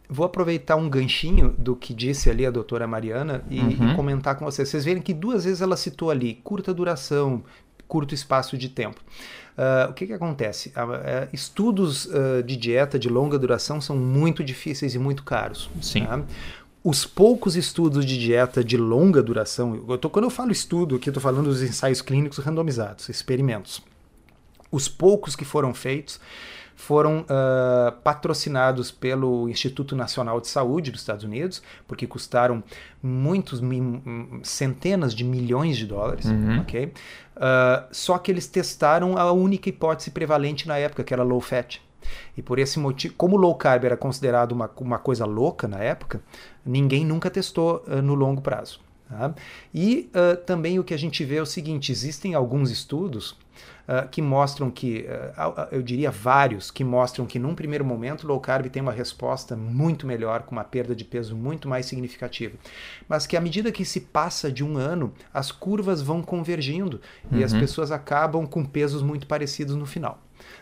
vou 0.09 0.25
aproveitar 0.25 0.75
um 0.75 0.89
ganchinho 0.89 1.55
do 1.57 1.75
que 1.75 1.93
disse 1.93 2.29
ali 2.29 2.45
a 2.45 2.51
doutora 2.51 2.87
Mariana 2.87 3.43
e, 3.49 3.59
uhum. 3.59 3.91
e, 3.91 3.95
comentar 3.95 4.35
com 4.35 4.45
vocês. 4.45 4.69
Vocês 4.69 4.85
verem 4.85 5.01
que 5.01 5.13
duas 5.13 5.45
vezes 5.45 5.61
ela 5.61 5.77
citou 5.77 6.09
ali 6.09 6.35
curta 6.43 6.73
duração, 6.73 7.43
curto 7.87 8.13
espaço 8.13 8.57
de 8.57 8.69
tempo. 8.69 9.01
Uh, 9.57 9.89
o 9.89 9.93
que, 9.93 10.05
que 10.05 10.13
acontece? 10.13 10.69
Uh, 10.69 11.29
estudos 11.31 12.05
uh, 12.07 12.43
de 12.45 12.57
dieta 12.57 12.99
de 12.99 13.07
longa 13.07 13.39
duração 13.39 13.79
são 13.79 13.95
muito 13.95 14.43
difíceis 14.43 14.93
e 14.95 14.99
muito 14.99 15.23
caros. 15.23 15.69
Sim. 15.81 16.05
Tá? 16.05 16.21
Os 16.83 17.05
poucos 17.05 17.55
estudos 17.55 18.05
de 18.05 18.17
dieta 18.19 18.63
de 18.63 18.77
longa 18.77 19.23
duração, 19.23 19.83
eu 19.89 19.97
tô, 19.97 20.07
quando 20.07 20.25
eu 20.25 20.29
falo 20.29 20.51
estudo, 20.51 20.97
aqui 20.97 21.09
eu 21.09 21.11
estou 21.11 21.21
falando 21.21 21.45
dos 21.45 21.63
ensaios 21.63 21.99
clínicos 22.01 22.37
randomizados, 22.37 23.09
experimentos. 23.09 23.81
Os 24.71 24.87
poucos 24.87 25.35
que 25.35 25.45
foram 25.45 25.73
feitos, 25.73 26.19
foram 26.75 27.21
uh, 27.21 27.91
patrocinados 28.03 28.91
pelo 28.91 29.49
Instituto 29.49 29.95
Nacional 29.95 30.41
de 30.41 30.47
Saúde 30.47 30.91
dos 30.91 31.01
Estados 31.01 31.23
Unidos, 31.23 31.63
porque 31.87 32.05
custaram 32.05 32.61
muitos, 33.01 33.61
centenas 34.43 35.15
de 35.15 35.23
milhões 35.23 35.77
de 35.77 35.85
dólares, 35.87 36.25
uhum. 36.25 36.59
ok? 36.61 36.85
Uh, 36.85 37.87
só 37.91 38.17
que 38.17 38.29
eles 38.29 38.45
testaram 38.47 39.17
a 39.17 39.31
única 39.31 39.69
hipótese 39.69 40.11
prevalente 40.11 40.67
na 40.67 40.77
época, 40.77 41.03
que 41.03 41.13
era 41.13 41.23
low 41.23 41.39
fat. 41.39 41.81
E 42.37 42.41
por 42.41 42.59
esse 42.59 42.77
motivo, 42.77 43.15
como 43.15 43.37
low 43.37 43.55
carb 43.55 43.85
era 43.85 43.97
considerado 43.97 44.51
uma, 44.51 44.69
uma 44.77 44.99
coisa 44.99 45.25
louca 45.25 45.67
na 45.67 45.79
época, 45.79 46.21
ninguém 46.63 47.05
nunca 47.05 47.29
testou 47.29 47.83
uh, 47.87 48.01
no 48.01 48.13
longo 48.13 48.41
prazo. 48.41 48.79
Tá? 49.09 49.33
E 49.73 50.09
uh, 50.13 50.35
também 50.45 50.77
o 50.77 50.83
que 50.83 50.93
a 50.93 50.97
gente 50.97 51.23
vê 51.23 51.37
é 51.37 51.41
o 51.41 51.45
seguinte: 51.45 51.91
existem 51.91 52.33
alguns 52.33 52.69
estudos 52.69 53.37
uh, 53.87 54.07
que 54.09 54.21
mostram 54.21 54.69
que, 54.69 55.07
uh, 55.07 55.67
eu 55.71 55.81
diria 55.81 56.11
vários, 56.11 56.71
que 56.71 56.83
mostram 56.83 57.25
que 57.25 57.39
num 57.39 57.55
primeiro 57.55 57.85
momento 57.85 58.27
low 58.27 58.39
carb 58.39 58.67
tem 58.67 58.81
uma 58.81 58.91
resposta 58.91 59.55
muito 59.55 60.05
melhor, 60.05 60.43
com 60.43 60.51
uma 60.53 60.63
perda 60.63 60.95
de 60.95 61.03
peso 61.03 61.35
muito 61.35 61.67
mais 61.67 61.85
significativa. 61.85 62.55
Mas 63.07 63.25
que 63.25 63.37
à 63.37 63.41
medida 63.41 63.71
que 63.71 63.85
se 63.85 64.01
passa 64.01 64.51
de 64.51 64.63
um 64.63 64.77
ano, 64.77 65.13
as 65.33 65.51
curvas 65.51 66.01
vão 66.01 66.21
convergindo 66.21 66.99
uhum. 67.31 67.39
e 67.39 67.43
as 67.43 67.53
uhum. 67.53 67.59
pessoas 67.59 67.91
acabam 67.91 68.45
com 68.45 68.65
pesos 68.65 69.01
muito 69.01 69.27
parecidos 69.27 69.75
no 69.75 69.85
final. 69.85 70.19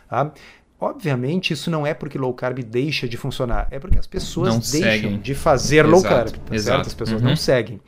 Tá? 0.10 0.32
Obviamente, 0.80 1.54
isso 1.54 1.72
não 1.72 1.88
é 1.88 1.94
porque 1.94 2.18
low 2.18 2.34
carb 2.34 2.60
deixa 2.60 3.08
de 3.08 3.16
funcionar, 3.16 3.68
é 3.72 3.80
porque 3.80 3.98
as 3.98 4.06
pessoas 4.08 4.50
não 4.50 4.60
deixam 4.60 4.82
seguem. 4.82 5.20
de 5.20 5.34
fazer 5.34 5.86
exato, 5.86 5.92
low 5.92 6.04
carb. 6.04 6.30
Tá. 6.30 6.82
As 6.82 6.94
pessoas 6.94 7.22
uhum. 7.22 7.30
não 7.30 7.36
seguem. 7.38 7.80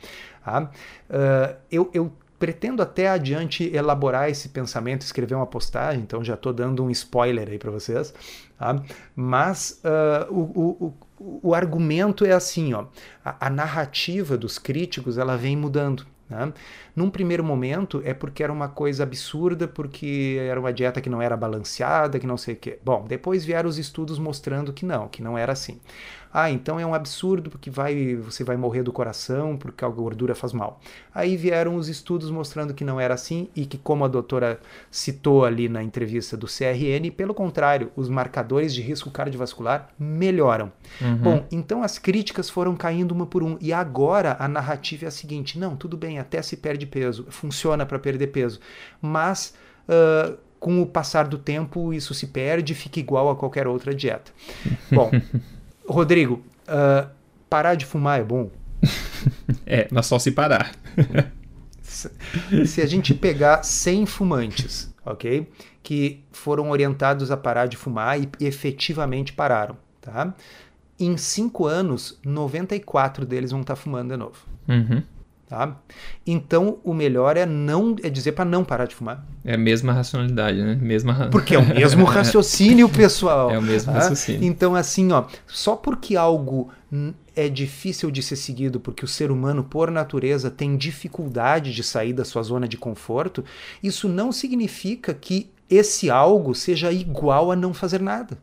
Tá? 0.42 0.62
Uh, 0.62 1.56
eu, 1.70 1.90
eu 1.92 2.12
pretendo 2.38 2.82
até 2.82 3.08
adiante 3.08 3.64
elaborar 3.74 4.28
esse 4.28 4.48
pensamento, 4.48 5.02
escrever 5.02 5.34
uma 5.34 5.46
postagem, 5.46 6.02
então 6.02 6.22
já 6.22 6.34
estou 6.34 6.52
dando 6.52 6.84
um 6.84 6.90
spoiler 6.90 7.48
aí 7.48 7.58
para 7.58 7.70
vocês. 7.70 8.12
Tá? 8.58 8.82
Mas 9.14 9.82
uh, 9.84 10.32
o, 10.32 10.94
o, 11.18 11.40
o, 11.48 11.54
argumento 11.54 12.24
é 12.24 12.32
assim, 12.32 12.72
ó, 12.72 12.86
a, 13.24 13.46
a, 13.46 13.50
narrativa 13.50 14.36
dos 14.36 14.58
críticos 14.58 15.18
ela 15.18 15.36
vem 15.36 15.56
mudando. 15.56 16.06
Né? 16.28 16.52
Num 16.94 17.10
primeiro 17.10 17.44
momento 17.44 18.00
é 18.04 18.14
porque 18.14 18.42
era 18.42 18.52
uma 18.52 18.68
coisa 18.68 19.02
absurda, 19.02 19.68
porque 19.68 20.38
era 20.40 20.58
uma 20.58 20.72
dieta 20.72 21.00
que 21.00 21.10
não 21.10 21.20
era 21.20 21.36
balanceada, 21.36 22.18
que 22.18 22.26
não 22.26 22.36
sei 22.38 22.54
o 22.54 22.56
quê. 22.56 22.78
Bom, 22.82 23.04
depois 23.06 23.44
vieram 23.44 23.68
os 23.68 23.78
estudos 23.78 24.18
mostrando 24.18 24.72
que 24.72 24.84
não, 24.84 25.06
que 25.06 25.22
não 25.22 25.36
era 25.36 25.52
assim. 25.52 25.78
Ah, 26.38 26.50
então 26.50 26.78
é 26.78 26.84
um 26.84 26.92
absurdo 26.92 27.48
porque 27.48 27.70
vai, 27.70 28.14
você 28.14 28.44
vai 28.44 28.58
morrer 28.58 28.82
do 28.82 28.92
coração 28.92 29.56
porque 29.56 29.82
a 29.82 29.88
gordura 29.88 30.34
faz 30.34 30.52
mal. 30.52 30.78
Aí 31.14 31.34
vieram 31.34 31.76
os 31.76 31.88
estudos 31.88 32.30
mostrando 32.30 32.74
que 32.74 32.84
não 32.84 33.00
era 33.00 33.14
assim 33.14 33.48
e 33.56 33.64
que, 33.64 33.78
como 33.78 34.04
a 34.04 34.08
doutora 34.08 34.60
citou 34.90 35.46
ali 35.46 35.66
na 35.66 35.82
entrevista 35.82 36.36
do 36.36 36.46
CRN, 36.46 37.10
pelo 37.16 37.32
contrário, 37.32 37.90
os 37.96 38.10
marcadores 38.10 38.74
de 38.74 38.82
risco 38.82 39.10
cardiovascular 39.10 39.88
melhoram. 39.98 40.70
Uhum. 41.00 41.16
Bom, 41.16 41.46
então 41.50 41.82
as 41.82 41.98
críticas 41.98 42.50
foram 42.50 42.76
caindo 42.76 43.12
uma 43.12 43.24
por 43.24 43.42
um 43.42 43.56
e 43.58 43.72
agora 43.72 44.36
a 44.38 44.46
narrativa 44.46 45.06
é 45.06 45.08
a 45.08 45.10
seguinte: 45.10 45.58
não, 45.58 45.74
tudo 45.74 45.96
bem, 45.96 46.18
até 46.18 46.42
se 46.42 46.58
perde 46.58 46.84
peso, 46.84 47.24
funciona 47.30 47.86
para 47.86 47.98
perder 47.98 48.26
peso, 48.26 48.60
mas 49.00 49.54
uh, 49.88 50.36
com 50.60 50.82
o 50.82 50.86
passar 50.86 51.28
do 51.28 51.38
tempo 51.38 51.94
isso 51.94 52.12
se 52.12 52.26
perde 52.26 52.74
e 52.74 52.76
fica 52.76 53.00
igual 53.00 53.30
a 53.30 53.36
qualquer 53.36 53.66
outra 53.66 53.94
dieta. 53.94 54.30
Bom. 54.92 55.10
Rodrigo, 55.88 56.42
uh, 56.68 57.08
parar 57.48 57.74
de 57.74 57.86
fumar 57.86 58.20
é 58.20 58.24
bom? 58.24 58.50
é, 59.66 59.88
mas 59.90 60.06
só 60.06 60.18
se 60.18 60.30
parar. 60.30 60.72
se 61.82 62.80
a 62.80 62.86
gente 62.86 63.14
pegar 63.14 63.62
100 63.62 64.06
fumantes, 64.06 64.94
ok? 65.04 65.50
Que 65.82 66.24
foram 66.32 66.70
orientados 66.70 67.30
a 67.30 67.36
parar 67.36 67.66
de 67.66 67.76
fumar 67.76 68.20
e 68.20 68.28
efetivamente 68.40 69.32
pararam, 69.32 69.76
tá? 70.00 70.34
Em 70.98 71.16
5 71.16 71.66
anos, 71.66 72.18
94 72.24 73.26
deles 73.26 73.50
vão 73.50 73.60
estar 73.60 73.74
tá 73.74 73.80
fumando 73.80 74.10
de 74.10 74.16
novo. 74.16 74.38
Uhum. 74.68 75.02
Tá? 75.48 75.76
Então, 76.26 76.78
o 76.82 76.92
melhor 76.92 77.36
é 77.36 77.46
não 77.46 77.94
é 78.02 78.10
dizer 78.10 78.32
para 78.32 78.44
não 78.44 78.64
parar 78.64 78.86
de 78.86 78.96
fumar. 78.96 79.24
É 79.44 79.54
a 79.54 79.58
mesma 79.58 79.92
racionalidade, 79.92 80.60
né? 80.60 80.74
Mesma... 80.74 81.28
Porque 81.30 81.54
é 81.54 81.58
o 81.58 81.64
mesmo 81.64 82.02
raciocínio, 82.04 82.88
pessoal. 82.88 83.52
É 83.52 83.58
o 83.58 83.62
mesmo 83.62 83.92
tá? 83.92 84.00
raciocínio. 84.00 84.42
Então, 84.42 84.74
assim, 84.74 85.12
ó, 85.12 85.24
só 85.46 85.76
porque 85.76 86.16
algo 86.16 86.70
é 87.36 87.48
difícil 87.48 88.10
de 88.10 88.24
ser 88.24 88.34
seguido, 88.34 88.80
porque 88.80 89.04
o 89.04 89.08
ser 89.08 89.30
humano, 89.30 89.62
por 89.62 89.88
natureza, 89.88 90.50
tem 90.50 90.76
dificuldade 90.76 91.72
de 91.72 91.82
sair 91.84 92.12
da 92.12 92.24
sua 92.24 92.42
zona 92.42 92.66
de 92.66 92.76
conforto, 92.76 93.44
isso 93.80 94.08
não 94.08 94.32
significa 94.32 95.14
que 95.14 95.48
esse 95.70 96.10
algo 96.10 96.56
seja 96.56 96.90
igual 96.90 97.52
a 97.52 97.56
não 97.56 97.72
fazer 97.72 98.00
nada. 98.00 98.38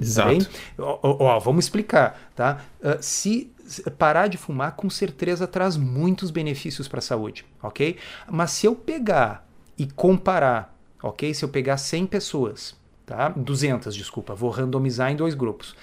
Exato. 0.00 0.44
Tá 0.44 0.50
ó, 0.78 0.98
ó, 1.02 1.38
vamos 1.38 1.64
explicar, 1.64 2.30
tá? 2.34 2.60
Uh, 2.80 2.96
se 3.00 3.50
parar 3.98 4.28
de 4.28 4.36
fumar 4.36 4.72
com 4.72 4.88
certeza 4.88 5.46
traz 5.46 5.76
muitos 5.76 6.30
benefícios 6.30 6.88
para 6.88 6.98
a 6.98 7.02
saúde, 7.02 7.44
ok? 7.62 7.96
Mas 8.30 8.52
se 8.52 8.66
eu 8.66 8.74
pegar 8.74 9.46
e 9.78 9.86
comparar, 9.86 10.74
ok? 11.02 11.32
Se 11.34 11.44
eu 11.44 11.48
pegar 11.48 11.76
100 11.76 12.06
pessoas, 12.06 12.76
tá? 13.04 13.28
200, 13.28 13.94
desculpa, 13.94 14.34
vou 14.34 14.50
randomizar 14.50 15.10
em 15.10 15.16
dois 15.16 15.34
grupos. 15.34 15.76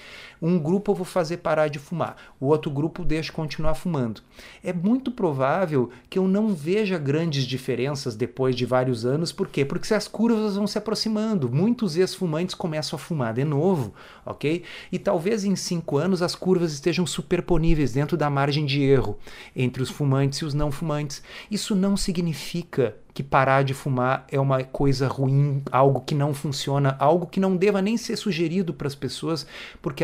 Um 0.45 0.59
grupo 0.59 0.91
eu 0.91 0.95
vou 0.95 1.05
fazer 1.05 1.37
parar 1.37 1.69
de 1.69 1.79
fumar, 1.79 2.17
o 2.37 2.47
outro 2.47 2.69
grupo 2.69 3.05
deixa 3.05 3.31
continuar 3.31 3.75
fumando. 3.75 4.19
É 4.61 4.73
muito 4.73 5.09
provável 5.09 5.89
que 6.09 6.19
eu 6.19 6.27
não 6.27 6.53
veja 6.53 6.97
grandes 6.97 7.45
diferenças 7.45 8.13
depois 8.13 8.53
de 8.53 8.65
vários 8.65 9.05
anos, 9.05 9.31
por 9.31 9.47
quê? 9.47 9.63
Porque 9.63 9.93
as 9.93 10.05
curvas 10.05 10.57
vão 10.57 10.67
se 10.67 10.77
aproximando, 10.77 11.49
muitos 11.49 11.95
ex-fumantes 11.95 12.55
começam 12.55 12.97
a 12.97 12.99
fumar 12.99 13.33
de 13.33 13.45
novo, 13.45 13.93
ok? 14.25 14.63
E 14.91 14.99
talvez 14.99 15.45
em 15.45 15.55
cinco 15.55 15.95
anos 15.95 16.21
as 16.21 16.35
curvas 16.35 16.73
estejam 16.73 17.05
superponíveis 17.05 17.93
dentro 17.93 18.17
da 18.17 18.29
margem 18.29 18.65
de 18.65 18.83
erro 18.83 19.17
entre 19.55 19.81
os 19.81 19.89
fumantes 19.89 20.39
e 20.39 20.45
os 20.45 20.53
não 20.53 20.69
fumantes. 20.69 21.23
Isso 21.49 21.73
não 21.73 21.95
significa 21.95 22.97
que 23.13 23.21
parar 23.21 23.63
de 23.63 23.73
fumar 23.73 24.25
é 24.31 24.39
uma 24.39 24.63
coisa 24.63 25.07
ruim, 25.07 25.61
algo 25.71 26.01
que 26.01 26.15
não 26.15 26.33
funciona, 26.33 26.95
algo 26.99 27.27
que 27.27 27.39
não 27.39 27.55
deva 27.55 27.81
nem 27.81 27.95
ser 27.95 28.15
sugerido 28.15 28.73
para 28.73 28.87
as 28.87 28.95
pessoas, 28.95 29.45
porque 29.81 30.03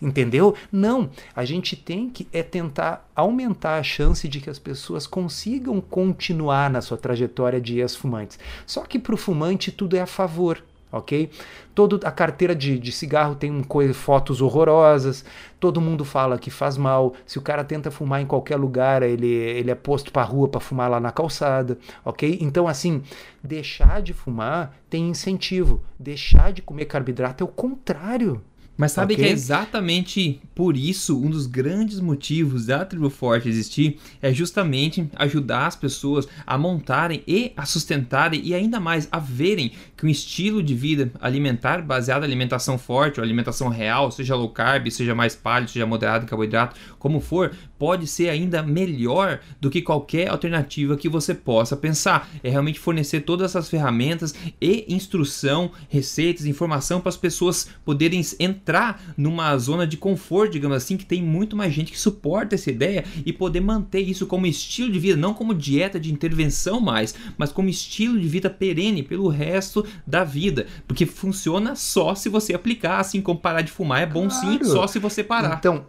entendeu? 0.00 0.54
Não, 0.70 1.10
a 1.34 1.44
gente 1.44 1.74
tem 1.74 2.10
que 2.10 2.28
é 2.32 2.42
tentar 2.42 3.08
aumentar 3.14 3.78
a 3.78 3.82
chance 3.82 4.28
de 4.28 4.40
que 4.40 4.50
as 4.50 4.58
pessoas 4.58 5.06
consigam 5.06 5.80
continuar 5.80 6.70
na 6.70 6.80
sua 6.80 6.98
trajetória 6.98 7.60
de 7.60 7.78
ex-fumantes. 7.80 8.38
Só 8.66 8.82
que 8.82 8.98
para 8.98 9.14
o 9.14 9.18
fumante 9.18 9.72
tudo 9.72 9.96
é 9.96 10.00
a 10.00 10.06
favor 10.06 10.62
ok? 10.92 11.30
Toda 11.74 12.06
a 12.06 12.10
carteira 12.10 12.54
de, 12.54 12.78
de 12.78 12.92
cigarro 12.92 13.34
tem 13.34 13.50
um, 13.50 13.64
fotos 13.94 14.40
horrorosas, 14.42 15.24
todo 15.58 15.80
mundo 15.80 16.04
fala 16.04 16.38
que 16.38 16.50
faz 16.50 16.76
mal. 16.76 17.14
Se 17.24 17.38
o 17.38 17.42
cara 17.42 17.64
tenta 17.64 17.90
fumar 17.90 18.20
em 18.20 18.26
qualquer 18.26 18.56
lugar, 18.56 19.02
ele, 19.02 19.28
ele 19.28 19.70
é 19.70 19.74
posto 19.74 20.12
para 20.12 20.22
rua 20.22 20.48
para 20.48 20.60
fumar 20.60 20.90
lá 20.90 21.00
na 21.00 21.12
calçada, 21.12 21.78
ok? 22.04 22.38
Então, 22.40 22.66
assim, 22.66 23.02
deixar 23.42 24.02
de 24.02 24.12
fumar 24.12 24.76
tem 24.88 25.08
incentivo. 25.08 25.82
Deixar 25.98 26.52
de 26.52 26.62
comer 26.62 26.86
carboidrato 26.86 27.44
é 27.44 27.46
o 27.46 27.48
contrário. 27.48 28.42
Mas 28.80 28.92
sabe 28.92 29.12
okay. 29.12 29.26
que 29.26 29.30
é 29.30 29.34
exatamente 29.34 30.40
por 30.54 30.74
isso 30.74 31.14
um 31.14 31.28
dos 31.28 31.46
grandes 31.46 32.00
motivos 32.00 32.64
da 32.64 32.82
Tribo 32.82 33.10
Forte 33.10 33.46
existir 33.46 33.98
é 34.22 34.32
justamente 34.32 35.06
ajudar 35.16 35.66
as 35.66 35.76
pessoas 35.76 36.26
a 36.46 36.56
montarem 36.56 37.22
e 37.28 37.52
a 37.58 37.66
sustentarem 37.66 38.40
e 38.42 38.54
ainda 38.54 38.80
mais 38.80 39.06
a 39.12 39.18
verem 39.18 39.72
que 39.94 40.06
um 40.06 40.08
estilo 40.08 40.62
de 40.62 40.74
vida 40.74 41.12
alimentar 41.20 41.82
baseado 41.82 42.22
em 42.22 42.24
alimentação 42.24 42.78
forte 42.78 43.20
ou 43.20 43.24
alimentação 43.24 43.68
real, 43.68 44.10
seja 44.10 44.34
low 44.34 44.48
carb, 44.48 44.90
seja 44.90 45.14
mais 45.14 45.36
pálido, 45.36 45.72
seja 45.72 45.84
moderado 45.84 46.24
em 46.24 46.28
carboidrato, 46.28 46.74
como 46.98 47.20
for, 47.20 47.52
pode 47.78 48.06
ser 48.06 48.30
ainda 48.30 48.62
melhor 48.62 49.40
do 49.60 49.70
que 49.70 49.82
qualquer 49.82 50.28
alternativa 50.28 50.96
que 50.96 51.08
você 51.08 51.34
possa 51.34 51.76
pensar. 51.76 52.30
É 52.42 52.48
realmente 52.48 52.78
fornecer 52.78 53.20
todas 53.22 53.50
essas 53.50 53.68
ferramentas 53.68 54.34
e 54.60 54.86
instrução, 54.88 55.70
receitas, 55.88 56.46
informação 56.46 57.00
para 57.00 57.10
as 57.10 57.16
pessoas 57.16 57.68
poderem 57.84 58.22
entrar 58.38 58.69
numa 59.16 59.56
zona 59.58 59.86
de 59.86 59.96
conforto, 59.96 60.52
digamos 60.52 60.76
assim, 60.76 60.96
que 60.96 61.04
tem 61.04 61.22
muito 61.22 61.56
mais 61.56 61.72
gente 61.72 61.92
que 61.92 61.98
suporta 61.98 62.54
essa 62.54 62.70
ideia 62.70 63.04
e 63.24 63.32
poder 63.32 63.60
manter 63.60 64.00
isso 64.00 64.26
como 64.26 64.46
estilo 64.46 64.90
de 64.90 64.98
vida, 64.98 65.16
não 65.16 65.34
como 65.34 65.54
dieta 65.54 65.98
de 65.98 66.12
intervenção 66.12 66.80
mais, 66.80 67.14
mas 67.36 67.52
como 67.52 67.68
estilo 67.68 68.18
de 68.18 68.28
vida 68.28 68.50
perene 68.50 69.02
pelo 69.02 69.28
resto 69.28 69.84
da 70.06 70.24
vida, 70.24 70.66
porque 70.86 71.06
funciona 71.06 71.74
só 71.74 72.14
se 72.14 72.28
você 72.28 72.54
aplicar, 72.54 73.00
assim 73.00 73.20
como 73.20 73.38
parar 73.38 73.62
de 73.62 73.72
fumar 73.72 74.02
é 74.02 74.06
bom 74.06 74.28
claro. 74.28 74.46
sim, 74.46 74.64
só 74.64 74.86
se 74.86 74.98
você 74.98 75.22
parar. 75.22 75.56
Então, 75.58 75.84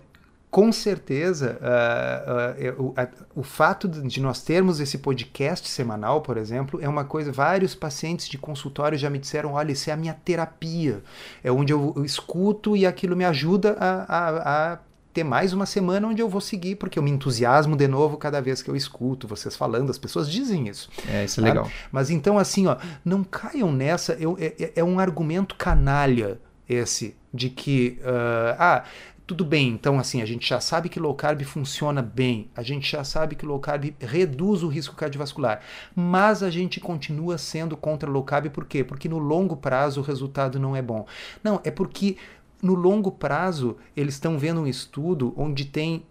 com 0.52 0.70
certeza, 0.70 1.58
uh, 1.62 2.82
uh, 2.82 2.90
uh, 2.90 3.26
o 3.34 3.42
fato 3.42 3.88
de 3.88 4.20
nós 4.20 4.44
termos 4.44 4.82
esse 4.82 4.98
podcast 4.98 5.70
semanal, 5.70 6.20
por 6.20 6.36
exemplo, 6.36 6.78
é 6.84 6.90
uma 6.90 7.06
coisa. 7.06 7.32
Vários 7.32 7.74
pacientes 7.74 8.28
de 8.28 8.38
consultório 8.38 8.98
já 8.98 9.10
me 9.10 9.18
disseram: 9.18 9.54
olha, 9.54 9.72
isso 9.72 9.90
é 9.90 9.94
a 9.94 9.98
minha 9.98 10.14
terapia. 10.14 11.02
É 11.42 11.50
onde 11.50 11.72
eu, 11.72 11.94
eu 11.96 12.04
escuto 12.04 12.76
e 12.76 12.86
aquilo 12.86 13.16
me 13.16 13.24
ajuda 13.24 13.78
a, 13.80 14.04
a, 14.04 14.74
a 14.74 14.80
ter 15.14 15.24
mais 15.24 15.54
uma 15.54 15.66
semana 15.66 16.06
onde 16.06 16.22
eu 16.22 16.28
vou 16.28 16.42
seguir, 16.42 16.76
porque 16.76 17.00
eu 17.00 17.04
me 17.04 17.12
entusiasmo 17.12 17.78
de 17.78 17.88
novo 17.88 18.18
cada 18.18 18.42
vez 18.42 18.62
que 18.62 18.70
eu 18.70 18.76
escuto 18.76 19.30
vocês 19.30 19.56
falando, 19.56 19.90
as 19.90 19.98
pessoas 19.98 20.30
dizem 20.30 20.68
isso. 20.68 20.90
É, 21.08 21.24
isso 21.24 21.40
é 21.40 21.44
legal. 21.44 21.70
Mas 21.90 22.10
então, 22.10 22.38
assim, 22.38 22.68
ó, 22.68 22.76
não 23.06 23.24
caiam 23.24 23.72
nessa, 23.72 24.14
eu, 24.14 24.38
é, 24.38 24.74
é 24.76 24.84
um 24.84 25.00
argumento 25.00 25.56
canalha 25.56 26.40
esse, 26.68 27.16
de 27.34 27.50
que, 27.50 28.00
uh, 28.02 28.56
ah, 28.58 28.84
tudo 29.26 29.46
bem, 29.46 29.70
então 29.70 29.98
assim, 30.00 30.22
a 30.22 30.26
gente 30.26 30.48
já 30.48 30.60
sabe 30.60 30.90
que 30.90 31.00
low 31.00 31.16
carb 31.16 31.42
funciona 31.44 32.02
bem, 32.02 32.50
a 32.56 32.62
gente 32.62 32.92
já 32.92 33.04
sabe 33.04 33.36
que 33.36 33.46
low 33.46 33.60
carb 33.60 33.94
reduz 34.00 34.64
o 34.64 34.68
risco 34.68 34.96
cardiovascular, 34.96 35.62
mas 35.96 36.44
a 36.44 36.50
gente 36.50 36.80
continua 36.80 37.38
sendo 37.38 37.78
contra 37.78 38.10
low 38.10 38.24
carb 38.24 38.50
por 38.50 38.66
quê? 38.66 38.84
Porque 38.84 39.08
no 39.08 39.18
longo 39.18 39.56
prazo 39.56 40.02
o 40.02 40.04
resultado 40.04 40.60
não 40.60 40.76
é 40.76 40.82
bom. 40.82 41.06
Não, 41.44 41.62
é 41.64 41.72
porque 41.72 42.18
no 42.62 42.76
longo 42.76 43.12
prazo 43.12 43.78
eles 43.96 44.16
estão 44.16 44.38
vendo 44.38 44.62
um 44.62 44.68
estudo 44.68 45.34
onde 45.36 45.66
tem 45.66 46.04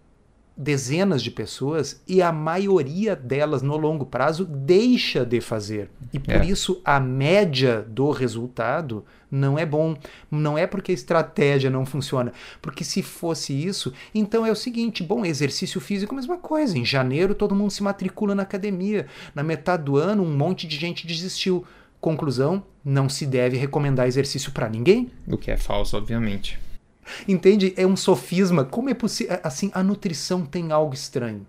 dezenas 0.61 1.23
de 1.23 1.31
pessoas 1.31 2.01
e 2.07 2.21
a 2.21 2.31
maioria 2.31 3.15
delas 3.15 3.63
no 3.63 3.75
longo 3.75 4.05
prazo 4.05 4.45
deixa 4.45 5.25
de 5.25 5.41
fazer. 5.41 5.89
E 6.13 6.19
por 6.19 6.35
é. 6.35 6.45
isso 6.45 6.79
a 6.85 6.99
média 6.99 7.81
do 7.81 8.11
resultado 8.11 9.03
não 9.29 9.57
é 9.57 9.65
bom. 9.65 9.95
Não 10.29 10.55
é 10.57 10.67
porque 10.67 10.91
a 10.91 10.95
estratégia 10.95 11.69
não 11.69 11.83
funciona. 11.83 12.31
Porque 12.61 12.83
se 12.83 13.01
fosse 13.01 13.53
isso, 13.53 13.91
então 14.13 14.45
é 14.45 14.51
o 14.51 14.55
seguinte: 14.55 15.03
bom, 15.03 15.25
exercício 15.25 15.81
físico, 15.81 16.13
mesma 16.13 16.37
coisa. 16.37 16.77
Em 16.77 16.85
janeiro 16.85 17.33
todo 17.33 17.55
mundo 17.55 17.71
se 17.71 17.81
matricula 17.81 18.35
na 18.35 18.43
academia. 18.43 19.07
Na 19.33 19.41
metade 19.41 19.83
do 19.83 19.97
ano, 19.97 20.21
um 20.21 20.35
monte 20.35 20.67
de 20.67 20.77
gente 20.77 21.07
desistiu. 21.07 21.65
Conclusão: 21.99 22.63
não 22.85 23.09
se 23.09 23.25
deve 23.25 23.57
recomendar 23.57 24.07
exercício 24.07 24.51
para 24.51 24.69
ninguém. 24.69 25.09
O 25.27 25.37
que 25.37 25.49
é 25.49 25.57
falso, 25.57 25.97
obviamente. 25.97 26.59
Entende? 27.27 27.73
É 27.77 27.85
um 27.85 27.95
sofisma. 27.95 28.63
Como 28.63 28.89
é 28.89 28.93
possível? 28.93 29.39
Assim, 29.43 29.71
a 29.73 29.83
nutrição 29.83 30.45
tem 30.45 30.71
algo 30.71 30.93
estranho. 30.93 31.45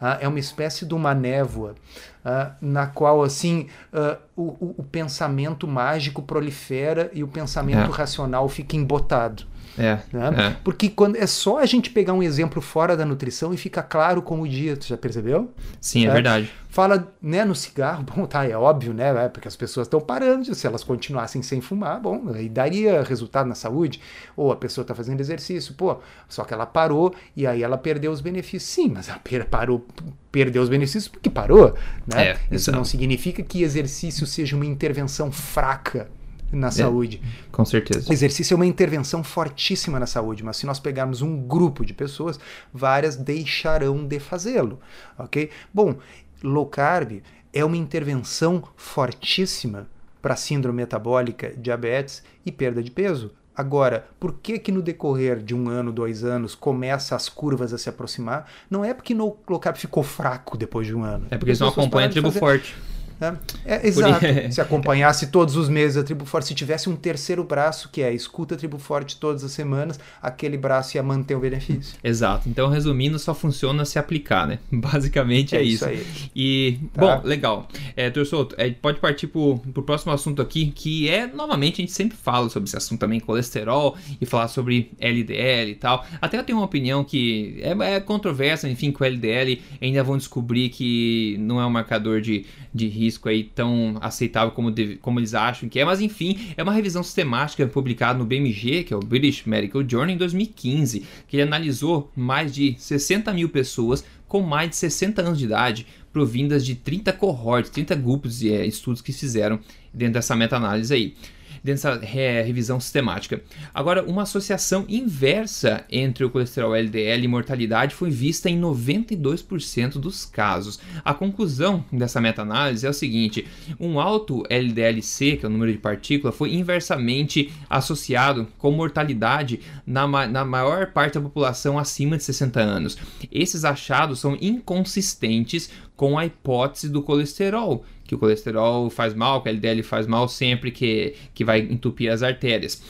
Ah, 0.00 0.18
é 0.20 0.26
uma 0.26 0.40
espécie 0.40 0.84
de 0.84 0.94
uma 0.94 1.14
névoa 1.14 1.76
ah, 2.24 2.56
na 2.60 2.88
qual 2.88 3.22
assim 3.22 3.68
ah, 3.92 4.18
o, 4.34 4.74
o, 4.78 4.82
pensamento 4.82 5.68
mágico 5.68 6.20
prolifera 6.22 7.08
e 7.14 7.22
o 7.22 7.28
pensamento 7.28 7.92
é. 7.92 7.94
racional 7.94 8.48
fica 8.48 8.74
embotado. 8.74 9.44
É, 9.78 9.98
né? 10.12 10.30
é. 10.36 10.56
Porque 10.62 10.88
quando 10.88 11.16
é 11.16 11.26
só 11.26 11.58
a 11.58 11.66
gente 11.66 11.90
pegar 11.90 12.12
um 12.12 12.22
exemplo 12.22 12.60
fora 12.60 12.96
da 12.96 13.04
nutrição 13.04 13.52
e 13.54 13.56
fica 13.56 13.82
claro 13.82 14.20
como 14.22 14.42
o 14.42 14.48
dia, 14.48 14.76
tu 14.76 14.86
já 14.86 14.96
percebeu? 14.96 15.50
Sim, 15.80 16.06
é, 16.06 16.10
é 16.10 16.12
verdade. 16.12 16.52
Fala, 16.68 17.12
né, 17.20 17.44
no 17.44 17.54
cigarro, 17.54 18.02
bom, 18.16 18.26
tá, 18.26 18.46
é 18.46 18.56
óbvio, 18.56 18.92
né, 18.94 19.24
é, 19.24 19.28
porque 19.28 19.48
as 19.48 19.56
pessoas 19.56 19.86
estão 19.86 20.00
parando, 20.00 20.54
se 20.54 20.66
elas 20.66 20.82
continuassem 20.82 21.42
sem 21.42 21.60
fumar, 21.60 22.00
bom, 22.00 22.30
aí 22.34 22.48
daria 22.48 23.02
resultado 23.02 23.46
na 23.46 23.54
saúde, 23.54 24.00
ou 24.36 24.52
a 24.52 24.56
pessoa 24.56 24.82
está 24.82 24.94
fazendo 24.94 25.20
exercício, 25.20 25.74
pô, 25.74 25.98
só 26.28 26.44
que 26.44 26.54
ela 26.54 26.66
parou 26.66 27.14
e 27.36 27.46
aí 27.46 27.62
ela 27.62 27.78
perdeu 27.78 28.10
os 28.12 28.20
benefícios. 28.20 28.70
Sim, 28.72 28.92
mas 28.94 29.08
ela 29.08 29.20
parou, 29.44 29.86
perdeu 30.30 30.62
os 30.62 30.68
benefícios 30.68 31.08
porque 31.08 31.28
parou, 31.28 31.74
né? 32.06 32.28
É, 32.28 32.38
Isso 32.50 32.72
não 32.72 32.84
significa 32.84 33.42
que 33.42 33.62
exercício 33.62 34.26
seja 34.26 34.56
uma 34.56 34.66
intervenção 34.66 35.30
fraca 35.30 36.08
na 36.52 36.68
é, 36.68 36.70
saúde. 36.70 37.20
Com 37.50 37.64
certeza. 37.64 38.08
O 38.10 38.12
exercício 38.12 38.54
é 38.54 38.56
uma 38.56 38.66
intervenção 38.66 39.24
fortíssima 39.24 39.98
na 39.98 40.06
saúde, 40.06 40.44
mas 40.44 40.58
se 40.58 40.66
nós 40.66 40.78
pegarmos 40.78 41.22
um 41.22 41.36
grupo 41.40 41.84
de 41.84 41.94
pessoas, 41.94 42.38
várias 42.72 43.16
deixarão 43.16 44.06
de 44.06 44.20
fazê-lo, 44.20 44.78
ok? 45.18 45.50
Bom, 45.72 45.96
low 46.42 46.66
carb 46.66 47.22
é 47.52 47.64
uma 47.64 47.76
intervenção 47.76 48.62
fortíssima 48.76 49.88
para 50.20 50.36
síndrome 50.36 50.76
metabólica, 50.76 51.52
diabetes 51.56 52.22
e 52.46 52.52
perda 52.52 52.82
de 52.82 52.90
peso. 52.90 53.32
Agora, 53.54 54.06
por 54.18 54.34
que 54.34 54.58
que 54.58 54.72
no 54.72 54.80
decorrer 54.80 55.38
de 55.42 55.54
um 55.54 55.68
ano, 55.68 55.92
dois 55.92 56.24
anos, 56.24 56.54
começa 56.54 57.14
as 57.14 57.28
curvas 57.28 57.74
a 57.74 57.78
se 57.78 57.88
aproximar? 57.88 58.50
Não 58.70 58.82
é 58.82 58.94
porque 58.94 59.12
no 59.12 59.36
low 59.46 59.60
carb 59.60 59.76
ficou 59.76 60.02
fraco 60.02 60.56
depois 60.56 60.86
de 60.86 60.94
um 60.94 61.04
ano. 61.04 61.26
É 61.30 61.36
porque 61.36 61.50
eles 61.50 61.60
não 61.60 61.68
acompanham 61.68 62.08
a 62.08 62.10
tribo 62.10 62.28
fazer... 62.28 62.40
forte. 62.40 62.74
Né? 63.22 63.38
É, 63.64 63.86
exato. 63.86 64.26
se 64.50 64.60
acompanhasse 64.60 65.28
todos 65.28 65.56
os 65.56 65.68
meses 65.68 65.96
a 65.96 66.02
Tribo 66.02 66.24
Forte, 66.24 66.48
se 66.48 66.54
tivesse 66.54 66.90
um 66.90 66.96
terceiro 66.96 67.44
braço, 67.44 67.88
que 67.90 68.02
é 68.02 68.12
escuta 68.12 68.56
a 68.56 68.58
Tribo 68.58 68.78
Forte 68.78 69.16
todas 69.16 69.44
as 69.44 69.52
semanas, 69.52 70.00
aquele 70.20 70.56
braço 70.56 70.96
ia 70.96 71.02
manter 71.04 71.36
o 71.36 71.40
benefício. 71.40 71.96
Exato. 72.02 72.48
Então, 72.48 72.68
resumindo, 72.68 73.18
só 73.20 73.32
funciona 73.32 73.84
se 73.84 73.96
aplicar, 73.98 74.46
né? 74.48 74.58
Basicamente 74.72 75.54
é, 75.54 75.60
é 75.60 75.62
isso. 75.62 75.84
Aí. 75.84 76.04
E, 76.34 76.80
tá. 76.92 77.18
bom, 77.18 77.28
legal. 77.28 77.68
É, 77.96 78.10
Torçoto, 78.10 78.56
é, 78.58 78.70
pode 78.70 78.98
partir 78.98 79.28
pro, 79.28 79.58
pro 79.72 79.84
próximo 79.84 80.12
assunto 80.12 80.42
aqui, 80.42 80.72
que 80.72 81.08
é, 81.08 81.28
novamente, 81.28 81.74
a 81.74 81.82
gente 81.82 81.92
sempre 81.92 82.16
fala 82.16 82.48
sobre 82.48 82.68
esse 82.68 82.76
assunto 82.76 82.98
também, 82.98 83.20
colesterol, 83.20 83.96
e 84.20 84.26
falar 84.26 84.48
sobre 84.48 84.90
LDL 84.98 85.70
e 85.70 85.74
tal. 85.76 86.04
Até 86.20 86.38
eu 86.38 86.42
tenho 86.42 86.58
uma 86.58 86.64
opinião 86.64 87.04
que 87.04 87.60
é, 87.62 87.94
é 87.94 88.00
controversa, 88.00 88.68
enfim, 88.68 88.90
que 88.90 89.00
o 89.00 89.04
LDL 89.04 89.62
ainda 89.80 90.02
vão 90.02 90.16
descobrir 90.16 90.70
que 90.70 91.36
não 91.38 91.60
é 91.60 91.66
um 91.66 91.70
marcador 91.70 92.20
de, 92.20 92.44
de 92.74 92.88
risco 92.88 93.11
risco 93.12 93.28
aí 93.28 93.44
tão 93.44 93.96
aceitável 94.00 94.52
como, 94.52 94.72
como 95.00 95.20
eles 95.20 95.34
acham 95.34 95.68
que 95.68 95.78
é, 95.78 95.84
mas 95.84 96.00
enfim, 96.00 96.38
é 96.56 96.62
uma 96.62 96.72
revisão 96.72 97.02
sistemática 97.02 97.66
publicada 97.66 98.18
no 98.18 98.24
BMG, 98.24 98.84
que 98.84 98.94
é 98.94 98.96
o 98.96 99.00
British 99.00 99.44
Medical 99.44 99.82
Journal, 99.86 100.10
em 100.10 100.16
2015, 100.16 101.04
que 101.28 101.36
ele 101.36 101.42
analisou 101.42 102.10
mais 102.16 102.54
de 102.54 102.74
60 102.78 103.32
mil 103.32 103.48
pessoas 103.48 104.04
com 104.26 104.40
mais 104.40 104.70
de 104.70 104.76
60 104.76 105.20
anos 105.20 105.38
de 105.38 105.44
idade, 105.44 105.86
provindas 106.10 106.64
de 106.64 106.74
30 106.74 107.12
cohorts, 107.12 107.70
30 107.70 107.94
grupos 107.96 108.38
de 108.38 108.52
é, 108.52 108.66
estudos 108.66 109.02
que 109.02 109.12
fizeram 109.12 109.58
dentro 109.92 110.14
dessa 110.14 110.34
meta-análise 110.34 110.92
aí 110.94 111.14
dessa 111.62 111.98
revisão 111.98 112.80
sistemática. 112.80 113.42
Agora, 113.72 114.02
uma 114.02 114.22
associação 114.22 114.84
inversa 114.88 115.84
entre 115.90 116.24
o 116.24 116.30
colesterol 116.30 116.74
LDL 116.74 117.24
e 117.24 117.28
mortalidade 117.28 117.94
foi 117.94 118.10
vista 118.10 118.50
em 118.50 118.60
92% 118.60 119.92
dos 119.92 120.24
casos. 120.24 120.80
A 121.04 121.14
conclusão 121.14 121.84
dessa 121.92 122.20
meta-análise 122.20 122.86
é 122.86 122.90
o 122.90 122.94
seguinte: 122.94 123.46
um 123.78 124.00
alto 124.00 124.42
LDLC, 124.48 125.36
que 125.36 125.46
é 125.46 125.48
o 125.48 125.52
número 125.52 125.72
de 125.72 125.78
partícula, 125.78 126.32
foi 126.32 126.54
inversamente 126.54 127.52
associado 127.70 128.48
com 128.58 128.70
mortalidade 128.72 129.60
na, 129.86 130.06
na 130.26 130.44
maior 130.44 130.88
parte 130.88 131.14
da 131.14 131.20
população 131.20 131.78
acima 131.78 132.16
de 132.16 132.24
60 132.24 132.60
anos. 132.60 132.98
Esses 133.30 133.64
achados 133.64 134.20
são 134.20 134.36
inconsistentes 134.40 135.70
com 135.96 136.18
a 136.18 136.26
hipótese 136.26 136.88
do 136.88 137.02
colesterol, 137.02 137.84
que 138.12 138.16
o 138.16 138.18
colesterol 138.18 138.90
faz 138.90 139.14
mal, 139.14 139.42
que 139.42 139.48
a 139.48 139.52
LDL 139.52 139.82
faz 139.82 140.06
mal 140.06 140.28
sempre 140.28 140.70
que, 140.70 141.14
que 141.32 141.44
vai 141.44 141.60
entupir 141.60 142.12
as 142.12 142.22
artérias. 142.22 142.82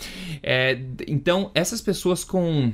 É, 0.43 0.77
então, 1.07 1.51
essas 1.55 1.81
pessoas 1.81 2.25
com. 2.25 2.73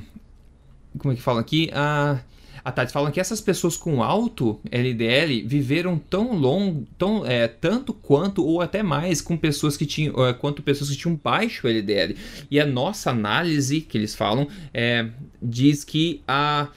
Como 0.97 1.13
é 1.13 1.15
que 1.15 1.21
falam 1.21 1.39
aqui? 1.39 1.69
Ah, 1.71 2.19
a 2.65 2.71
Tati 2.71 2.91
fala 2.91 3.11
que 3.11 3.19
essas 3.19 3.39
pessoas 3.39 3.77
com 3.77 4.01
alto 4.01 4.59
LDL 4.71 5.43
viveram 5.45 5.99
tão 5.99 6.35
longo, 6.35 6.87
tão, 6.97 7.23
é, 7.23 7.47
tanto 7.47 7.93
quanto 7.93 8.43
ou 8.43 8.61
até 8.61 8.81
mais 8.81 9.21
com 9.21 9.37
pessoas 9.37 9.77
que 9.77 9.85
tinham, 9.85 10.25
é, 10.25 10.33
quanto 10.33 10.63
pessoas 10.63 10.89
que 10.89 10.97
tinham 10.97 11.19
baixo 11.23 11.67
LDL. 11.67 12.15
E 12.49 12.59
a 12.59 12.65
nossa 12.65 13.11
análise 13.11 13.81
que 13.81 13.95
eles 13.95 14.15
falam 14.15 14.47
é, 14.73 15.07
diz 15.39 15.83
que 15.83 16.23
a, 16.27 16.69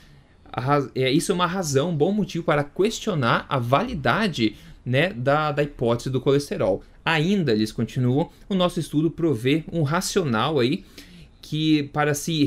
a, 0.53 0.87
é, 0.95 1.11
isso 1.11 1.33
é 1.33 1.35
uma 1.35 1.47
razão, 1.47 1.89
um 1.89 1.97
bom 1.97 2.13
motivo 2.13 2.45
para 2.45 2.63
questionar 2.63 3.47
a 3.49 3.59
validade 3.59 4.55
né, 4.85 5.13
da, 5.13 5.53
da 5.53 5.63
hipótese 5.63 6.11
do 6.11 6.21
colesterol. 6.21 6.83
Ainda, 7.05 7.53
eles 7.53 7.73
continuam, 7.73 8.31
o 8.49 8.55
nosso 8.55 8.79
estudo 8.79 9.11
provê 9.11 9.65
um 9.73 9.83
racional 9.83 10.59
aí 10.59 10.85
que 11.41 11.83
para 11.93 12.15
se 12.15 12.45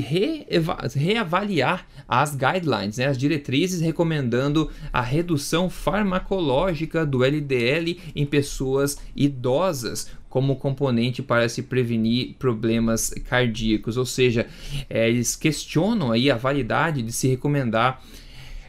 reavaliar 0.94 1.86
as 2.08 2.34
guidelines, 2.34 2.96
né, 2.96 3.06
as 3.06 3.18
diretrizes 3.18 3.82
recomendando 3.82 4.70
a 4.90 5.02
redução 5.02 5.68
farmacológica 5.68 7.04
do 7.04 7.22
LDL 7.22 8.00
em 8.16 8.24
pessoas 8.24 8.98
idosas 9.14 10.10
como 10.30 10.56
componente 10.56 11.22
para 11.22 11.48
se 11.48 11.62
prevenir 11.62 12.34
problemas 12.38 13.10
cardíacos, 13.28 13.96
ou 13.96 14.04
seja, 14.04 14.46
é, 14.88 15.08
eles 15.08 15.36
questionam 15.36 16.10
aí 16.10 16.30
a 16.30 16.36
validade 16.36 17.02
de 17.02 17.12
se 17.12 17.28
recomendar 17.28 18.02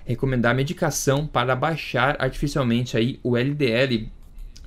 recomendar 0.08 0.56
medicação 0.56 1.28
para 1.28 1.56
baixar 1.56 2.16
artificialmente 2.18 2.96
aí 2.96 3.20
o 3.22 3.36
LDL. 3.36 4.10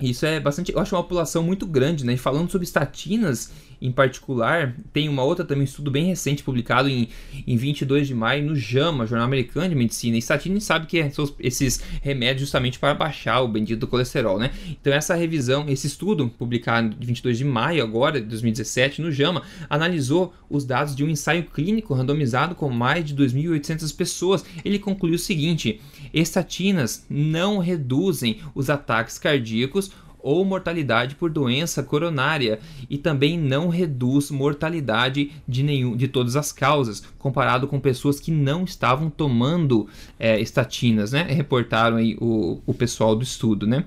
Isso 0.01 0.25
é 0.27 0.39
bastante, 0.39 0.73
eu 0.73 0.79
acho 0.79 0.95
uma 0.95 1.03
população 1.03 1.43
muito 1.43 1.67
grande, 1.67 2.05
né? 2.05 2.13
E 2.13 2.19
falando 2.19 2.51
sobre 2.51 2.67
estatinas 2.67 3.51
em 3.81 3.91
particular, 3.91 4.77
tem 4.93 5.09
uma 5.09 5.23
outra 5.23 5.45
também, 5.45 5.65
estudo 5.65 5.91
bem 5.91 6.05
recente 6.05 6.43
publicado 6.43 6.89
em, 6.89 7.09
em 7.47 7.57
22 7.57 8.09
de 8.09 8.15
maio 8.15 8.45
no 8.45 8.55
JAMA, 8.55 9.07
Jornal 9.07 9.27
Americano 9.27 9.69
de 9.71 9.75
Medicina. 9.75 10.19
E 10.19 10.23
sabe 10.23 10.87
que 10.87 11.11
são 11.11 11.29
esses 11.39 11.83
remédios 12.03 12.41
justamente 12.43 12.79
para 12.79 12.95
baixar 12.95 13.41
o 13.41 13.49
bendito 13.49 13.87
colesterol, 13.87 14.39
né? 14.39 14.51
Então 14.69 14.93
essa 14.93 15.15
revisão, 15.15 15.67
esse 15.69 15.87
estudo 15.87 16.29
publicado 16.29 16.97
em 17.01 17.07
22 17.07 17.39
de 17.39 17.45
maio 17.45 17.83
agora, 17.83 18.21
de 18.21 18.27
2017, 18.27 19.01
no 19.01 19.11
JAMA, 19.11 19.43
analisou 19.69 20.35
os 20.49 20.65
dados 20.65 20.95
de 20.95 21.05
um 21.05 21.09
ensaio 21.09 21.45
clínico 21.45 21.95
randomizado 21.95 22.55
com 22.55 22.69
mais 22.69 23.05
de 23.05 23.15
2.800 23.15 23.97
pessoas. 23.97 24.45
Ele 24.65 24.79
concluiu 24.79 25.15
o 25.15 25.19
seguinte: 25.19 25.81
estatinas 26.13 27.07
não 27.09 27.59
reduzem 27.59 28.41
os 28.55 28.69
ataques 28.69 29.19
cardíacos 29.19 29.91
ou 30.23 30.45
mortalidade 30.45 31.15
por 31.15 31.31
doença 31.31 31.83
coronária 31.83 32.59
e 32.89 32.99
também 32.99 33.39
não 33.39 33.69
reduz 33.69 34.31
mortalidade 34.31 35.33
de 35.47 35.63
nenhum 35.63 35.97
de 35.97 36.09
todas 36.09 36.37
as 36.37 36.53
causas, 36.53 37.03
comparado 37.19 37.67
com 37.67 37.79
pessoas 37.81 38.21
que 38.21 38.31
não 38.31 38.65
estavam 38.65 39.11
tomando 39.11 39.89
é, 40.19 40.41
estatinas, 40.41 41.13
né? 41.13 41.23
Reportaram 41.23 41.97
aí 41.97 42.17
o, 42.21 42.61
o 42.67 42.75
pessoal 42.75 43.15
do 43.15 43.23
estudo, 43.23 43.67
né? 43.67 43.85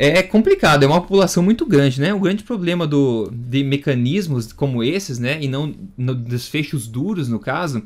É 0.00 0.22
complicado, 0.22 0.84
é 0.84 0.86
uma 0.86 1.00
população 1.00 1.42
muito 1.42 1.66
grande, 1.66 2.00
né? 2.00 2.14
O 2.14 2.20
grande 2.20 2.44
problema 2.44 2.86
do, 2.86 3.28
de 3.32 3.64
mecanismos 3.64 4.52
como 4.52 4.84
esses, 4.84 5.18
né? 5.18 5.42
E 5.42 5.48
não 5.48 5.74
no, 5.96 6.14
dos 6.14 6.46
fechos 6.46 6.86
duros, 6.86 7.28
no 7.28 7.40
caso, 7.40 7.82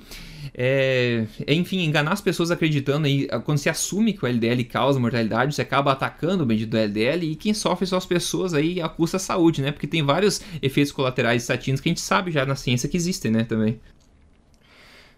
é, 0.53 1.25
é, 1.47 1.55
enfim, 1.55 1.83
enganar 1.83 2.13
as 2.13 2.21
pessoas 2.21 2.51
acreditando 2.51 3.07
aí, 3.07 3.27
quando 3.47 3.57
se 3.57 3.71
assume 3.71 4.13
que 4.13 4.23
o 4.23 4.29
LDL 4.29 4.63
causa 4.65 5.01
mortalidade, 5.01 5.55
você 5.55 5.63
acaba 5.63 5.91
atacando 5.91 6.43
o 6.43 6.47
bendito 6.47 6.77
LDL 6.77 7.33
e 7.33 7.35
quem 7.35 7.55
sofre 7.55 7.87
são 7.87 7.97
as 7.97 8.05
pessoas 8.05 8.53
aí 8.53 8.79
a 8.83 8.91
custa 8.91 9.17
da 9.17 9.25
saúde, 9.25 9.63
né? 9.63 9.73
Porque 9.73 9.87
tem 9.87 10.03
vários 10.03 10.43
efeitos 10.61 10.93
colaterais 10.93 11.41
estatinos 11.41 11.81
que 11.81 11.89
a 11.89 11.93
gente 11.93 12.03
sabe 12.03 12.31
já 12.31 12.45
na 12.45 12.57
ciência 12.57 12.91
que 12.91 12.97
existem, 12.99 13.31
né, 13.31 13.45
também. 13.45 13.81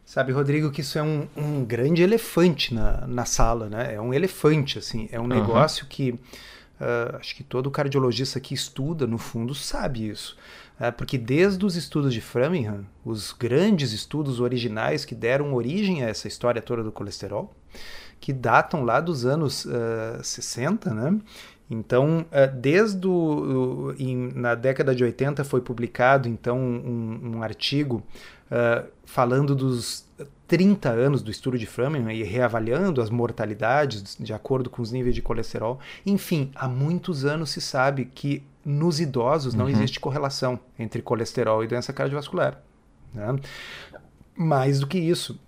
Sabe, 0.06 0.30
Rodrigo, 0.30 0.70
que 0.70 0.82
isso 0.82 0.96
é 0.96 1.02
um, 1.02 1.26
um 1.36 1.64
grande 1.64 2.04
elefante 2.04 2.72
na, 2.72 3.04
na 3.04 3.24
sala, 3.24 3.68
né? 3.68 3.94
É 3.94 4.00
um 4.00 4.14
elefante, 4.14 4.78
assim, 4.78 5.08
é 5.10 5.18
um 5.18 5.22
uhum. 5.22 5.28
negócio 5.28 5.86
que 5.86 6.14
uh, 6.80 7.16
acho 7.16 7.34
que 7.34 7.42
todo 7.42 7.70
cardiologista 7.70 8.40
que 8.40 8.54
estuda, 8.54 9.06
no 9.06 9.18
fundo, 9.18 9.54
sabe 9.54 10.08
isso. 10.08 10.36
É, 10.78 10.90
porque 10.90 11.16
desde 11.16 11.64
os 11.64 11.76
estudos 11.76 12.12
de 12.12 12.20
Framingham, 12.20 12.84
os 13.04 13.32
grandes 13.32 13.92
estudos 13.92 14.40
originais 14.40 15.04
que 15.04 15.14
deram 15.14 15.54
origem 15.54 16.02
a 16.02 16.08
essa 16.08 16.26
história 16.26 16.60
toda 16.60 16.82
do 16.82 16.90
colesterol, 16.90 17.54
que 18.20 18.32
datam 18.32 18.82
lá 18.84 19.00
dos 19.00 19.24
anos 19.24 19.64
uh, 19.66 20.18
eh, 20.18 20.22
60, 20.22 20.92
né? 20.92 21.20
Então, 21.70 22.26
desde 22.60 23.06
o, 23.06 23.94
em, 23.98 24.30
na 24.34 24.54
década 24.54 24.94
de 24.94 25.02
80 25.02 25.44
foi 25.44 25.62
publicado 25.62 26.28
então 26.28 26.58
um, 26.58 27.36
um 27.36 27.42
artigo 27.42 28.02
falando 29.06 29.54
dos 29.54 30.06
30 30.46 30.90
anos 30.90 31.22
do 31.22 31.30
estudo 31.30 31.58
de 31.58 31.66
Framingham 31.66 32.12
e 32.12 32.22
reavaliando 32.22 33.00
as 33.00 33.10
mortalidades 33.10 34.16
de 34.18 34.32
acordo 34.32 34.68
com 34.68 34.82
os 34.82 34.92
níveis 34.92 35.14
de 35.14 35.22
colesterol. 35.22 35.78
Enfim, 36.04 36.50
há 36.54 36.68
muitos 36.68 37.24
anos 37.24 37.50
se 37.50 37.60
sabe 37.60 38.04
que 38.04 38.42
nos 38.64 39.00
idosos 39.00 39.54
não 39.54 39.66
uhum. 39.66 39.70
existe 39.70 40.00
correlação 40.00 40.58
entre 40.78 41.02
colesterol 41.02 41.62
e 41.64 41.66
doença 41.66 41.92
cardiovascular. 41.92 42.60
Né? 43.12 43.36
Mais 44.36 44.80
do 44.80 44.86
que 44.86 44.98
isso, 44.98 45.38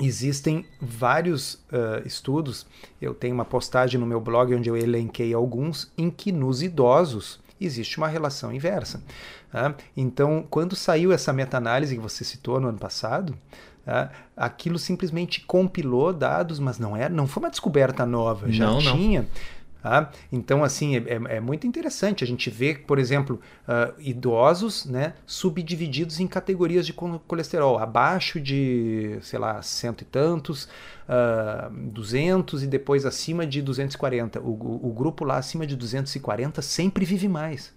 existem 0.00 0.66
vários 0.80 1.54
uh, 1.54 2.06
estudos. 2.06 2.66
Eu 3.00 3.14
tenho 3.14 3.34
uma 3.34 3.44
postagem 3.44 3.98
no 3.98 4.06
meu 4.06 4.20
blog 4.20 4.54
onde 4.54 4.68
eu 4.68 4.76
elenquei 4.76 5.34
alguns 5.34 5.90
em 5.96 6.10
que 6.10 6.32
nos 6.32 6.62
idosos 6.62 7.40
existe 7.60 7.98
uma 7.98 8.08
relação 8.08 8.52
inversa. 8.52 9.02
Tá? 9.50 9.74
Então, 9.96 10.46
quando 10.48 10.74
saiu 10.74 11.12
essa 11.12 11.32
meta-análise 11.32 11.94
que 11.94 12.02
você 12.02 12.24
citou 12.24 12.60
no 12.60 12.68
ano 12.68 12.78
passado? 12.78 13.36
Aquilo 14.36 14.78
simplesmente 14.78 15.40
compilou 15.40 16.12
dados, 16.12 16.58
mas 16.58 16.78
não 16.78 16.96
era, 16.96 17.12
não 17.12 17.26
foi 17.26 17.42
uma 17.42 17.50
descoberta 17.50 18.06
nova, 18.06 18.50
já 18.50 18.66
não, 18.66 18.78
tinha. 18.78 19.22
Não 19.22 19.28
Tá? 19.82 20.12
Então, 20.30 20.62
assim, 20.62 20.94
é, 20.94 20.98
é, 20.98 21.36
é, 21.36 21.40
muito 21.40 21.66
interessante 21.66 22.22
a 22.22 22.26
gente 22.26 22.48
ver, 22.48 22.84
por 22.86 23.00
exemplo, 23.00 23.40
uh, 23.66 23.92
idosos 23.98 24.86
né, 24.86 25.14
subdivididos 25.26 26.20
em 26.20 26.28
categorias 26.28 26.86
de 26.86 26.92
colesterol, 26.92 27.80
abaixo 27.80 28.40
de, 28.40 29.18
sei 29.22 29.40
lá, 29.40 29.60
cento 29.60 30.02
e 30.02 30.04
tantos, 30.04 30.64
uh, 30.64 30.68
ah, 31.08 31.70
200 31.72 32.62
e 32.62 32.68
depois 32.68 33.04
acima 33.04 33.44
de 33.44 33.60
240. 33.60 34.38
O, 34.40 34.50
o, 34.50 34.88
o 34.90 34.92
grupo 34.92 35.24
lá 35.24 35.38
acima 35.38 35.66
de 35.66 35.74
240 35.74 36.62
sempre 36.62 37.04
vive 37.04 37.26
mais. 37.26 37.74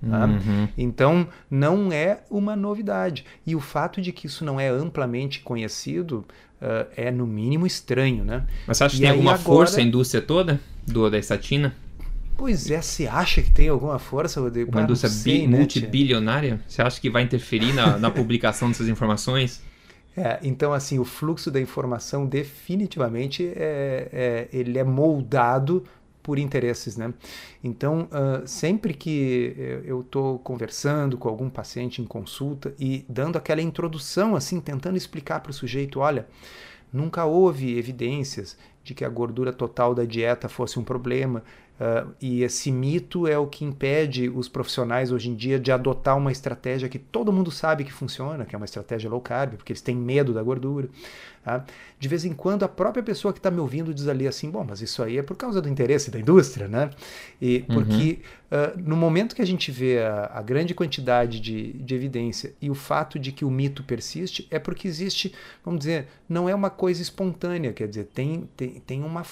Tá? 0.00 0.26
Uhum. 0.26 0.68
Então, 0.76 1.28
não 1.50 1.90
é 1.90 2.20
uma 2.30 2.54
novidade. 2.54 3.24
E 3.46 3.56
o 3.56 3.60
fato 3.60 4.00
de 4.00 4.12
que 4.12 4.26
isso 4.26 4.44
não 4.44 4.60
é 4.60 4.68
amplamente 4.68 5.40
conhecido 5.40 6.24
uh, 6.60 6.86
é, 6.96 7.10
no 7.10 7.26
mínimo, 7.26 7.66
estranho. 7.66 8.24
Né? 8.24 8.44
Mas 8.66 8.78
você 8.78 8.84
acha 8.84 8.94
que 8.96 9.00
tem 9.00 9.10
alguma 9.10 9.32
agora... 9.32 9.44
força 9.44 9.80
a 9.80 9.82
indústria 9.82 10.22
toda 10.22 10.60
do, 10.86 11.10
da 11.10 11.18
estatina? 11.18 11.74
Pois 12.36 12.70
é, 12.70 12.82
você 12.82 13.06
acha 13.06 13.40
que 13.40 13.50
tem 13.50 13.68
alguma 13.68 13.98
força, 13.98 14.40
Rodrigo? 14.40 14.70
Uma 14.70 14.82
indústria 14.82 15.10
sei, 15.10 15.46
né, 15.46 15.56
multibilionária? 15.56 16.60
Você 16.68 16.82
acha 16.82 17.00
que 17.00 17.08
vai 17.08 17.22
interferir 17.22 17.72
na, 17.72 17.98
na 17.98 18.10
publicação 18.10 18.68
dessas 18.68 18.88
informações? 18.88 19.62
É, 20.18 20.38
então, 20.42 20.72
assim, 20.72 20.98
o 20.98 21.04
fluxo 21.04 21.50
da 21.50 21.60
informação 21.60 22.24
definitivamente 22.24 23.52
é, 23.54 24.08
é, 24.10 24.48
ele 24.50 24.78
é 24.78 24.82
moldado 24.82 25.84
por 26.26 26.40
interesses, 26.40 26.96
né? 26.96 27.14
Então, 27.62 28.08
uh, 28.10 28.44
sempre 28.48 28.92
que 28.92 29.54
eu 29.84 30.00
estou 30.00 30.40
conversando 30.40 31.16
com 31.16 31.28
algum 31.28 31.48
paciente 31.48 32.02
em 32.02 32.04
consulta 32.04 32.74
e 32.80 33.06
dando 33.08 33.38
aquela 33.38 33.62
introdução, 33.62 34.34
assim, 34.34 34.60
tentando 34.60 34.96
explicar 34.96 35.38
para 35.38 35.50
o 35.50 35.54
sujeito, 35.54 36.00
olha, 36.00 36.26
nunca 36.92 37.24
houve 37.24 37.78
evidências 37.78 38.58
de 38.82 38.92
que 38.92 39.04
a 39.04 39.08
gordura 39.08 39.52
total 39.52 39.94
da 39.94 40.04
dieta 40.04 40.48
fosse 40.48 40.80
um 40.80 40.82
problema, 40.82 41.44
Uh, 41.78 42.10
e 42.20 42.42
esse 42.42 42.72
mito 42.72 43.26
é 43.26 43.36
o 43.36 43.46
que 43.46 43.62
impede 43.62 44.30
os 44.30 44.48
profissionais 44.48 45.12
hoje 45.12 45.28
em 45.28 45.34
dia 45.34 45.60
de 45.60 45.70
adotar 45.70 46.16
uma 46.16 46.32
estratégia 46.32 46.88
que 46.88 46.98
todo 46.98 47.30
mundo 47.30 47.50
sabe 47.50 47.84
que 47.84 47.92
funciona, 47.92 48.46
que 48.46 48.54
é 48.54 48.58
uma 48.58 48.64
estratégia 48.64 49.10
low 49.10 49.20
carb, 49.20 49.56
porque 49.56 49.72
eles 49.72 49.82
têm 49.82 49.94
medo 49.94 50.32
da 50.32 50.42
gordura. 50.42 50.88
Tá? 51.44 51.64
De 52.00 52.08
vez 52.08 52.24
em 52.24 52.32
quando, 52.32 52.64
a 52.64 52.68
própria 52.68 53.02
pessoa 53.02 53.30
que 53.30 53.38
está 53.38 53.50
me 53.50 53.60
ouvindo 53.60 53.94
diz 53.94 54.08
ali 54.08 54.26
assim: 54.26 54.50
bom, 54.50 54.64
mas 54.68 54.80
isso 54.80 55.02
aí 55.02 55.18
é 55.18 55.22
por 55.22 55.36
causa 55.36 55.60
do 55.60 55.68
interesse 55.68 56.10
da 56.10 56.18
indústria, 56.18 56.66
né? 56.66 56.90
E 57.40 57.60
porque 57.60 58.20
uhum. 58.50 58.58
uh, 58.58 58.88
no 58.88 58.96
momento 58.96 59.36
que 59.36 59.42
a 59.42 59.46
gente 59.46 59.70
vê 59.70 60.00
a, 60.00 60.30
a 60.34 60.42
grande 60.42 60.74
quantidade 60.74 61.38
de, 61.38 61.74
de 61.74 61.94
evidência 61.94 62.52
e 62.60 62.70
o 62.70 62.74
fato 62.74 63.18
de 63.18 63.30
que 63.32 63.44
o 63.44 63.50
mito 63.50 63.84
persiste, 63.84 64.48
é 64.50 64.58
porque 64.58 64.88
existe, 64.88 65.32
vamos 65.64 65.80
dizer, 65.80 66.08
não 66.28 66.48
é 66.48 66.54
uma 66.54 66.70
coisa 66.70 67.00
espontânea, 67.00 67.72
quer 67.72 67.86
dizer, 67.86 68.08
tem, 68.12 68.48
tem, 68.56 68.82
tem 68.84 69.04
uma 69.04 69.22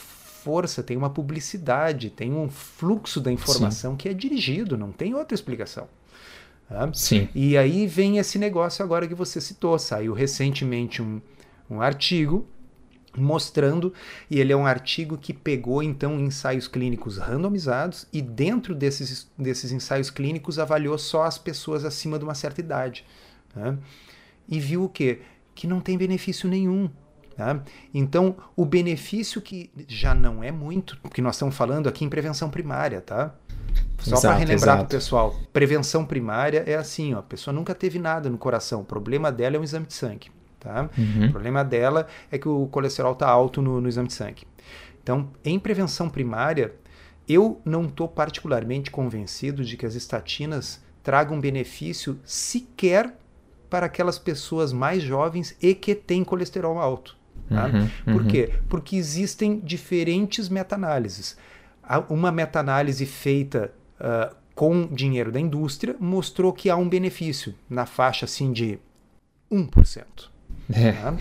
força, 0.44 0.82
tem 0.82 0.96
uma 0.96 1.08
publicidade, 1.08 2.10
tem 2.10 2.34
um 2.34 2.50
fluxo 2.50 3.18
da 3.18 3.32
informação 3.32 3.92
Sim. 3.92 3.96
que 3.96 4.08
é 4.10 4.12
dirigido, 4.12 4.76
não 4.76 4.92
tem 4.92 5.14
outra 5.14 5.34
explicação. 5.34 5.88
Tá? 6.68 6.90
Sim. 6.92 7.28
E 7.34 7.56
aí 7.56 7.86
vem 7.86 8.18
esse 8.18 8.38
negócio 8.38 8.84
agora 8.84 9.08
que 9.08 9.14
você 9.14 9.40
citou. 9.40 9.78
Saiu 9.78 10.12
recentemente 10.12 11.00
um, 11.00 11.20
um 11.70 11.80
artigo 11.80 12.46
mostrando, 13.16 13.94
e 14.28 14.40
ele 14.40 14.52
é 14.52 14.56
um 14.56 14.66
artigo 14.66 15.16
que 15.16 15.32
pegou 15.32 15.82
então 15.82 16.18
ensaios 16.18 16.66
clínicos 16.66 17.16
randomizados 17.16 18.08
e 18.12 18.20
dentro 18.20 18.74
desses, 18.74 19.30
desses 19.38 19.70
ensaios 19.70 20.10
clínicos 20.10 20.58
avaliou 20.58 20.98
só 20.98 21.22
as 21.22 21.38
pessoas 21.38 21.84
acima 21.84 22.18
de 22.18 22.24
uma 22.24 22.34
certa 22.34 22.60
idade. 22.60 23.06
Né? 23.54 23.78
E 24.48 24.58
viu 24.58 24.84
o 24.84 24.88
quê? 24.88 25.20
Que 25.54 25.66
não 25.66 25.80
tem 25.80 25.96
benefício 25.96 26.48
nenhum. 26.48 26.90
Tá? 27.36 27.60
Então, 27.92 28.36
o 28.54 28.64
benefício 28.64 29.40
que 29.40 29.70
já 29.88 30.14
não 30.14 30.42
é 30.42 30.52
muito, 30.52 30.96
porque 31.00 31.20
nós 31.20 31.34
estamos 31.34 31.56
falando 31.56 31.88
aqui 31.88 32.04
em 32.04 32.08
prevenção 32.08 32.48
primária, 32.48 33.00
tá? 33.00 33.34
Só 33.98 34.20
para 34.20 34.34
relembrar 34.34 34.76
para 34.76 34.84
o 34.84 34.88
pessoal, 34.88 35.34
prevenção 35.52 36.04
primária 36.04 36.62
é 36.64 36.76
assim, 36.76 37.12
ó, 37.14 37.18
a 37.18 37.22
pessoa 37.22 37.52
nunca 37.52 37.74
teve 37.74 37.98
nada 37.98 38.30
no 38.30 38.38
coração, 38.38 38.82
o 38.82 38.84
problema 38.84 39.32
dela 39.32 39.56
é 39.56 39.58
um 39.58 39.64
exame 39.64 39.86
de 39.86 39.94
sangue. 39.94 40.30
Tá? 40.60 40.88
Uhum. 40.96 41.26
O 41.26 41.30
problema 41.30 41.64
dela 41.64 42.06
é 42.30 42.38
que 42.38 42.48
o 42.48 42.66
colesterol 42.68 43.12
está 43.12 43.28
alto 43.28 43.60
no, 43.60 43.80
no 43.80 43.88
exame 43.88 44.08
de 44.08 44.14
sangue. 44.14 44.46
Então, 45.02 45.28
em 45.44 45.58
prevenção 45.58 46.08
primária, 46.08 46.72
eu 47.28 47.60
não 47.64 47.84
estou 47.84 48.08
particularmente 48.08 48.90
convencido 48.90 49.64
de 49.64 49.76
que 49.76 49.84
as 49.84 49.94
estatinas 49.94 50.82
tragam 51.02 51.38
benefício 51.40 52.18
sequer 52.24 53.14
para 53.68 53.86
aquelas 53.86 54.18
pessoas 54.18 54.72
mais 54.72 55.02
jovens 55.02 55.56
e 55.60 55.74
que 55.74 55.94
têm 55.94 56.24
colesterol 56.24 56.78
alto. 56.78 57.16
Tá? 57.48 57.66
Uhum, 57.66 57.88
Por 58.04 58.22
uhum. 58.22 58.28
quê? 58.28 58.50
Porque 58.68 58.96
existem 58.96 59.60
diferentes 59.60 60.48
meta-análises. 60.48 61.36
Uma 62.08 62.32
meta-análise 62.32 63.04
feita 63.04 63.72
uh, 64.00 64.34
com 64.54 64.86
dinheiro 64.86 65.30
da 65.30 65.40
indústria 65.40 65.96
mostrou 65.98 66.52
que 66.52 66.70
há 66.70 66.76
um 66.76 66.88
benefício 66.88 67.54
na 67.68 67.84
faixa 67.84 68.24
assim 68.24 68.52
de 68.52 68.78
1%. 69.52 70.04
É. 70.72 70.92
Tá? 70.92 71.14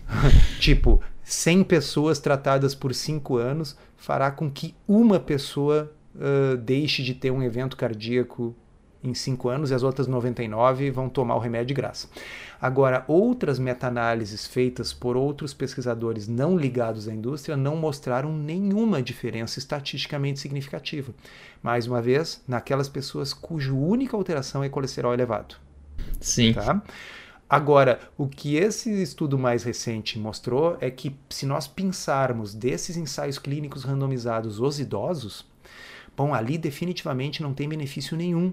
tipo, 0.58 1.02
100 1.22 1.64
pessoas 1.64 2.18
tratadas 2.18 2.74
por 2.74 2.94
5 2.94 3.36
anos 3.36 3.76
fará 3.96 4.30
com 4.30 4.50
que 4.50 4.74
uma 4.88 5.20
pessoa 5.20 5.92
uh, 6.14 6.56
deixe 6.56 7.02
de 7.02 7.14
ter 7.14 7.30
um 7.30 7.42
evento 7.42 7.76
cardíaco 7.76 8.54
em 9.02 9.14
5 9.14 9.48
anos 9.48 9.70
e 9.70 9.74
as 9.74 9.82
outras 9.82 10.06
99 10.06 10.90
vão 10.90 11.08
tomar 11.08 11.36
o 11.36 11.38
remédio 11.38 11.68
de 11.68 11.74
graça. 11.74 12.08
Agora, 12.60 13.04
outras 13.08 13.58
meta-análises 13.58 14.46
feitas 14.46 14.92
por 14.92 15.16
outros 15.16 15.54
pesquisadores 15.54 16.28
não 16.28 16.56
ligados 16.56 17.08
à 17.08 17.14
indústria 17.14 17.56
não 17.56 17.76
mostraram 17.76 18.36
nenhuma 18.36 19.02
diferença 19.02 19.58
estatisticamente 19.58 20.38
significativa. 20.38 21.12
Mais 21.62 21.86
uma 21.86 22.02
vez, 22.02 22.42
naquelas 22.46 22.88
pessoas 22.88 23.32
cuja 23.32 23.72
única 23.72 24.16
alteração 24.16 24.62
é 24.62 24.68
colesterol 24.68 25.14
elevado. 25.14 25.56
Sim. 26.20 26.52
Tá? 26.52 26.82
Agora, 27.50 27.98
o 28.16 28.28
que 28.28 28.54
esse 28.54 29.02
estudo 29.02 29.36
mais 29.36 29.64
recente 29.64 30.16
mostrou 30.16 30.76
é 30.80 30.88
que, 30.88 31.16
se 31.28 31.44
nós 31.46 31.66
pensarmos 31.66 32.54
desses 32.54 32.96
ensaios 32.96 33.40
clínicos 33.40 33.82
randomizados 33.82 34.60
os 34.60 34.78
idosos, 34.78 35.44
bom, 36.16 36.32
ali 36.32 36.56
definitivamente 36.56 37.42
não 37.42 37.52
tem 37.52 37.68
benefício 37.68 38.16
nenhum. 38.16 38.52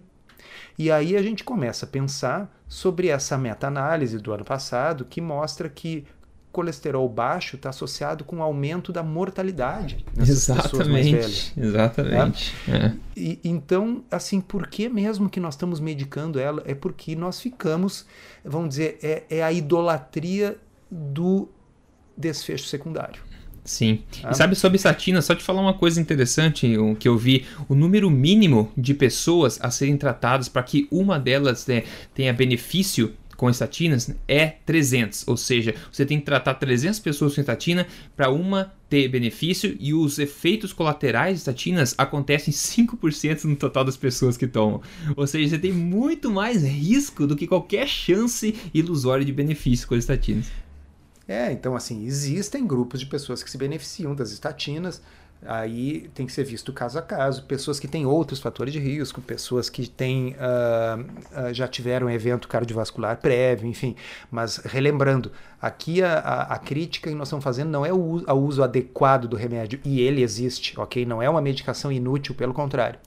E 0.78 0.92
aí 0.92 1.16
a 1.16 1.22
gente 1.22 1.44
começa 1.44 1.86
a 1.86 1.90
pensar 1.90 2.52
sobre 2.68 3.08
essa 3.08 3.38
meta-análise 3.38 4.18
do 4.20 4.34
ano 4.34 4.44
passado 4.44 5.06
que 5.06 5.22
mostra 5.22 5.70
que 5.70 6.06
colesterol 6.52 7.08
baixo 7.08 7.56
está 7.56 7.70
associado 7.70 8.24
com 8.24 8.38
o 8.38 8.42
aumento 8.42 8.92
da 8.92 9.04
mortalidade 9.04 10.04
exatamente 10.18 11.54
exatamente 11.56 12.56
né? 12.68 12.98
é. 13.16 13.20
e, 13.20 13.40
então 13.44 14.04
assim 14.10 14.42
por 14.42 14.66
que 14.66 14.90
mesmo 14.90 15.30
que 15.30 15.40
nós 15.40 15.54
estamos 15.54 15.80
medicando 15.80 16.40
ela 16.40 16.64
é 16.66 16.74
porque 16.74 17.16
nós 17.16 17.40
ficamos 17.40 18.08
vamos 18.44 18.70
dizer 18.70 18.98
é, 19.04 19.24
é 19.30 19.44
a 19.44 19.52
idolatria 19.52 20.58
do 20.90 21.48
desfecho 22.18 22.66
secundário 22.66 23.22
Sim. 23.68 24.00
Ah. 24.24 24.32
E 24.32 24.34
sabe 24.34 24.56
sobre 24.56 24.78
estatina, 24.78 25.22
só 25.22 25.36
te 25.36 25.44
falar 25.44 25.62
uma 25.62 25.74
coisa 25.74 26.00
interessante 26.00 26.78
o 26.78 26.96
que 26.96 27.08
eu 27.08 27.18
vi: 27.18 27.46
o 27.68 27.76
número 27.76 28.10
mínimo 28.10 28.72
de 28.78 28.94
pessoas 28.94 29.60
a 29.62 29.70
serem 29.70 29.98
tratadas 29.98 30.48
para 30.48 30.64
que 30.64 30.88
uma 30.90 31.20
delas 31.20 31.68
né, 31.68 31.84
tenha 32.16 32.32
benefício 32.32 33.14
com 33.36 33.50
estatinas 33.50 34.10
é 34.28 34.48
300, 34.66 35.28
ou 35.28 35.38
seja, 35.38 35.76
você 35.92 36.06
tem 36.06 36.20
que 36.20 36.26
tratar 36.26 36.56
300 36.56 37.00
pessoas 37.00 37.36
com 37.36 37.42
estatina 37.42 37.86
para 38.16 38.32
uma 38.32 38.74
ter 38.90 39.08
benefício 39.10 39.78
e 39.80 39.94
os 39.94 40.18
efeitos 40.18 40.74
colaterais 40.74 41.34
de 41.34 41.40
estatinas 41.40 41.94
acontecem 41.98 42.52
5% 42.52 43.44
no 43.44 43.56
total 43.56 43.84
das 43.84 43.98
pessoas 43.98 44.38
que 44.38 44.48
tomam. 44.48 44.82
Ou 45.16 45.28
seja, 45.28 45.50
você 45.50 45.60
tem 45.60 45.72
muito 45.72 46.32
mais 46.32 46.64
risco 46.64 47.28
do 47.28 47.36
que 47.36 47.46
qualquer 47.46 47.88
chance 47.88 48.56
ilusória 48.74 49.26
de 49.26 49.32
benefício 49.32 49.88
com 49.88 49.94
as 49.94 50.00
estatinas. 50.00 50.48
É, 51.28 51.52
então 51.52 51.76
assim, 51.76 52.06
existem 52.06 52.66
grupos 52.66 53.00
de 53.00 53.06
pessoas 53.06 53.44
que 53.44 53.50
se 53.50 53.58
beneficiam 53.58 54.16
das 54.16 54.32
estatinas, 54.32 55.02
Aí 55.46 56.10
tem 56.16 56.26
que 56.26 56.32
ser 56.32 56.44
visto 56.44 56.74
caso 56.74 56.98
a 56.98 57.02
caso. 57.02 57.44
Pessoas 57.44 57.80
que 57.80 57.88
têm 57.88 58.06
outros 58.06 58.40
fatores 58.40 58.74
de 58.74 58.80
risco, 58.80 59.22
pessoas 59.22 59.70
que 59.70 59.88
têm, 59.88 60.36
uh, 60.36 61.50
uh, 61.50 61.54
já 61.54 61.68
tiveram 61.68 62.10
evento 62.10 62.48
cardiovascular 62.48 63.18
prévio, 63.18 63.68
enfim. 63.68 63.96
Mas 64.32 64.58
relembrando, 64.58 65.32
aqui 65.62 66.02
a, 66.02 66.14
a, 66.14 66.42
a, 66.56 66.58
crítica 66.58 67.10
que 67.10 67.16
nós 67.16 67.28
estamos 67.28 67.44
fazendo 67.44 67.70
não 67.70 67.86
é 67.86 67.94
o 67.94 67.98
o 67.98 68.34
uso 68.34 68.64
adequado 68.64 69.28
do 69.28 69.36
remédio, 69.36 69.80
e 69.86 70.02
ele 70.02 70.24
existe, 70.24 70.80
ok? 70.80 71.06
Não 71.06 71.22
é 71.22 71.30
uma 71.30 71.42
medicação 71.42 71.92
inútil, 71.92 72.34
pelo 72.34 72.54
contrário. 72.54 73.00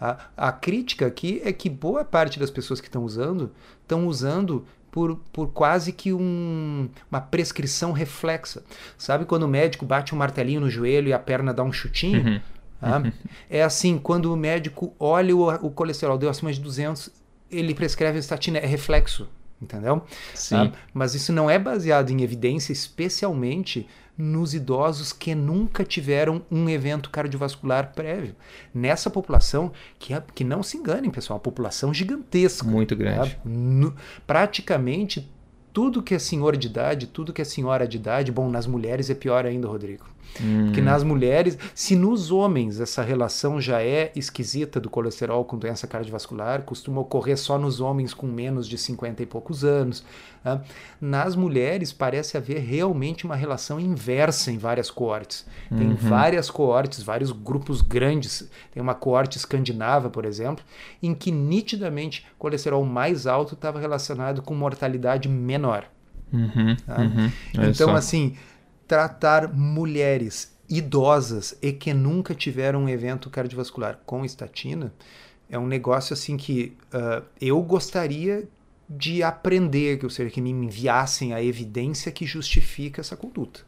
A, 0.00 0.26
a 0.36 0.52
crítica 0.52 1.06
aqui 1.06 1.42
é 1.44 1.52
que 1.52 1.68
boa 1.68 2.04
parte 2.04 2.38
das 2.38 2.50
pessoas 2.50 2.80
que 2.80 2.88
estão 2.88 3.04
usando 3.04 3.50
estão 3.82 4.06
usando 4.06 4.64
por, 4.94 5.16
por 5.32 5.48
quase 5.48 5.90
que 5.92 6.12
um, 6.12 6.88
uma 7.10 7.20
prescrição 7.20 7.90
reflexa. 7.90 8.62
Sabe 8.96 9.24
quando 9.24 9.42
o 9.42 9.48
médico 9.48 9.84
bate 9.84 10.14
um 10.14 10.18
martelinho 10.18 10.60
no 10.60 10.70
joelho 10.70 11.08
e 11.08 11.12
a 11.12 11.18
perna 11.18 11.52
dá 11.52 11.64
um 11.64 11.72
chutinho? 11.72 12.24
Uhum. 12.24 12.40
Tá? 12.80 13.12
É 13.50 13.64
assim, 13.64 13.98
quando 13.98 14.32
o 14.32 14.36
médico 14.36 14.94
olha 15.00 15.36
o, 15.36 15.48
o 15.66 15.70
colesterol 15.72 16.16
deu 16.16 16.30
acima 16.30 16.52
de 16.52 16.60
200, 16.60 17.10
ele 17.50 17.74
prescreve 17.74 18.18
a 18.18 18.20
estatina, 18.20 18.58
é 18.58 18.66
reflexo, 18.66 19.28
entendeu? 19.64 20.02
Sim. 20.34 20.70
Tá? 20.70 20.72
Mas 20.92 21.14
isso 21.14 21.32
não 21.32 21.50
é 21.50 21.58
baseado 21.58 22.10
em 22.10 22.22
evidência, 22.22 22.72
especialmente 22.72 23.86
nos 24.16 24.54
idosos 24.54 25.12
que 25.12 25.34
nunca 25.34 25.84
tiveram 25.84 26.42
um 26.50 26.68
evento 26.68 27.10
cardiovascular 27.10 27.92
prévio. 27.94 28.34
Nessa 28.72 29.10
população, 29.10 29.72
que, 29.98 30.14
é, 30.14 30.22
que 30.34 30.44
não 30.44 30.62
se 30.62 30.76
enganem, 30.76 31.10
pessoal, 31.10 31.36
uma 31.36 31.42
população 31.42 31.92
gigantesca. 31.92 32.66
Muito 32.66 32.94
grande. 32.94 33.34
Tá? 33.34 33.40
No, 33.44 33.94
praticamente 34.26 35.28
tudo 35.72 36.02
que 36.02 36.14
é 36.14 36.18
senhor 36.20 36.56
de 36.56 36.68
idade, 36.68 37.08
tudo 37.08 37.32
que 37.32 37.42
é 37.42 37.44
senhora 37.44 37.88
de 37.88 37.96
idade, 37.96 38.30
bom, 38.30 38.48
nas 38.48 38.66
mulheres 38.66 39.10
é 39.10 39.14
pior 39.14 39.44
ainda, 39.44 39.66
Rodrigo. 39.66 40.13
Hum. 40.40 40.66
Porque 40.66 40.80
nas 40.80 41.02
mulheres, 41.02 41.58
se 41.74 41.94
nos 41.94 42.30
homens 42.30 42.80
essa 42.80 43.02
relação 43.02 43.60
já 43.60 43.82
é 43.82 44.10
esquisita 44.16 44.80
do 44.80 44.90
colesterol 44.90 45.44
com 45.44 45.56
doença 45.56 45.86
cardiovascular, 45.86 46.62
costuma 46.62 47.00
ocorrer 47.00 47.38
só 47.38 47.58
nos 47.58 47.80
homens 47.80 48.12
com 48.12 48.26
menos 48.26 48.68
de 48.68 48.76
50 48.76 49.22
e 49.22 49.26
poucos 49.26 49.64
anos. 49.64 50.04
Né? 50.44 50.60
Nas 51.00 51.36
mulheres 51.36 51.92
parece 51.92 52.36
haver 52.36 52.58
realmente 52.58 53.24
uma 53.24 53.36
relação 53.36 53.78
inversa 53.78 54.50
em 54.50 54.58
várias 54.58 54.90
coortes. 54.90 55.46
Tem 55.68 55.88
uhum. 55.88 55.94
várias 55.94 56.50
coortes, 56.50 57.02
vários 57.02 57.30
grupos 57.30 57.80
grandes. 57.80 58.48
Tem 58.72 58.82
uma 58.82 58.94
coorte 58.94 59.38
escandinava, 59.38 60.10
por 60.10 60.24
exemplo, 60.24 60.64
em 61.02 61.14
que 61.14 61.30
nitidamente 61.30 62.26
colesterol 62.38 62.84
mais 62.84 63.26
alto 63.26 63.54
estava 63.54 63.80
relacionado 63.80 64.42
com 64.42 64.54
mortalidade 64.54 65.28
menor. 65.28 65.86
Uhum, 66.32 66.76
tá? 66.84 67.00
uhum. 67.00 67.30
Então, 67.68 67.94
assim, 67.94 68.36
tratar 68.86 69.52
mulheres 69.52 70.52
idosas 70.68 71.56
e 71.60 71.72
que 71.72 71.92
nunca 71.92 72.34
tiveram 72.34 72.84
um 72.84 72.88
evento 72.88 73.28
cardiovascular 73.30 74.00
com 74.06 74.24
estatina 74.24 74.92
é 75.48 75.58
um 75.58 75.66
negócio 75.66 76.14
assim 76.14 76.36
que 76.36 76.76
uh, 76.92 77.22
eu 77.40 77.60
gostaria 77.62 78.48
de 78.88 79.22
aprender, 79.22 79.98
que, 79.98 80.04
ou 80.04 80.10
seja, 80.10 80.30
que 80.30 80.40
me 80.40 80.50
enviassem 80.50 81.32
a 81.32 81.42
evidência 81.42 82.12
que 82.12 82.26
justifica 82.26 83.00
essa 83.00 83.16
conduta. 83.16 83.60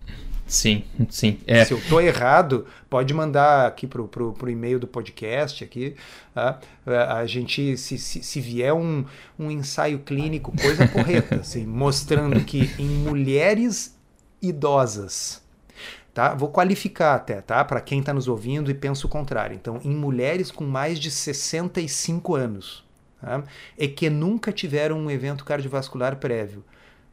Sim, 0.47 0.85
sim. 1.09 1.39
É. 1.47 1.65
Se 1.65 1.73
eu 1.73 1.79
estou 1.79 2.01
errado, 2.01 2.67
pode 2.89 3.13
mandar 3.15 3.67
aqui 3.67 3.87
pro, 3.87 4.07
pro, 4.07 4.33
pro 4.33 4.51
e-mail 4.51 4.79
do 4.79 4.87
podcast 4.87 5.65
aqui. 5.65 5.97
Tá? 6.35 6.61
A 7.09 7.27
gente, 7.27 7.77
se, 7.77 7.99
se, 7.99 8.23
se, 8.23 8.41
vier 8.41 8.73
um, 8.73 9.05
um 9.39 9.51
ensaio 9.51 9.99
clínico, 10.01 10.53
coisa 10.61 10.87
correta, 10.87 11.37
assim, 11.37 11.67
mostrando 11.67 12.39
que 12.45 12.71
em 12.79 12.87
mulheres 12.87 13.96
idosas, 14.49 15.43
tá? 16.15 16.35
Vou 16.35 16.49
qualificar 16.49 17.15
até, 17.15 17.41
tá? 17.41 17.65
Para 17.65 17.81
quem 17.81 18.01
está 18.01 18.13
nos 18.13 18.29
ouvindo 18.29 18.71
e 18.71 18.75
pensa 18.75 19.07
o 19.07 19.11
contrário. 19.11 19.55
Então, 19.55 19.81
em 19.85 19.95
mulheres 19.95 20.51
com 20.51 20.65
mais 20.65 20.99
de 20.99 21.11
65 21.11 22.35
anos, 22.35 22.85
tá? 23.21 23.43
e 23.79 23.89
que 23.89 24.09
nunca 24.09 24.53
tiveram 24.53 24.99
um 24.99 25.11
evento 25.11 25.45
cardiovascular 25.45 26.17
prévio, 26.17 26.65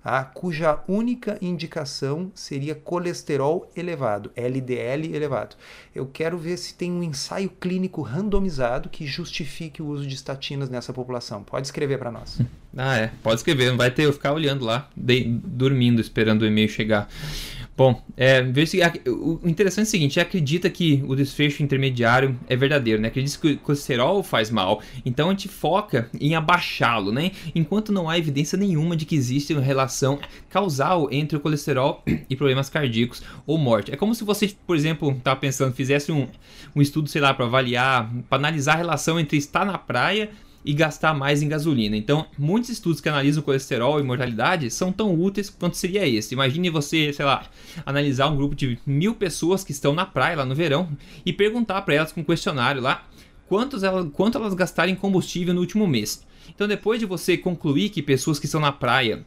tá? 0.03 0.23
cuja 0.23 0.79
única 0.87 1.37
indicação 1.41 2.31
seria 2.35 2.75
colesterol 2.75 3.69
elevado, 3.75 4.31
LDL 4.35 5.15
elevado. 5.15 5.55
Eu 5.95 6.05
quero 6.05 6.37
ver 6.37 6.57
se 6.57 6.73
tem 6.75 6.91
um 6.91 7.01
ensaio 7.01 7.49
clínico 7.49 8.01
randomizado 8.01 8.89
que 8.89 9.07
justifique 9.07 9.81
o 9.81 9.87
uso 9.87 10.05
de 10.05 10.15
estatinas 10.15 10.69
nessa 10.69 10.91
população. 10.91 11.43
Pode 11.43 11.67
escrever 11.67 11.97
para 11.97 12.11
nós. 12.11 12.41
Ah, 12.75 12.97
é. 12.97 13.11
Pode 13.21 13.35
escrever. 13.35 13.75
Vai 13.75 13.91
ter 13.91 14.05
eu 14.05 14.13
ficar 14.13 14.33
olhando 14.33 14.65
lá, 14.65 14.89
de, 14.95 15.23
dormindo, 15.25 16.01
esperando 16.01 16.41
o 16.41 16.45
e-mail 16.45 16.67
chegar. 16.67 17.07
Bom, 17.75 17.99
é, 18.15 18.41
o 19.07 19.39
interessante 19.49 19.85
é 19.85 19.87
o 19.87 19.91
seguinte, 19.91 20.19
acredita 20.19 20.69
que 20.69 21.03
o 21.07 21.15
desfecho 21.15 21.63
intermediário 21.63 22.39
é 22.47 22.55
verdadeiro, 22.55 23.01
né? 23.01 23.07
Acredita 23.07 23.39
que 23.39 23.53
o 23.53 23.57
colesterol 23.57 24.21
faz 24.21 24.51
mal, 24.51 24.79
então 25.03 25.29
a 25.29 25.31
gente 25.31 25.47
foca 25.47 26.07
em 26.21 26.35
abaixá-lo, 26.35 27.11
né? 27.11 27.31
Enquanto 27.55 27.91
não 27.91 28.07
há 28.07 28.15
evidência 28.15 28.55
nenhuma 28.59 28.95
de 28.95 29.05
que 29.05 29.15
existe 29.15 29.53
uma 29.53 29.61
relação 29.61 30.19
causal 30.51 31.07
entre 31.11 31.35
o 31.35 31.39
colesterol 31.39 32.03
e 32.29 32.35
problemas 32.35 32.69
cardíacos 32.69 33.23
ou 33.43 33.57
morte. 33.57 33.91
É 33.91 33.95
como 33.95 34.13
se 34.13 34.23
você, 34.23 34.53
por 34.67 34.75
exemplo, 34.75 35.19
tá 35.23 35.35
pensando, 35.35 35.73
fizesse 35.73 36.11
um, 36.11 36.27
um 36.75 36.81
estudo, 36.81 37.09
sei 37.09 37.21
lá, 37.21 37.33
para 37.33 37.45
avaliar, 37.45 38.07
para 38.29 38.37
analisar 38.37 38.73
a 38.73 38.77
relação 38.77 39.19
entre 39.19 39.35
estar 39.35 39.65
na 39.65 39.79
praia 39.79 40.29
e 40.65 40.73
gastar 40.73 41.13
mais 41.13 41.41
em 41.41 41.47
gasolina. 41.47 41.95
Então, 41.97 42.25
muitos 42.37 42.69
estudos 42.69 43.01
que 43.01 43.09
analisam 43.09 43.43
colesterol 43.43 43.99
e 43.99 44.03
mortalidade 44.03 44.69
são 44.71 44.91
tão 44.91 45.13
úteis 45.13 45.49
quanto 45.49 45.77
seria 45.77 46.07
esse. 46.07 46.33
Imagine 46.33 46.69
você, 46.69 47.11
sei 47.11 47.25
lá, 47.25 47.45
analisar 47.85 48.29
um 48.29 48.37
grupo 48.37 48.55
de 48.55 48.79
mil 48.85 49.15
pessoas 49.15 49.63
que 49.63 49.71
estão 49.71 49.93
na 49.93 50.05
praia 50.05 50.37
lá 50.37 50.45
no 50.45 50.55
verão 50.55 50.89
e 51.25 51.33
perguntar 51.33 51.81
para 51.81 51.95
elas 51.95 52.11
com 52.11 52.21
um 52.21 52.23
questionário 52.23 52.81
lá 52.81 53.05
quantos 53.47 53.83
elas, 53.83 54.07
quanto 54.13 54.37
elas 54.37 54.53
gastaram 54.53 54.91
em 54.91 54.95
combustível 54.95 55.53
no 55.53 55.61
último 55.61 55.85
mês. 55.85 56.25
Então, 56.53 56.67
depois 56.67 56.99
de 56.99 57.05
você 57.05 57.37
concluir 57.37 57.89
que 57.89 58.01
pessoas 58.01 58.39
que 58.39 58.45
estão 58.45 58.61
na 58.61 58.71
praia 58.71 59.25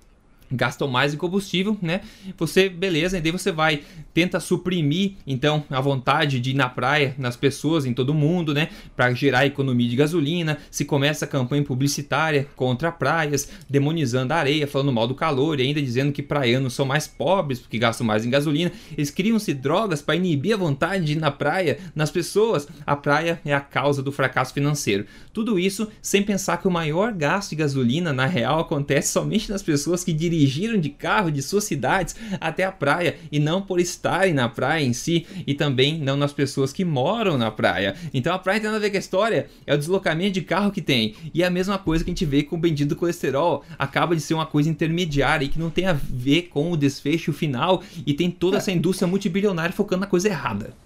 gastam 0.50 0.88
mais 0.88 1.14
em 1.14 1.16
combustível, 1.16 1.76
né? 1.80 2.00
Você, 2.38 2.68
beleza, 2.68 3.18
e 3.18 3.20
daí 3.20 3.32
você 3.32 3.50
vai, 3.50 3.82
tenta 4.14 4.38
suprimir, 4.40 5.12
então, 5.26 5.64
a 5.70 5.80
vontade 5.80 6.40
de 6.40 6.50
ir 6.50 6.54
na 6.54 6.68
praia, 6.68 7.14
nas 7.18 7.36
pessoas, 7.36 7.84
em 7.84 7.92
todo 7.92 8.14
mundo, 8.14 8.54
né? 8.54 8.68
Para 8.94 9.12
gerar 9.12 9.46
economia 9.46 9.88
de 9.88 9.96
gasolina, 9.96 10.58
se 10.70 10.84
começa 10.84 11.24
a 11.24 11.28
campanha 11.28 11.64
publicitária 11.64 12.46
contra 12.54 12.92
praias, 12.92 13.48
demonizando 13.68 14.32
a 14.32 14.36
areia, 14.36 14.66
falando 14.66 14.92
mal 14.92 15.06
do 15.06 15.14
calor 15.14 15.58
e 15.58 15.64
ainda 15.64 15.82
dizendo 15.82 16.12
que 16.12 16.22
praianos 16.22 16.74
são 16.74 16.86
mais 16.86 17.06
pobres 17.06 17.58
porque 17.58 17.78
gastam 17.78 18.06
mais 18.06 18.24
em 18.24 18.30
gasolina. 18.30 18.70
Eles 18.96 19.10
criam-se 19.10 19.52
drogas 19.52 20.02
para 20.02 20.16
inibir 20.16 20.54
a 20.54 20.58
vontade 20.58 21.04
de 21.04 21.12
ir 21.12 21.20
na 21.20 21.30
praia, 21.30 21.78
nas 21.94 22.10
pessoas. 22.10 22.68
A 22.86 22.94
praia 22.96 23.40
é 23.44 23.52
a 23.52 23.60
causa 23.60 24.02
do 24.02 24.12
fracasso 24.12 24.54
financeiro. 24.54 25.06
Tudo 25.32 25.58
isso 25.58 25.88
sem 26.00 26.22
pensar 26.22 26.58
que 26.58 26.68
o 26.68 26.70
maior 26.70 27.12
gasto 27.12 27.50
de 27.50 27.56
gasolina, 27.56 28.12
na 28.12 28.26
real, 28.26 28.60
acontece 28.60 29.12
somente 29.12 29.50
nas 29.50 29.62
pessoas 29.62 30.04
que 30.04 30.12
dirigem 30.12 30.35
dirigiram 30.36 30.78
de 30.78 30.90
carro 30.90 31.30
de 31.30 31.42
suas 31.42 31.64
cidades 31.64 32.14
até 32.40 32.64
a 32.64 32.72
praia 32.72 33.16
e 33.32 33.38
não 33.38 33.62
por 33.62 33.80
estarem 33.80 34.34
na 34.34 34.48
praia 34.48 34.84
em 34.84 34.92
si 34.92 35.26
e 35.46 35.54
também 35.54 35.98
não 35.98 36.16
nas 36.16 36.32
pessoas 36.32 36.72
que 36.72 36.84
moram 36.84 37.38
na 37.38 37.50
praia. 37.50 37.94
Então 38.12 38.34
a 38.34 38.38
praia 38.38 38.60
tem 38.60 38.66
nada 38.66 38.76
a 38.76 38.80
ver 38.80 38.90
com 38.90 38.96
a 38.96 39.00
história, 39.00 39.48
é 39.66 39.74
o 39.74 39.78
deslocamento 39.78 40.32
de 40.32 40.42
carro 40.42 40.70
que 40.70 40.82
tem. 40.82 41.14
E 41.32 41.42
é 41.42 41.46
a 41.46 41.50
mesma 41.50 41.78
coisa 41.78 42.04
que 42.04 42.10
a 42.10 42.14
gente 42.14 42.24
vê 42.24 42.42
com 42.42 42.56
o 42.56 42.58
bendito 42.58 42.94
colesterol, 42.94 43.64
acaba 43.78 44.14
de 44.14 44.20
ser 44.20 44.34
uma 44.34 44.46
coisa 44.46 44.68
intermediária 44.68 45.44
e 45.44 45.48
que 45.48 45.58
não 45.58 45.70
tem 45.70 45.86
a 45.86 45.92
ver 45.92 46.42
com 46.42 46.70
o 46.70 46.76
desfecho 46.76 47.32
final 47.32 47.82
e 48.06 48.12
tem 48.12 48.30
toda 48.30 48.58
essa 48.58 48.72
indústria 48.72 49.08
multibilionária 49.08 49.72
focando 49.72 50.00
na 50.00 50.06
coisa 50.06 50.28
errada. 50.28 50.85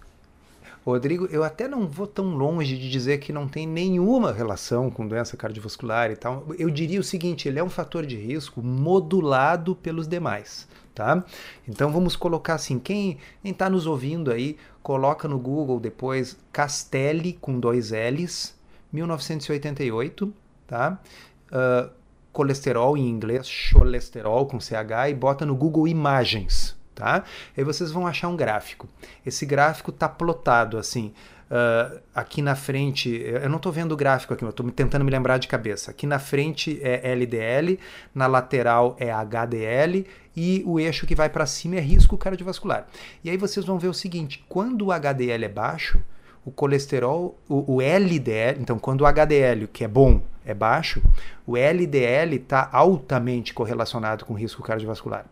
Rodrigo, 0.85 1.27
eu 1.27 1.45
até 1.45 1.69
não 1.69 1.87
vou 1.87 2.07
tão 2.07 2.37
longe 2.37 2.79
de 2.79 2.91
dizer 2.91 3.19
que 3.19 3.33
não 3.33 3.47
tem 3.47 3.67
nenhuma 3.67 4.33
relação 4.33 4.91
com 4.91 5.07
doença 5.07 5.37
cardiovascular 5.37 6.11
e 6.11 6.17
tal. 6.17 6.47
Eu 6.59 6.71
diria 6.71 6.99
o 6.99 7.05
seguinte, 7.05 7.49
ele 7.49 7.59
é 7.59 7.65
um 7.65 7.69
fator 7.69 8.07
de 8.07 8.17
risco 8.17 8.63
modulado 8.63 9.77
pelos 9.77 10.09
demais, 10.09 10.67
tá? 10.95 11.23
Então 11.69 11.93
vamos 11.93 12.17
colocar 12.17 12.55
assim, 12.55 12.79
quem 12.79 13.19
está 13.45 13.69
nos 13.69 13.87
ouvindo 13.87 14.33
aí, 14.33 14.57
coloca 14.83 15.29
no 15.29 15.39
Google 15.39 15.79
depois 15.79 16.37
Castelli 16.51 17.35
com 17.35 17.61
dois 17.61 17.91
L's, 17.91 18.59
1988, 18.91 20.33
tá? 20.67 20.99
Uh, 21.53 21.91
colesterol 22.33 22.97
em 22.97 23.07
inglês, 23.07 23.47
cholesterol 23.47 24.47
com 24.47 24.59
CH 24.59 25.11
e 25.11 25.15
bota 25.15 25.45
no 25.45 25.55
Google 25.55 25.87
Imagens, 25.87 26.77
tá? 27.01 27.25
Aí 27.57 27.65
vocês 27.65 27.91
vão 27.91 28.07
achar 28.07 28.29
um 28.29 28.37
gráfico. 28.37 28.89
Esse 29.25 29.47
gráfico 29.47 29.91
está 29.91 30.09
plotado 30.09 30.79
assim. 30.79 31.13
Uh, 31.51 31.99
aqui 32.15 32.43
na 32.43 32.55
frente, 32.55 33.11
eu 33.11 33.49
não 33.49 33.57
estou 33.57 33.73
vendo 33.73 33.91
o 33.91 33.97
gráfico 33.97 34.33
aqui, 34.33 34.45
eu 34.45 34.51
estou 34.51 34.71
tentando 34.71 35.05
me 35.05 35.11
lembrar 35.11 35.39
de 35.39 35.49
cabeça. 35.49 35.91
Aqui 35.91 36.07
na 36.07 36.21
frente 36.21 36.79
é 36.81 37.11
LDL, 37.11 37.77
na 38.15 38.29
lateral 38.29 38.97
é 39.01 39.11
HDL 39.11 40.07
e 40.37 40.63
o 40.65 40.79
eixo 40.79 41.07
que 41.07 41.15
vai 41.17 41.29
para 41.29 41.47
cima 41.47 41.75
é 41.77 41.81
risco 41.81 42.17
cardiovascular. 42.17 42.87
E 43.25 43.31
aí 43.31 43.37
vocês 43.37 43.67
vão 43.67 43.81
ver 43.81 43.89
o 43.89 43.95
seguinte: 43.95 44.45
quando 44.49 44.87
o 44.87 44.93
HDL 44.93 45.45
é 45.45 45.49
baixo, 45.49 46.01
o 46.45 46.51
colesterol, 46.51 47.39
o, 47.49 47.77
o 47.77 47.83
LDL, 47.83 48.61
então 48.61 48.79
quando 48.79 49.03
o 49.03 49.07
HDL, 49.07 49.67
que 49.69 49.85
é 49.85 49.89
bom, 49.89 50.23
é 50.45 50.55
baixo, 50.55 51.03
o 51.47 51.57
LDL 51.57 52.37
está 52.37 52.69
altamente 52.73 53.53
correlacionado 53.53 54.25
com 54.25 54.35
risco 54.35 54.63
cardiovascular. 54.63 55.27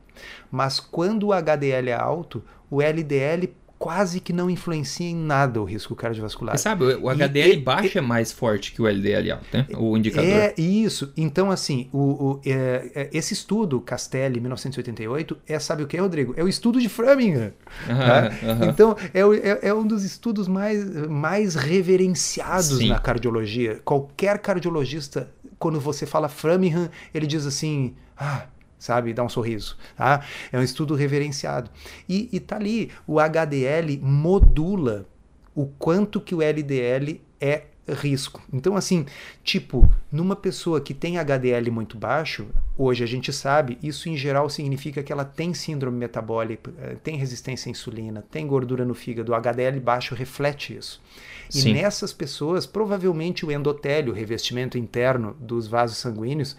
Mas 0.50 0.80
quando 0.80 1.28
o 1.28 1.32
HDL 1.32 1.90
é 1.90 1.94
alto, 1.94 2.42
o 2.70 2.82
LDL 2.82 3.52
quase 3.78 4.18
que 4.20 4.32
não 4.32 4.50
influencia 4.50 5.08
em 5.08 5.14
nada 5.14 5.60
o 5.60 5.64
risco 5.64 5.94
cardiovascular. 5.94 6.56
Você 6.56 6.64
sabe, 6.64 6.84
o 6.84 7.08
HDL 7.08 7.52
e, 7.52 7.56
baixo 7.60 7.96
e, 7.96 7.98
é 7.98 8.00
mais 8.00 8.32
forte 8.32 8.72
que 8.72 8.82
o 8.82 8.88
LDL 8.88 9.30
alto, 9.32 9.46
né? 9.52 9.66
O 9.76 9.96
indicador. 9.96 10.28
É 10.28 10.54
isso. 10.58 11.12
Então, 11.16 11.50
assim, 11.50 11.88
o, 11.92 11.98
o 11.98 12.40
é, 12.44 12.90
é 12.94 13.10
esse 13.12 13.32
estudo, 13.32 13.80
Castelli, 13.80 14.40
1988, 14.40 15.38
é, 15.46 15.58
sabe 15.58 15.84
o 15.84 15.86
que, 15.86 15.96
Rodrigo? 15.96 16.34
É 16.36 16.42
o 16.42 16.48
estudo 16.48 16.80
de 16.80 16.88
Framingham. 16.88 17.52
Tá? 17.86 18.30
Então, 18.68 18.96
é, 19.14 19.20
é, 19.20 19.68
é, 19.68 19.74
um 19.74 19.86
dos 19.86 20.04
estudos 20.04 20.48
mais, 20.48 20.84
mais 21.06 21.54
reverenciados 21.54 22.78
Sim. 22.78 22.88
na 22.88 22.98
cardiologia. 22.98 23.80
Qualquer 23.84 24.38
cardiologista, 24.38 25.30
quando 25.58 25.78
você 25.78 26.04
fala 26.04 26.28
Framingham, 26.28 26.90
ele 27.14 27.26
diz 27.26 27.46
assim, 27.46 27.94
ah, 28.16 28.46
sabe? 28.78 29.12
Dá 29.12 29.24
um 29.24 29.28
sorriso, 29.28 29.76
tá? 29.96 30.24
É 30.52 30.58
um 30.58 30.62
estudo 30.62 30.94
reverenciado. 30.94 31.70
E, 32.08 32.28
e 32.32 32.40
tá 32.40 32.56
ali, 32.56 32.90
o 33.06 33.18
HDL 33.18 33.98
modula 34.00 35.06
o 35.54 35.66
quanto 35.66 36.20
que 36.20 36.34
o 36.34 36.42
LDL 36.42 37.20
é 37.40 37.64
risco. 37.94 38.42
Então, 38.52 38.76
assim, 38.76 39.06
tipo, 39.42 39.88
numa 40.10 40.36
pessoa 40.36 40.80
que 40.80 40.94
tem 40.94 41.18
HDL 41.18 41.70
muito 41.70 41.96
baixo, 41.96 42.46
hoje 42.76 43.02
a 43.02 43.06
gente 43.06 43.32
sabe, 43.32 43.78
isso 43.82 44.08
em 44.08 44.16
geral 44.16 44.48
significa 44.48 45.02
que 45.02 45.12
ela 45.12 45.24
tem 45.24 45.54
síndrome 45.54 45.98
metabólica, 45.98 46.72
eh, 46.78 46.96
tem 47.02 47.16
resistência 47.16 47.68
à 47.68 47.72
insulina, 47.72 48.24
tem 48.30 48.46
gordura 48.46 48.84
no 48.84 48.94
fígado, 48.94 49.32
o 49.32 49.34
HDL 49.34 49.80
baixo 49.80 50.14
reflete 50.14 50.76
isso. 50.76 51.00
E 51.50 51.60
Sim. 51.60 51.72
nessas 51.72 52.12
pessoas, 52.12 52.66
provavelmente 52.66 53.44
o 53.44 53.50
endotélio, 53.50 54.12
o 54.12 54.16
revestimento 54.16 54.76
interno 54.76 55.36
dos 55.40 55.66
vasos 55.66 55.96
sanguíneos, 55.96 56.56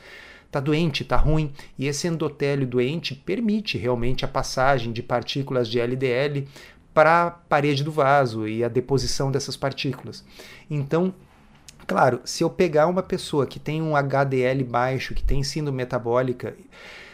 está 0.50 0.60
doente, 0.60 1.04
está 1.04 1.16
ruim, 1.16 1.54
e 1.78 1.88
esse 1.88 2.08
endotélio 2.08 2.66
doente 2.66 3.14
permite 3.14 3.78
realmente 3.78 4.26
a 4.26 4.28
passagem 4.28 4.92
de 4.92 5.04
partículas 5.04 5.70
de 5.70 5.80
LDL 5.80 6.48
para 6.92 7.28
a 7.28 7.32
parede 7.32 7.84
do 7.84 7.92
vaso 7.92 8.48
e 8.48 8.64
a 8.64 8.68
deposição 8.68 9.32
dessas 9.32 9.56
partículas. 9.56 10.26
Então, 10.70 11.14
claro, 11.86 12.20
se 12.26 12.44
eu 12.44 12.50
pegar 12.50 12.88
uma 12.88 13.04
pessoa 13.04 13.46
que 13.46 13.60
tem 13.60 13.80
um 13.80 13.96
HDL 13.96 14.64
baixo, 14.64 15.14
que 15.14 15.24
tem 15.24 15.44
síndrome 15.44 15.78
metabólica, 15.78 16.56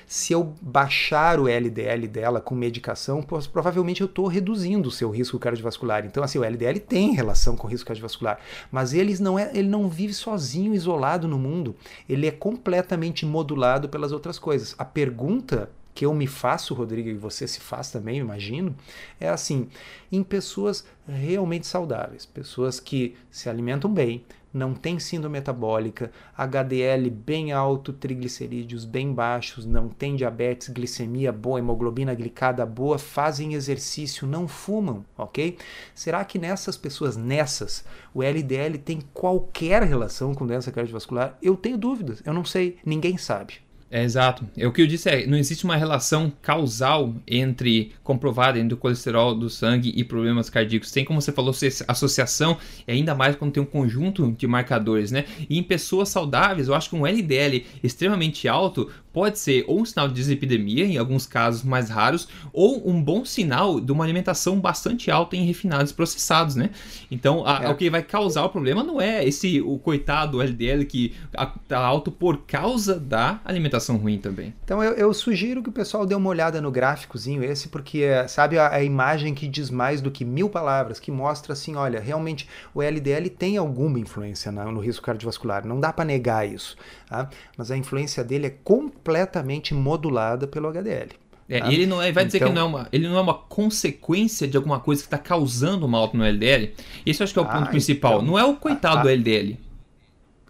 se 0.07 0.33
eu 0.33 0.53
baixar 0.61 1.39
o 1.39 1.47
LDL 1.47 2.07
dela 2.07 2.41
com 2.41 2.55
medicação, 2.55 3.21
provavelmente 3.21 4.01
eu 4.01 4.05
estou 4.05 4.27
reduzindo 4.27 4.89
o 4.89 4.91
seu 4.91 5.09
risco 5.09 5.39
cardiovascular. 5.39 6.05
Então, 6.05 6.23
assim, 6.23 6.37
o 6.37 6.43
LDL 6.43 6.79
tem 6.79 7.13
relação 7.13 7.55
com 7.55 7.67
o 7.67 7.69
risco 7.69 7.87
cardiovascular, 7.87 8.39
mas 8.71 8.93
ele 8.93 9.17
não, 9.19 9.37
é, 9.37 9.51
ele 9.53 9.67
não 9.67 9.89
vive 9.89 10.13
sozinho, 10.13 10.73
isolado 10.73 11.27
no 11.27 11.39
mundo. 11.39 11.75
Ele 12.07 12.27
é 12.27 12.31
completamente 12.31 13.25
modulado 13.25 13.89
pelas 13.89 14.11
outras 14.11 14.37
coisas. 14.37 14.75
A 14.77 14.85
pergunta 14.85 15.69
que 15.95 16.05
eu 16.05 16.13
me 16.13 16.27
faço, 16.27 16.73
Rodrigo, 16.73 17.07
e 17.07 17.13
você 17.13 17.47
se 17.47 17.61
faz 17.61 17.89
também, 17.89 18.17
imagino, 18.17 18.75
é 19.19 19.29
assim: 19.29 19.69
em 20.11 20.21
pessoas 20.21 20.85
realmente 21.07 21.65
saudáveis, 21.65 22.25
pessoas 22.25 22.79
que 22.81 23.15
se 23.31 23.49
alimentam 23.49 23.91
bem, 23.91 24.23
não 24.55 24.73
tem 24.73 24.97
síndrome 24.99 25.33
metabólica, 25.33 26.11
HDL 26.37 27.09
bem 27.09 27.51
alto, 27.51 27.91
triglicerídeos 27.91 28.85
bem 28.85 29.13
baixos, 29.13 29.65
não 29.65 29.89
tem 29.89 30.15
diabetes, 30.15 30.69
glicemia 30.69 31.31
boa, 31.31 31.59
hemoglobina 31.59 32.13
glicada 32.13 32.65
boa, 32.65 32.97
fazem 32.97 33.53
exercício, 33.53 34.25
não 34.25 34.47
fumam, 34.47 35.05
ok? 35.17 35.57
Será 35.93 36.23
que 36.23 36.39
nessas 36.39 36.77
pessoas, 36.77 37.17
nessas, 37.17 37.83
o 38.13 38.23
LDL 38.23 38.77
tem 38.77 39.01
qualquer 39.13 39.83
relação 39.83 40.33
com 40.33 40.47
doença 40.47 40.71
cardiovascular? 40.71 41.37
Eu 41.41 41.57
tenho 41.57 41.77
dúvidas, 41.77 42.21
eu 42.25 42.33
não 42.33 42.45
sei, 42.45 42.77
ninguém 42.85 43.17
sabe. 43.17 43.64
É, 43.89 44.03
exato. 44.03 44.47
É, 44.57 44.65
o 44.65 44.71
que 44.71 44.81
eu 44.81 44.87
disse 44.87 45.07
é, 45.09 45.27
não 45.27 45.37
existe 45.37 45.63
uma 45.63 45.75
relação 45.75 46.31
causal 46.41 47.13
entre 47.27 47.91
comprovada 48.03 48.57
entre 48.57 48.73
o 48.73 48.77
colesterol 48.77 49.35
do 49.35 49.47
sangue 49.47 49.93
e 49.95 50.03
problemas 50.03 50.49
cardíacos. 50.49 50.91
Tem 50.91 51.05
como 51.05 51.21
você 51.21 51.31
falou 51.31 51.53
associação, 51.87 52.57
ainda 52.87 53.13
mais 53.13 53.35
quando 53.35 53.53
tem 53.53 53.61
um 53.61 53.65
conjunto 53.65 54.31
de 54.31 54.47
marcadores, 54.47 55.11
né? 55.11 55.25
E 55.47 55.57
em 55.57 55.63
pessoas 55.63 56.09
saudáveis, 56.09 56.67
eu 56.67 56.73
acho 56.73 56.89
que 56.89 56.95
um 56.95 57.05
LDL 57.05 57.63
extremamente 57.83 58.47
alto 58.47 58.89
pode 59.13 59.39
ser 59.39 59.63
ou 59.67 59.79
um 59.79 59.85
sinal 59.85 60.09
de 60.09 60.15
desepidemia, 60.15 60.83
em 60.83 60.97
alguns 60.97 61.25
casos 61.25 61.63
mais 61.63 61.89
raros, 61.89 62.27
ou 62.51 62.89
um 62.89 63.01
bom 63.01 63.23
sinal 63.23 63.79
de 63.79 63.91
uma 63.91 64.03
alimentação 64.03 64.59
bastante 64.59 65.09
alta 65.09 65.37
em 65.37 65.45
refinados 65.45 65.93
processados, 65.93 66.55
né? 66.55 66.71
Então, 67.09 67.45
a, 67.45 67.63
é. 67.63 67.69
o 67.69 67.75
que 67.75 67.89
vai 67.89 68.03
causar 68.03 68.43
o 68.43 68.49
problema 68.49 68.83
não 68.83 68.99
é 68.99 69.23
esse 69.23 69.61
o 69.61 69.77
coitado 69.79 70.41
LDL 70.41 70.85
que 70.85 71.13
está 71.31 71.77
alto 71.77 72.11
por 72.11 72.39
causa 72.45 72.99
da 72.99 73.39
alimentação 73.45 73.74
interpretação 73.75 73.97
ruim 73.97 74.17
também. 74.17 74.53
Então 74.63 74.83
eu, 74.83 74.93
eu, 74.93 75.13
sugiro 75.13 75.61
que 75.61 75.69
o 75.69 75.71
pessoal 75.71 76.05
dê 76.05 76.15
uma 76.15 76.29
olhada 76.29 76.61
no 76.61 76.71
gráficozinho 76.71 77.43
esse, 77.43 77.67
porque 77.67 77.99
é, 77.99 78.27
sabe 78.27 78.57
a, 78.57 78.73
a, 78.73 78.83
imagem 78.83 79.33
que 79.33 79.47
diz 79.47 79.69
mais 79.69 80.01
do 80.01 80.09
que 80.09 80.23
mil 80.23 80.49
palavras, 80.49 80.99
que 80.99 81.11
mostra 81.11 81.53
assim, 81.53 81.75
olha, 81.75 81.99
realmente 81.99 82.47
o 82.73 82.81
LDL 82.81 83.29
tem 83.29 83.57
alguma 83.57 83.99
influência 83.99 84.51
no, 84.51 84.71
no 84.71 84.79
risco 84.79 85.05
cardiovascular, 85.05 85.65
não 85.65 85.79
dá 85.79 85.91
para 85.91 86.05
negar 86.05 86.47
isso, 86.47 86.77
tá? 87.07 87.29
mas 87.57 87.71
a 87.71 87.77
influência 87.77 88.23
dele 88.23 88.47
é 88.47 88.55
completamente 88.63 89.73
modulada 89.73 90.47
pelo 90.47 90.67
HDL. 90.67 91.09
É, 91.47 91.59
tá? 91.59 91.71
ele 91.71 91.85
não 91.85 92.01
é, 92.01 92.11
vai 92.11 92.25
dizer 92.25 92.37
então, 92.37 92.49
que 92.49 92.55
não 92.55 92.61
é 92.61 92.65
uma, 92.65 92.87
ele 92.91 93.07
não 93.07 93.17
é 93.17 93.21
uma 93.21 93.35
consequência 93.35 94.47
de 94.47 94.57
alguma 94.57 94.79
coisa 94.79 95.01
que 95.03 95.07
está 95.07 95.17
causando 95.17 95.85
uma 95.85 95.97
alta 95.99 96.17
no 96.17 96.23
LDL. 96.23 96.73
Esse 97.05 97.21
eu 97.21 97.23
acho 97.23 97.33
que 97.33 97.39
é 97.39 97.41
o 97.41 97.45
ponto 97.45 97.65
ah, 97.65 97.67
principal. 97.67 98.13
Então, 98.15 98.25
não 98.25 98.39
é 98.39 98.43
o 98.43 98.55
coitado 98.55 98.97
a, 98.97 98.99
a, 99.01 99.03
do 99.03 99.09
LDL 99.09 99.64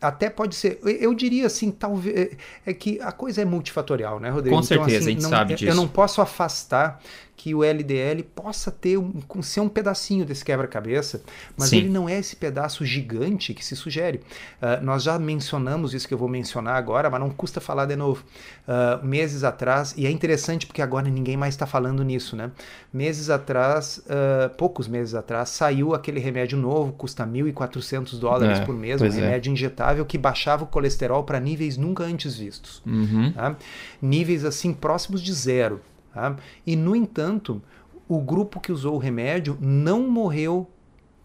até 0.01 0.29
pode 0.29 0.55
ser, 0.55 0.79
eu 0.83 1.13
diria 1.13 1.47
assim, 1.47 1.71
talvez 1.71 2.15
é, 2.15 2.31
é 2.65 2.73
que 2.73 2.99
a 3.01 3.11
coisa 3.11 3.41
é 3.41 3.45
multifatorial, 3.45 4.19
né, 4.19 4.29
Rodrigo? 4.29 4.55
Com 4.55 4.63
então, 4.63 4.77
certeza, 4.77 4.97
assim, 4.97 5.07
a 5.07 5.11
gente 5.11 5.23
não, 5.23 5.29
sabe 5.29 5.55
disso. 5.55 5.71
Eu 5.71 5.75
não 5.75 5.87
posso 5.87 6.21
afastar 6.21 7.01
que 7.36 7.53
o 7.53 7.63
LDL 7.63 8.23
possa 8.23 8.71
ter 8.71 8.97
um, 8.97 9.13
ser 9.41 9.59
um 9.59 9.69
pedacinho 9.69 10.25
desse 10.25 10.43
quebra-cabeça, 10.43 11.21
mas 11.57 11.69
Sim. 11.69 11.77
ele 11.77 11.89
não 11.89 12.07
é 12.07 12.17
esse 12.17 12.36
pedaço 12.36 12.86
gigante 12.86 13.53
que 13.53 13.63
se 13.63 13.75
sugere. 13.75 14.21
Uh, 14.61 14.83
nós 14.83 15.03
já 15.03 15.19
mencionamos 15.19 15.93
isso 15.93 16.07
que 16.07 16.13
eu 16.13 16.17
vou 16.17 16.29
mencionar 16.29 16.75
agora, 16.75 17.09
mas 17.09 17.19
não 17.19 17.29
custa 17.29 17.59
falar 17.59 17.86
de 17.86 17.95
novo. 17.95 18.23
Uh, 18.67 19.05
meses 19.05 19.43
atrás, 19.43 19.93
e 19.97 20.07
é 20.07 20.11
interessante 20.11 20.65
porque 20.65 20.81
agora 20.81 21.09
ninguém 21.09 21.36
mais 21.36 21.53
está 21.53 21.65
falando 21.65 22.03
nisso, 22.03 22.36
né? 22.36 22.51
Meses 22.93 23.29
atrás, 23.29 24.01
uh, 24.05 24.49
poucos 24.55 24.88
meses 24.88 25.13
atrás, 25.13 25.49
saiu 25.49 25.93
aquele 25.93 26.19
remédio 26.19 26.57
novo, 26.57 26.93
custa 26.93 27.25
1.400 27.25 28.17
dólares 28.17 28.59
é, 28.59 28.65
por 28.65 28.75
mês, 28.75 29.01
um 29.01 29.05
é. 29.05 29.09
remédio 29.09 29.49
é. 29.49 29.53
injetável 29.53 30.05
que 30.05 30.17
baixava 30.17 30.63
o 30.63 30.67
colesterol 30.67 31.23
para 31.23 31.39
níveis 31.39 31.77
nunca 31.77 32.03
antes 32.03 32.38
vistos. 32.38 32.81
Uhum. 32.86 33.31
Tá? 33.33 33.55
Níveis 34.01 34.45
assim 34.45 34.73
próximos 34.73 35.21
de 35.21 35.33
zero. 35.33 35.81
Tá? 36.16 36.34
E, 36.66 36.78
no 36.78 36.95
entanto, 36.95 37.61
o 38.07 38.22
grupo 38.22 38.61
que 38.61 38.72
usou 38.72 38.95
o 38.95 38.97
remédio 38.97 39.57
não 39.59 40.09
morreu 40.09 40.66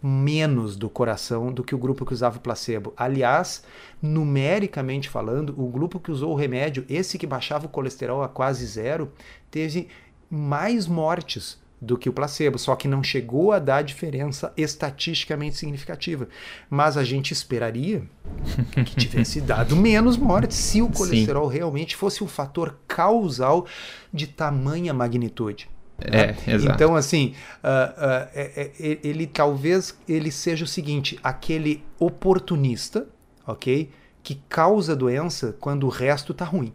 menos 0.02 0.74
do 0.74 0.90
coração 0.90 1.52
do 1.52 1.62
que 1.62 1.76
o 1.76 1.78
grupo 1.78 2.04
que 2.04 2.12
usava 2.12 2.38
o 2.38 2.40
placebo. 2.40 2.92
Aliás, 2.96 3.62
numericamente 4.02 5.08
falando, 5.08 5.54
o 5.56 5.68
grupo 5.68 6.00
que 6.00 6.10
usou 6.10 6.32
o 6.32 6.34
remédio, 6.34 6.84
esse 6.88 7.18
que 7.18 7.26
baixava 7.26 7.66
o 7.66 7.68
colesterol 7.68 8.20
a 8.20 8.28
quase 8.28 8.66
zero, 8.66 9.12
teve 9.48 9.86
mais 10.28 10.88
mortes 10.88 11.59
do 11.80 11.96
que 11.96 12.08
o 12.08 12.12
placebo, 12.12 12.58
só 12.58 12.76
que 12.76 12.86
não 12.86 13.02
chegou 13.02 13.52
a 13.52 13.58
dar 13.58 13.82
diferença 13.82 14.52
estatisticamente 14.56 15.56
significativa. 15.56 16.28
Mas 16.68 16.96
a 16.96 17.04
gente 17.04 17.32
esperaria 17.32 18.02
que 18.84 18.96
tivesse 19.00 19.40
dado 19.40 19.74
menos 19.74 20.16
mortes 20.16 20.58
se 20.58 20.82
o 20.82 20.88
colesterol 20.88 21.50
Sim. 21.50 21.56
realmente 21.56 21.96
fosse 21.96 22.22
um 22.22 22.28
fator 22.28 22.78
causal 22.86 23.66
de 24.12 24.26
tamanha 24.26 24.92
magnitude. 24.92 25.70
É, 26.00 26.28
né? 26.28 26.36
exato. 26.46 26.74
Então, 26.74 26.96
assim, 26.96 27.34
uh, 27.62 28.28
uh, 28.46 28.98
ele 29.02 29.26
talvez 29.26 29.96
ele 30.08 30.30
seja 30.30 30.64
o 30.64 30.68
seguinte: 30.68 31.18
aquele 31.22 31.84
oportunista, 31.98 33.06
ok? 33.46 33.90
Que 34.22 34.40
causa 34.48 34.96
doença 34.96 35.56
quando 35.60 35.84
o 35.84 35.90
resto 35.90 36.32
está 36.32 36.44
ruim. 36.44 36.72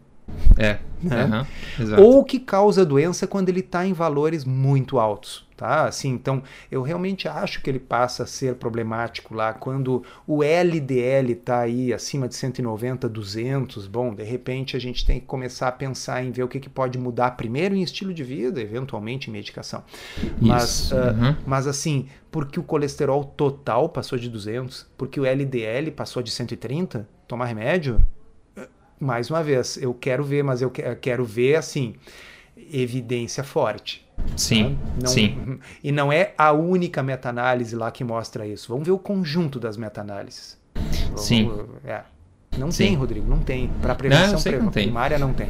É. 0.58 0.80
Né? 1.02 1.46
Uhum, 1.80 2.04
Ou 2.04 2.24
que 2.24 2.40
causa 2.40 2.86
doença 2.86 3.28
quando 3.28 3.50
ele 3.50 3.60
está 3.60 3.86
em 3.86 3.94
valores 3.94 4.44
muito 4.44 4.98
altos. 4.98 5.46
Tá? 5.56 5.86
Assim, 5.86 6.10
então, 6.10 6.44
eu 6.70 6.82
realmente 6.82 7.30
acho 7.30 7.62
que 7.62 7.70
ele 7.70 7.80
passa 7.80 8.24
a 8.24 8.26
ser 8.26 8.56
problemático 8.56 9.34
lá 9.34 9.54
quando 9.54 10.04
o 10.28 10.44
LDL 10.44 11.32
está 11.32 11.60
aí 11.60 11.94
acima 11.94 12.28
de 12.28 12.36
190, 12.36 13.08
200. 13.08 13.88
Bom, 13.88 14.14
de 14.14 14.24
repente 14.24 14.76
a 14.76 14.80
gente 14.80 15.06
tem 15.06 15.18
que 15.18 15.26
começar 15.26 15.70
a 15.70 15.72
pensar 15.72 16.22
em 16.22 16.32
ver 16.32 16.44
o 16.44 16.48
que, 16.50 16.60
que 16.60 16.70
pode 16.70 16.98
mudar 16.98 17.32
primeiro 17.32 17.74
em 17.74 17.82
estilo 17.82 18.14
de 18.14 18.24
vida, 18.24 18.60
eventualmente 18.60 19.30
em 19.30 19.34
medicação. 19.34 19.82
Mas, 20.42 20.92
uh, 20.92 20.96
uhum. 20.96 21.36
mas 21.46 21.68
assim, 21.68 22.08
porque 22.30 22.60
o 22.60 22.64
colesterol 22.64 23.24
total 23.24 23.88
passou 23.88 24.20
de 24.20 24.30
200, 24.30 24.88
porque 24.98 25.22
o 25.22 25.26
LDL 25.26 25.90
passou 25.92 26.22
de 26.22 26.32
130, 26.32 27.08
tomar 27.30 27.46
remédio, 27.46 28.06
mais 29.06 29.30
uma 29.30 29.44
vez, 29.44 29.78
eu 29.78 29.94
quero 29.94 30.24
ver, 30.24 30.44
mas 30.44 30.62
eu 30.62 30.72
quero 30.72 31.24
ver 31.24 31.56
assim, 31.56 31.96
evidência 32.72 33.44
forte. 33.44 34.06
Sim, 34.36 34.64
né? 34.64 34.78
não, 35.04 35.08
sim. 35.10 35.60
E 35.84 35.92
não 35.92 36.12
é 36.12 36.34
a 36.38 36.52
única 36.52 37.04
meta-análise 37.04 37.76
lá 37.76 37.92
que 37.92 38.04
mostra 38.04 38.48
isso. 38.48 38.70
Vamos 38.70 38.86
ver 38.86 38.92
o 38.94 39.00
conjunto 39.00 39.60
das 39.60 39.78
meta-análises. 39.78 40.58
Sim. 41.16 41.52
É. 41.86 42.02
Não 42.58 42.72
sim. 42.72 42.86
tem, 42.86 42.96
Rodrigo, 42.96 43.30
não 43.30 43.40
tem. 43.40 43.70
Para 43.82 43.94
prevenção 43.96 44.40
não, 44.52 44.64
não 44.64 44.72
primária 44.72 45.20
não 45.20 45.34
tem. 45.34 45.50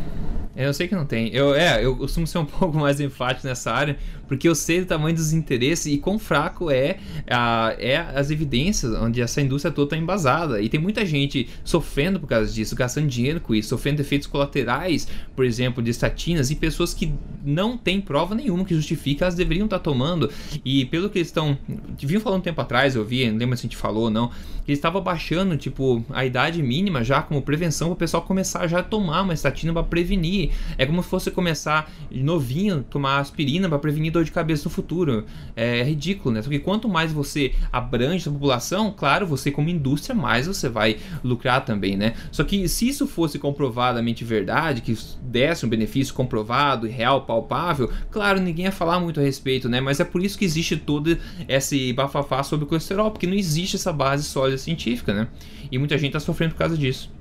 Eu 0.56 0.74
sei 0.74 0.88
que 0.88 0.96
não 0.96 1.06
tem. 1.06 1.30
Eu, 1.34 1.54
é, 1.54 1.84
eu 1.84 1.96
costumo 1.98 2.26
ser 2.26 2.38
um 2.38 2.46
pouco 2.46 2.78
mais 2.78 3.00
enfático 3.02 3.46
nessa 3.46 3.72
área, 3.72 3.98
porque 4.28 4.48
eu 4.48 4.56
sei 4.56 4.82
o 4.82 4.86
tamanho 4.86 5.16
dos 5.16 5.34
interesses 5.34 5.86
e 5.86 5.98
quão 5.98 6.18
fraco 6.18 6.72
é, 6.72 6.98
a, 7.30 7.76
é 7.78 7.98
as 7.98 8.32
evidências 8.32 8.94
onde 8.94 9.22
essa 9.22 9.42
indústria 9.42 9.72
toda 9.72 9.88
está 9.88 9.98
embasada. 9.98 10.62
E 10.62 10.70
tem 10.70 10.80
muita 10.80 11.06
gente 11.06 11.50
sofrendo 11.64 12.20
por 12.20 12.28
causa 12.28 12.52
disso, 12.52 12.76
gastando 12.76 13.08
dinheiro 13.08 13.42
com 13.42 13.54
isso, 13.54 13.70
sofrendo 13.70 14.02
efeitos 14.02 14.28
colaterais, 14.28 15.08
por 15.36 15.44
exemplo, 15.44 15.84
de 15.84 15.92
estatinas, 15.92 16.50
e 16.50 16.56
pessoas 16.56 16.94
que 16.94 17.14
não 17.44 17.78
têm 17.78 18.00
prova 18.00 18.34
nenhuma 18.34 18.64
que 18.64 18.74
justifique, 18.74 19.22
elas 19.22 19.36
deveriam 19.36 19.66
estar 19.66 19.80
tá 19.80 19.84
tomando. 19.84 20.32
E 20.64 20.86
pelo 20.86 21.10
que 21.10 21.18
eles 21.18 21.28
estão. 21.28 21.58
Vinham 22.00 22.22
falando 22.22 22.40
um 22.40 22.44
tempo 22.44 22.62
atrás, 22.62 22.96
eu 22.96 23.04
vi, 23.04 23.30
não 23.30 23.38
lembro 23.38 23.58
se 23.58 23.62
a 23.62 23.68
gente 23.68 23.78
falou 23.78 24.06
ou 24.06 24.10
não, 24.10 24.30
que 24.30 24.72
eles 24.72 24.80
estavam 24.80 25.02
baixando, 25.02 25.58
tipo, 25.58 26.04
a 26.10 26.26
idade 26.26 26.64
mínima 26.64 27.04
já 27.04 27.22
como 27.22 27.42
prevenção 27.42 27.90
para 27.90 27.94
o 27.94 27.98
pessoal 27.98 28.24
começar 28.24 28.68
já 28.68 28.80
a 28.80 28.84
tomar 28.84 29.22
uma 29.22 29.34
estatina 29.34 29.74
para 29.74 29.84
prevenir 29.84 30.45
é 30.78 30.86
como 30.86 31.02
se 31.04 31.10
fosse 31.10 31.32
começar 31.32 31.92
novinho 32.12 32.84
tomar 32.90 33.20
aspirina 33.20 33.68
para 33.70 33.80
prevenir 33.80 34.12
dor 34.12 34.24
de 34.24 34.32
cabeça 34.32 34.66
no 34.66 34.70
futuro. 34.70 35.26
É, 35.56 35.84
ridículo, 35.84 36.36
né? 36.36 36.42
Porque 36.42 36.60
quanto 36.60 36.88
mais 36.90 37.12
você 37.12 37.54
abrange 37.72 38.28
a 38.28 38.32
população, 38.32 38.94
claro, 38.96 39.26
você 39.26 39.52
como 39.52 39.70
indústria, 39.70 40.16
mais 40.16 40.48
você 40.48 40.68
vai 40.70 40.98
lucrar 41.24 41.64
também, 41.64 41.96
né? 41.96 42.14
Só 42.32 42.44
que 42.44 42.68
se 42.68 42.88
isso 42.88 43.08
fosse 43.08 43.40
comprovadamente 43.40 44.24
verdade, 44.24 44.82
que 44.82 44.98
desse 45.22 45.66
um 45.66 45.70
benefício 45.70 46.14
comprovado 46.14 46.88
real, 46.88 47.22
palpável, 47.22 47.90
claro, 48.12 48.40
ninguém 48.40 48.66
ia 48.66 48.72
falar 48.72 49.00
muito 49.00 49.20
a 49.20 49.24
respeito, 49.24 49.70
né? 49.70 49.80
Mas 49.80 50.00
é 50.00 50.04
por 50.04 50.24
isso 50.24 50.38
que 50.38 50.46
existe 50.46 50.78
todo 50.78 51.18
esse 51.48 51.94
bafafá 51.94 52.44
sobre 52.44 52.66
o 52.66 52.68
colesterol, 52.68 53.12
porque 53.12 53.28
não 53.28 53.36
existe 53.36 53.76
essa 53.76 53.94
base 53.94 54.24
sólida 54.24 54.58
científica, 54.58 55.14
né? 55.14 55.28
E 55.72 55.78
muita 55.78 55.98
gente 55.98 56.10
está 56.16 56.20
sofrendo 56.20 56.54
por 56.54 56.60
causa 56.60 56.78
disso. 56.78 57.15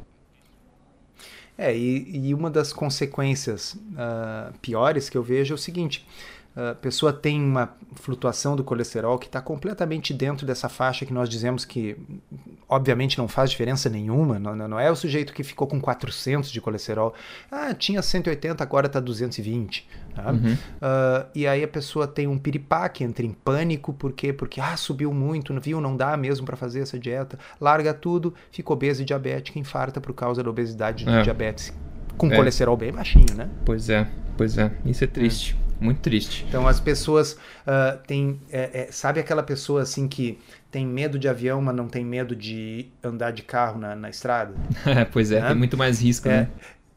É, 1.57 1.77
e, 1.77 2.29
e 2.29 2.35
uma 2.35 2.51
das 2.51 2.73
consequências 2.73 3.75
uh, 3.75 4.53
piores 4.61 5.09
que 5.09 5.17
eu 5.17 5.23
vejo 5.23 5.55
é 5.55 5.57
o 5.57 5.59
seguinte: 5.59 6.05
a 6.57 6.75
pessoa 6.75 7.13
tem 7.13 7.43
uma 7.43 7.75
flutuação 7.97 8.55
do 8.55 8.63
colesterol 8.63 9.19
que 9.19 9.27
está 9.27 9.41
completamente 9.41 10.15
dentro 10.15 10.47
dessa 10.47 10.69
faixa 10.69 11.05
que 11.05 11.13
nós 11.13 11.29
dizemos 11.29 11.65
que, 11.65 11.97
obviamente, 12.69 13.19
não 13.19 13.27
faz 13.27 13.51
diferença 13.51 13.91
nenhuma, 13.91 14.39
não, 14.39 14.55
não 14.55 14.79
é 14.79 14.89
o 14.89 14.95
sujeito 14.95 15.33
que 15.33 15.43
ficou 15.43 15.67
com 15.67 15.81
400 15.81 16.53
de 16.53 16.61
colesterol, 16.61 17.13
ah, 17.51 17.75
tinha 17.75 18.01
180, 18.01 18.63
agora 18.63 18.87
está 18.87 19.01
220. 19.01 19.89
Tá? 20.15 20.31
Uhum. 20.31 20.53
Uh, 20.53 21.27
e 21.35 21.47
aí 21.47 21.65
a 21.65 21.69
pessoa 21.69 22.07
tem 22.07 22.27
um 22.27 22.39
piripaque, 22.39 23.03
entra 23.03 23.27
em 23.27 23.33
pânico, 23.33 23.93
por 23.93 24.13
quê? 24.13 24.33
Porque, 24.33 24.61
ah, 24.61 24.77
subiu 24.77 25.13
muito, 25.13 25.59
viu, 25.61 25.81
não 25.81 25.97
dá 25.97 26.17
mesmo 26.17 26.47
para 26.47 26.57
fazer 26.57 26.81
essa 26.81 26.99
dieta, 26.99 27.39
larga 27.61 27.93
tudo, 27.93 28.33
fica 28.53 28.73
obesa 28.73 29.03
e 29.03 29.05
diabética, 29.05 29.59
infarta 29.59 30.01
por 30.01 30.15
causa 30.15 30.43
da 30.43 30.49
obesidade 30.49 31.05
e 31.05 31.09
é. 31.09 31.23
diabetes, 31.23 31.73
com 32.17 32.29
é. 32.29 32.37
colesterol 32.37 32.77
bem 32.77 32.93
baixinho, 32.93 33.35
né? 33.35 33.49
Pois 33.65 33.91
é, 33.91 34.07
pois 34.37 34.57
é, 34.57 34.71
isso 34.85 35.03
é 35.03 35.07
triste. 35.07 35.57
É. 35.61 35.65
Muito 35.85 36.01
triste. 36.01 36.47
Então 36.49 36.67
as 36.69 36.79
pessoas 36.79 37.33
uh, 37.33 37.99
têm. 38.07 38.41
É, 38.51 38.83
é, 38.83 38.89
sabe 38.93 39.19
aquela 39.19 39.43
pessoa 39.43 39.83
assim 39.83 40.07
que 40.07 40.39
tem 40.71 40.87
medo 40.87 41.19
de 41.19 41.29
avião, 41.29 41.61
mas 41.61 41.75
não 41.75 41.89
tem 41.89 42.05
medo 42.05 42.35
de 42.35 42.87
andar 43.03 43.33
de 43.33 43.43
carro 43.43 43.79
na, 43.79 43.95
na 43.95 44.09
estrada? 44.09 44.55
pois 45.13 45.31
é, 45.33 45.41
né? 45.41 45.49
tem 45.49 45.57
muito 45.57 45.77
mais 45.77 46.01
risco, 46.01 46.29
é, 46.29 46.43
né? 46.43 46.49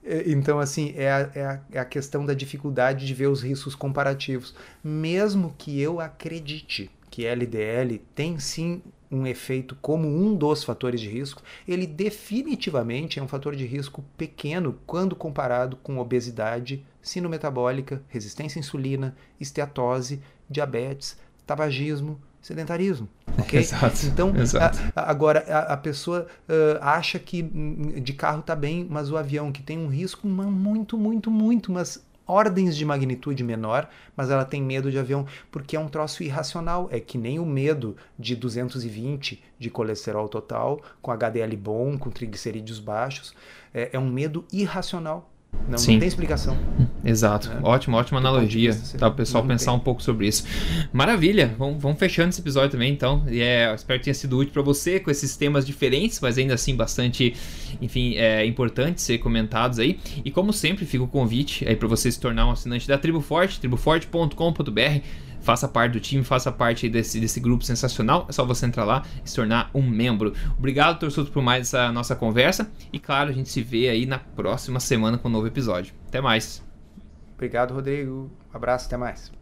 É, 0.09 0.23
então, 0.27 0.57
assim, 0.57 0.93
é 0.95 1.11
a, 1.11 1.31
é, 1.35 1.45
a, 1.45 1.59
é 1.73 1.79
a 1.79 1.85
questão 1.85 2.25
da 2.25 2.33
dificuldade 2.33 3.05
de 3.05 3.13
ver 3.13 3.27
os 3.27 3.43
riscos 3.43 3.75
comparativos. 3.75 4.55
Mesmo 4.81 5.53
que 5.57 5.81
eu 5.81 5.99
acredite 5.99 6.89
que 7.11 7.25
LDL 7.25 7.99
tem 8.15 8.39
sim 8.39 8.81
um 9.11 9.27
efeito 9.27 9.77
como 9.81 10.07
um 10.07 10.33
dos 10.33 10.63
fatores 10.63 11.01
de 11.01 11.09
risco, 11.09 11.41
ele 11.67 11.85
definitivamente 11.85 13.19
é 13.19 13.23
um 13.23 13.27
fator 13.27 13.55
de 13.55 13.65
risco 13.65 14.03
pequeno 14.17 14.79
quando 14.85 15.15
comparado 15.15 15.75
com 15.77 15.97
obesidade, 15.97 16.85
sinometabólica, 17.01 18.01
resistência 18.07 18.59
à 18.59 18.61
insulina, 18.61 19.15
esteatose, 19.39 20.21
diabetes, 20.49 21.17
tabagismo, 21.45 22.19
sedentarismo. 22.47 23.07
Okay? 23.37 23.59
Exato. 23.59 24.07
Então, 24.07 24.35
exato. 24.35 24.79
A, 24.95 25.11
agora 25.11 25.45
a, 25.47 25.73
a 25.73 25.77
pessoa 25.77 26.25
uh, 26.49 26.79
acha 26.81 27.19
que 27.19 27.43
de 27.43 28.11
carro 28.13 28.39
está 28.39 28.55
bem, 28.55 28.87
mas 28.89 29.11
o 29.11 29.15
avião 29.15 29.51
que 29.51 29.61
tem 29.61 29.77
um 29.77 29.87
risco 29.87 30.27
muito, 30.27 30.97
muito, 30.97 31.29
muito, 31.29 31.71
mas 31.71 32.03
ordens 32.25 32.75
de 32.75 32.83
magnitude 32.83 33.43
menor, 33.43 33.87
mas 34.15 34.31
ela 34.31 34.43
tem 34.43 34.59
medo 34.59 34.89
de 34.89 34.97
avião 34.97 35.27
porque 35.51 35.75
é 35.75 35.79
um 35.79 35.87
troço 35.87 36.23
irracional. 36.23 36.89
É 36.91 36.99
que 36.99 37.15
nem 37.15 37.37
o 37.37 37.45
medo 37.45 37.95
de 38.17 38.35
220 38.35 39.43
de 39.59 39.69
colesterol 39.69 40.27
total, 40.27 40.81
com 40.99 41.11
HDL 41.11 41.55
bom, 41.55 41.95
com 41.95 42.09
triglicerídeos 42.09 42.79
baixos. 42.79 43.35
É, 43.71 43.91
é 43.93 43.99
um 43.99 44.09
medo 44.09 44.43
irracional. 44.51 45.31
Não, 45.67 45.77
não, 45.77 45.99
tem 45.99 46.07
explicação. 46.07 46.57
Exato. 47.03 47.51
É. 47.51 47.59
Ótima, 47.61 47.97
ótima 47.97 48.19
analogia. 48.19 48.77
Tá, 48.97 49.07
o 49.07 49.13
pessoal 49.13 49.45
pensar 49.45 49.71
tem. 49.71 49.79
um 49.79 49.83
pouco 49.83 50.01
sobre 50.01 50.27
isso. 50.27 50.45
Maravilha. 50.93 51.53
Vamos, 51.57 51.81
vamos 51.81 51.99
fechando 51.99 52.29
esse 52.29 52.39
episódio 52.39 52.71
também, 52.71 52.91
então. 52.91 53.25
E 53.29 53.41
é, 53.41 53.73
espero 53.73 53.99
que 53.99 54.05
tenha 54.05 54.13
sido 54.13 54.37
útil 54.37 54.53
para 54.53 54.61
você 54.61 54.99
com 54.99 55.11
esses 55.11 55.35
temas 55.35 55.65
diferentes, 55.65 56.19
mas 56.21 56.37
ainda 56.37 56.53
assim 56.53 56.75
bastante, 56.75 57.35
enfim, 57.81 58.15
é 58.15 58.45
importante 58.45 59.01
ser 59.01 59.17
comentados 59.17 59.79
aí. 59.79 59.99
E 60.23 60.31
como 60.31 60.53
sempre, 60.53 60.85
fica 60.85 61.03
o 61.03 61.07
convite 61.07 61.67
aí 61.67 61.75
para 61.75 61.87
você 61.87 62.11
se 62.11 62.19
tornar 62.19 62.47
um 62.47 62.51
assinante 62.51 62.87
da 62.87 62.97
Tribo 62.97 63.19
Forte, 63.19 63.59
triboforte.com.br 63.59 65.01
faça 65.47 65.65
parte 65.65 65.93
do 65.93 65.99
time, 66.01 66.25
faça 66.25 66.51
parte 66.51 66.89
desse, 66.89 67.21
desse 67.21 67.39
grupo 67.39 67.63
sensacional. 67.63 68.25
É 68.27 68.33
só 68.33 68.45
você 68.45 68.65
entrar 68.65 68.83
lá 68.83 69.03
e 69.23 69.29
se 69.29 69.33
tornar 69.33 69.71
um 69.73 69.81
membro. 69.81 70.33
Obrigado, 70.57 70.99
torcedor, 70.99 71.31
por 71.31 71.41
mais 71.41 71.67
essa 71.67 71.89
nossa 71.89 72.17
conversa. 72.17 72.69
E 72.91 72.99
claro, 72.99 73.29
a 73.29 73.33
gente 73.33 73.47
se 73.47 73.61
vê 73.61 73.87
aí 73.87 74.05
na 74.05 74.19
próxima 74.19 74.81
semana 74.81 75.17
com 75.17 75.29
um 75.29 75.31
novo 75.31 75.47
episódio. 75.47 75.93
Até 76.05 76.19
mais. 76.19 76.61
Obrigado, 77.33 77.73
Rodrigo. 77.73 78.29
Um 78.53 78.57
abraço, 78.57 78.87
até 78.87 78.97
mais. 78.97 79.36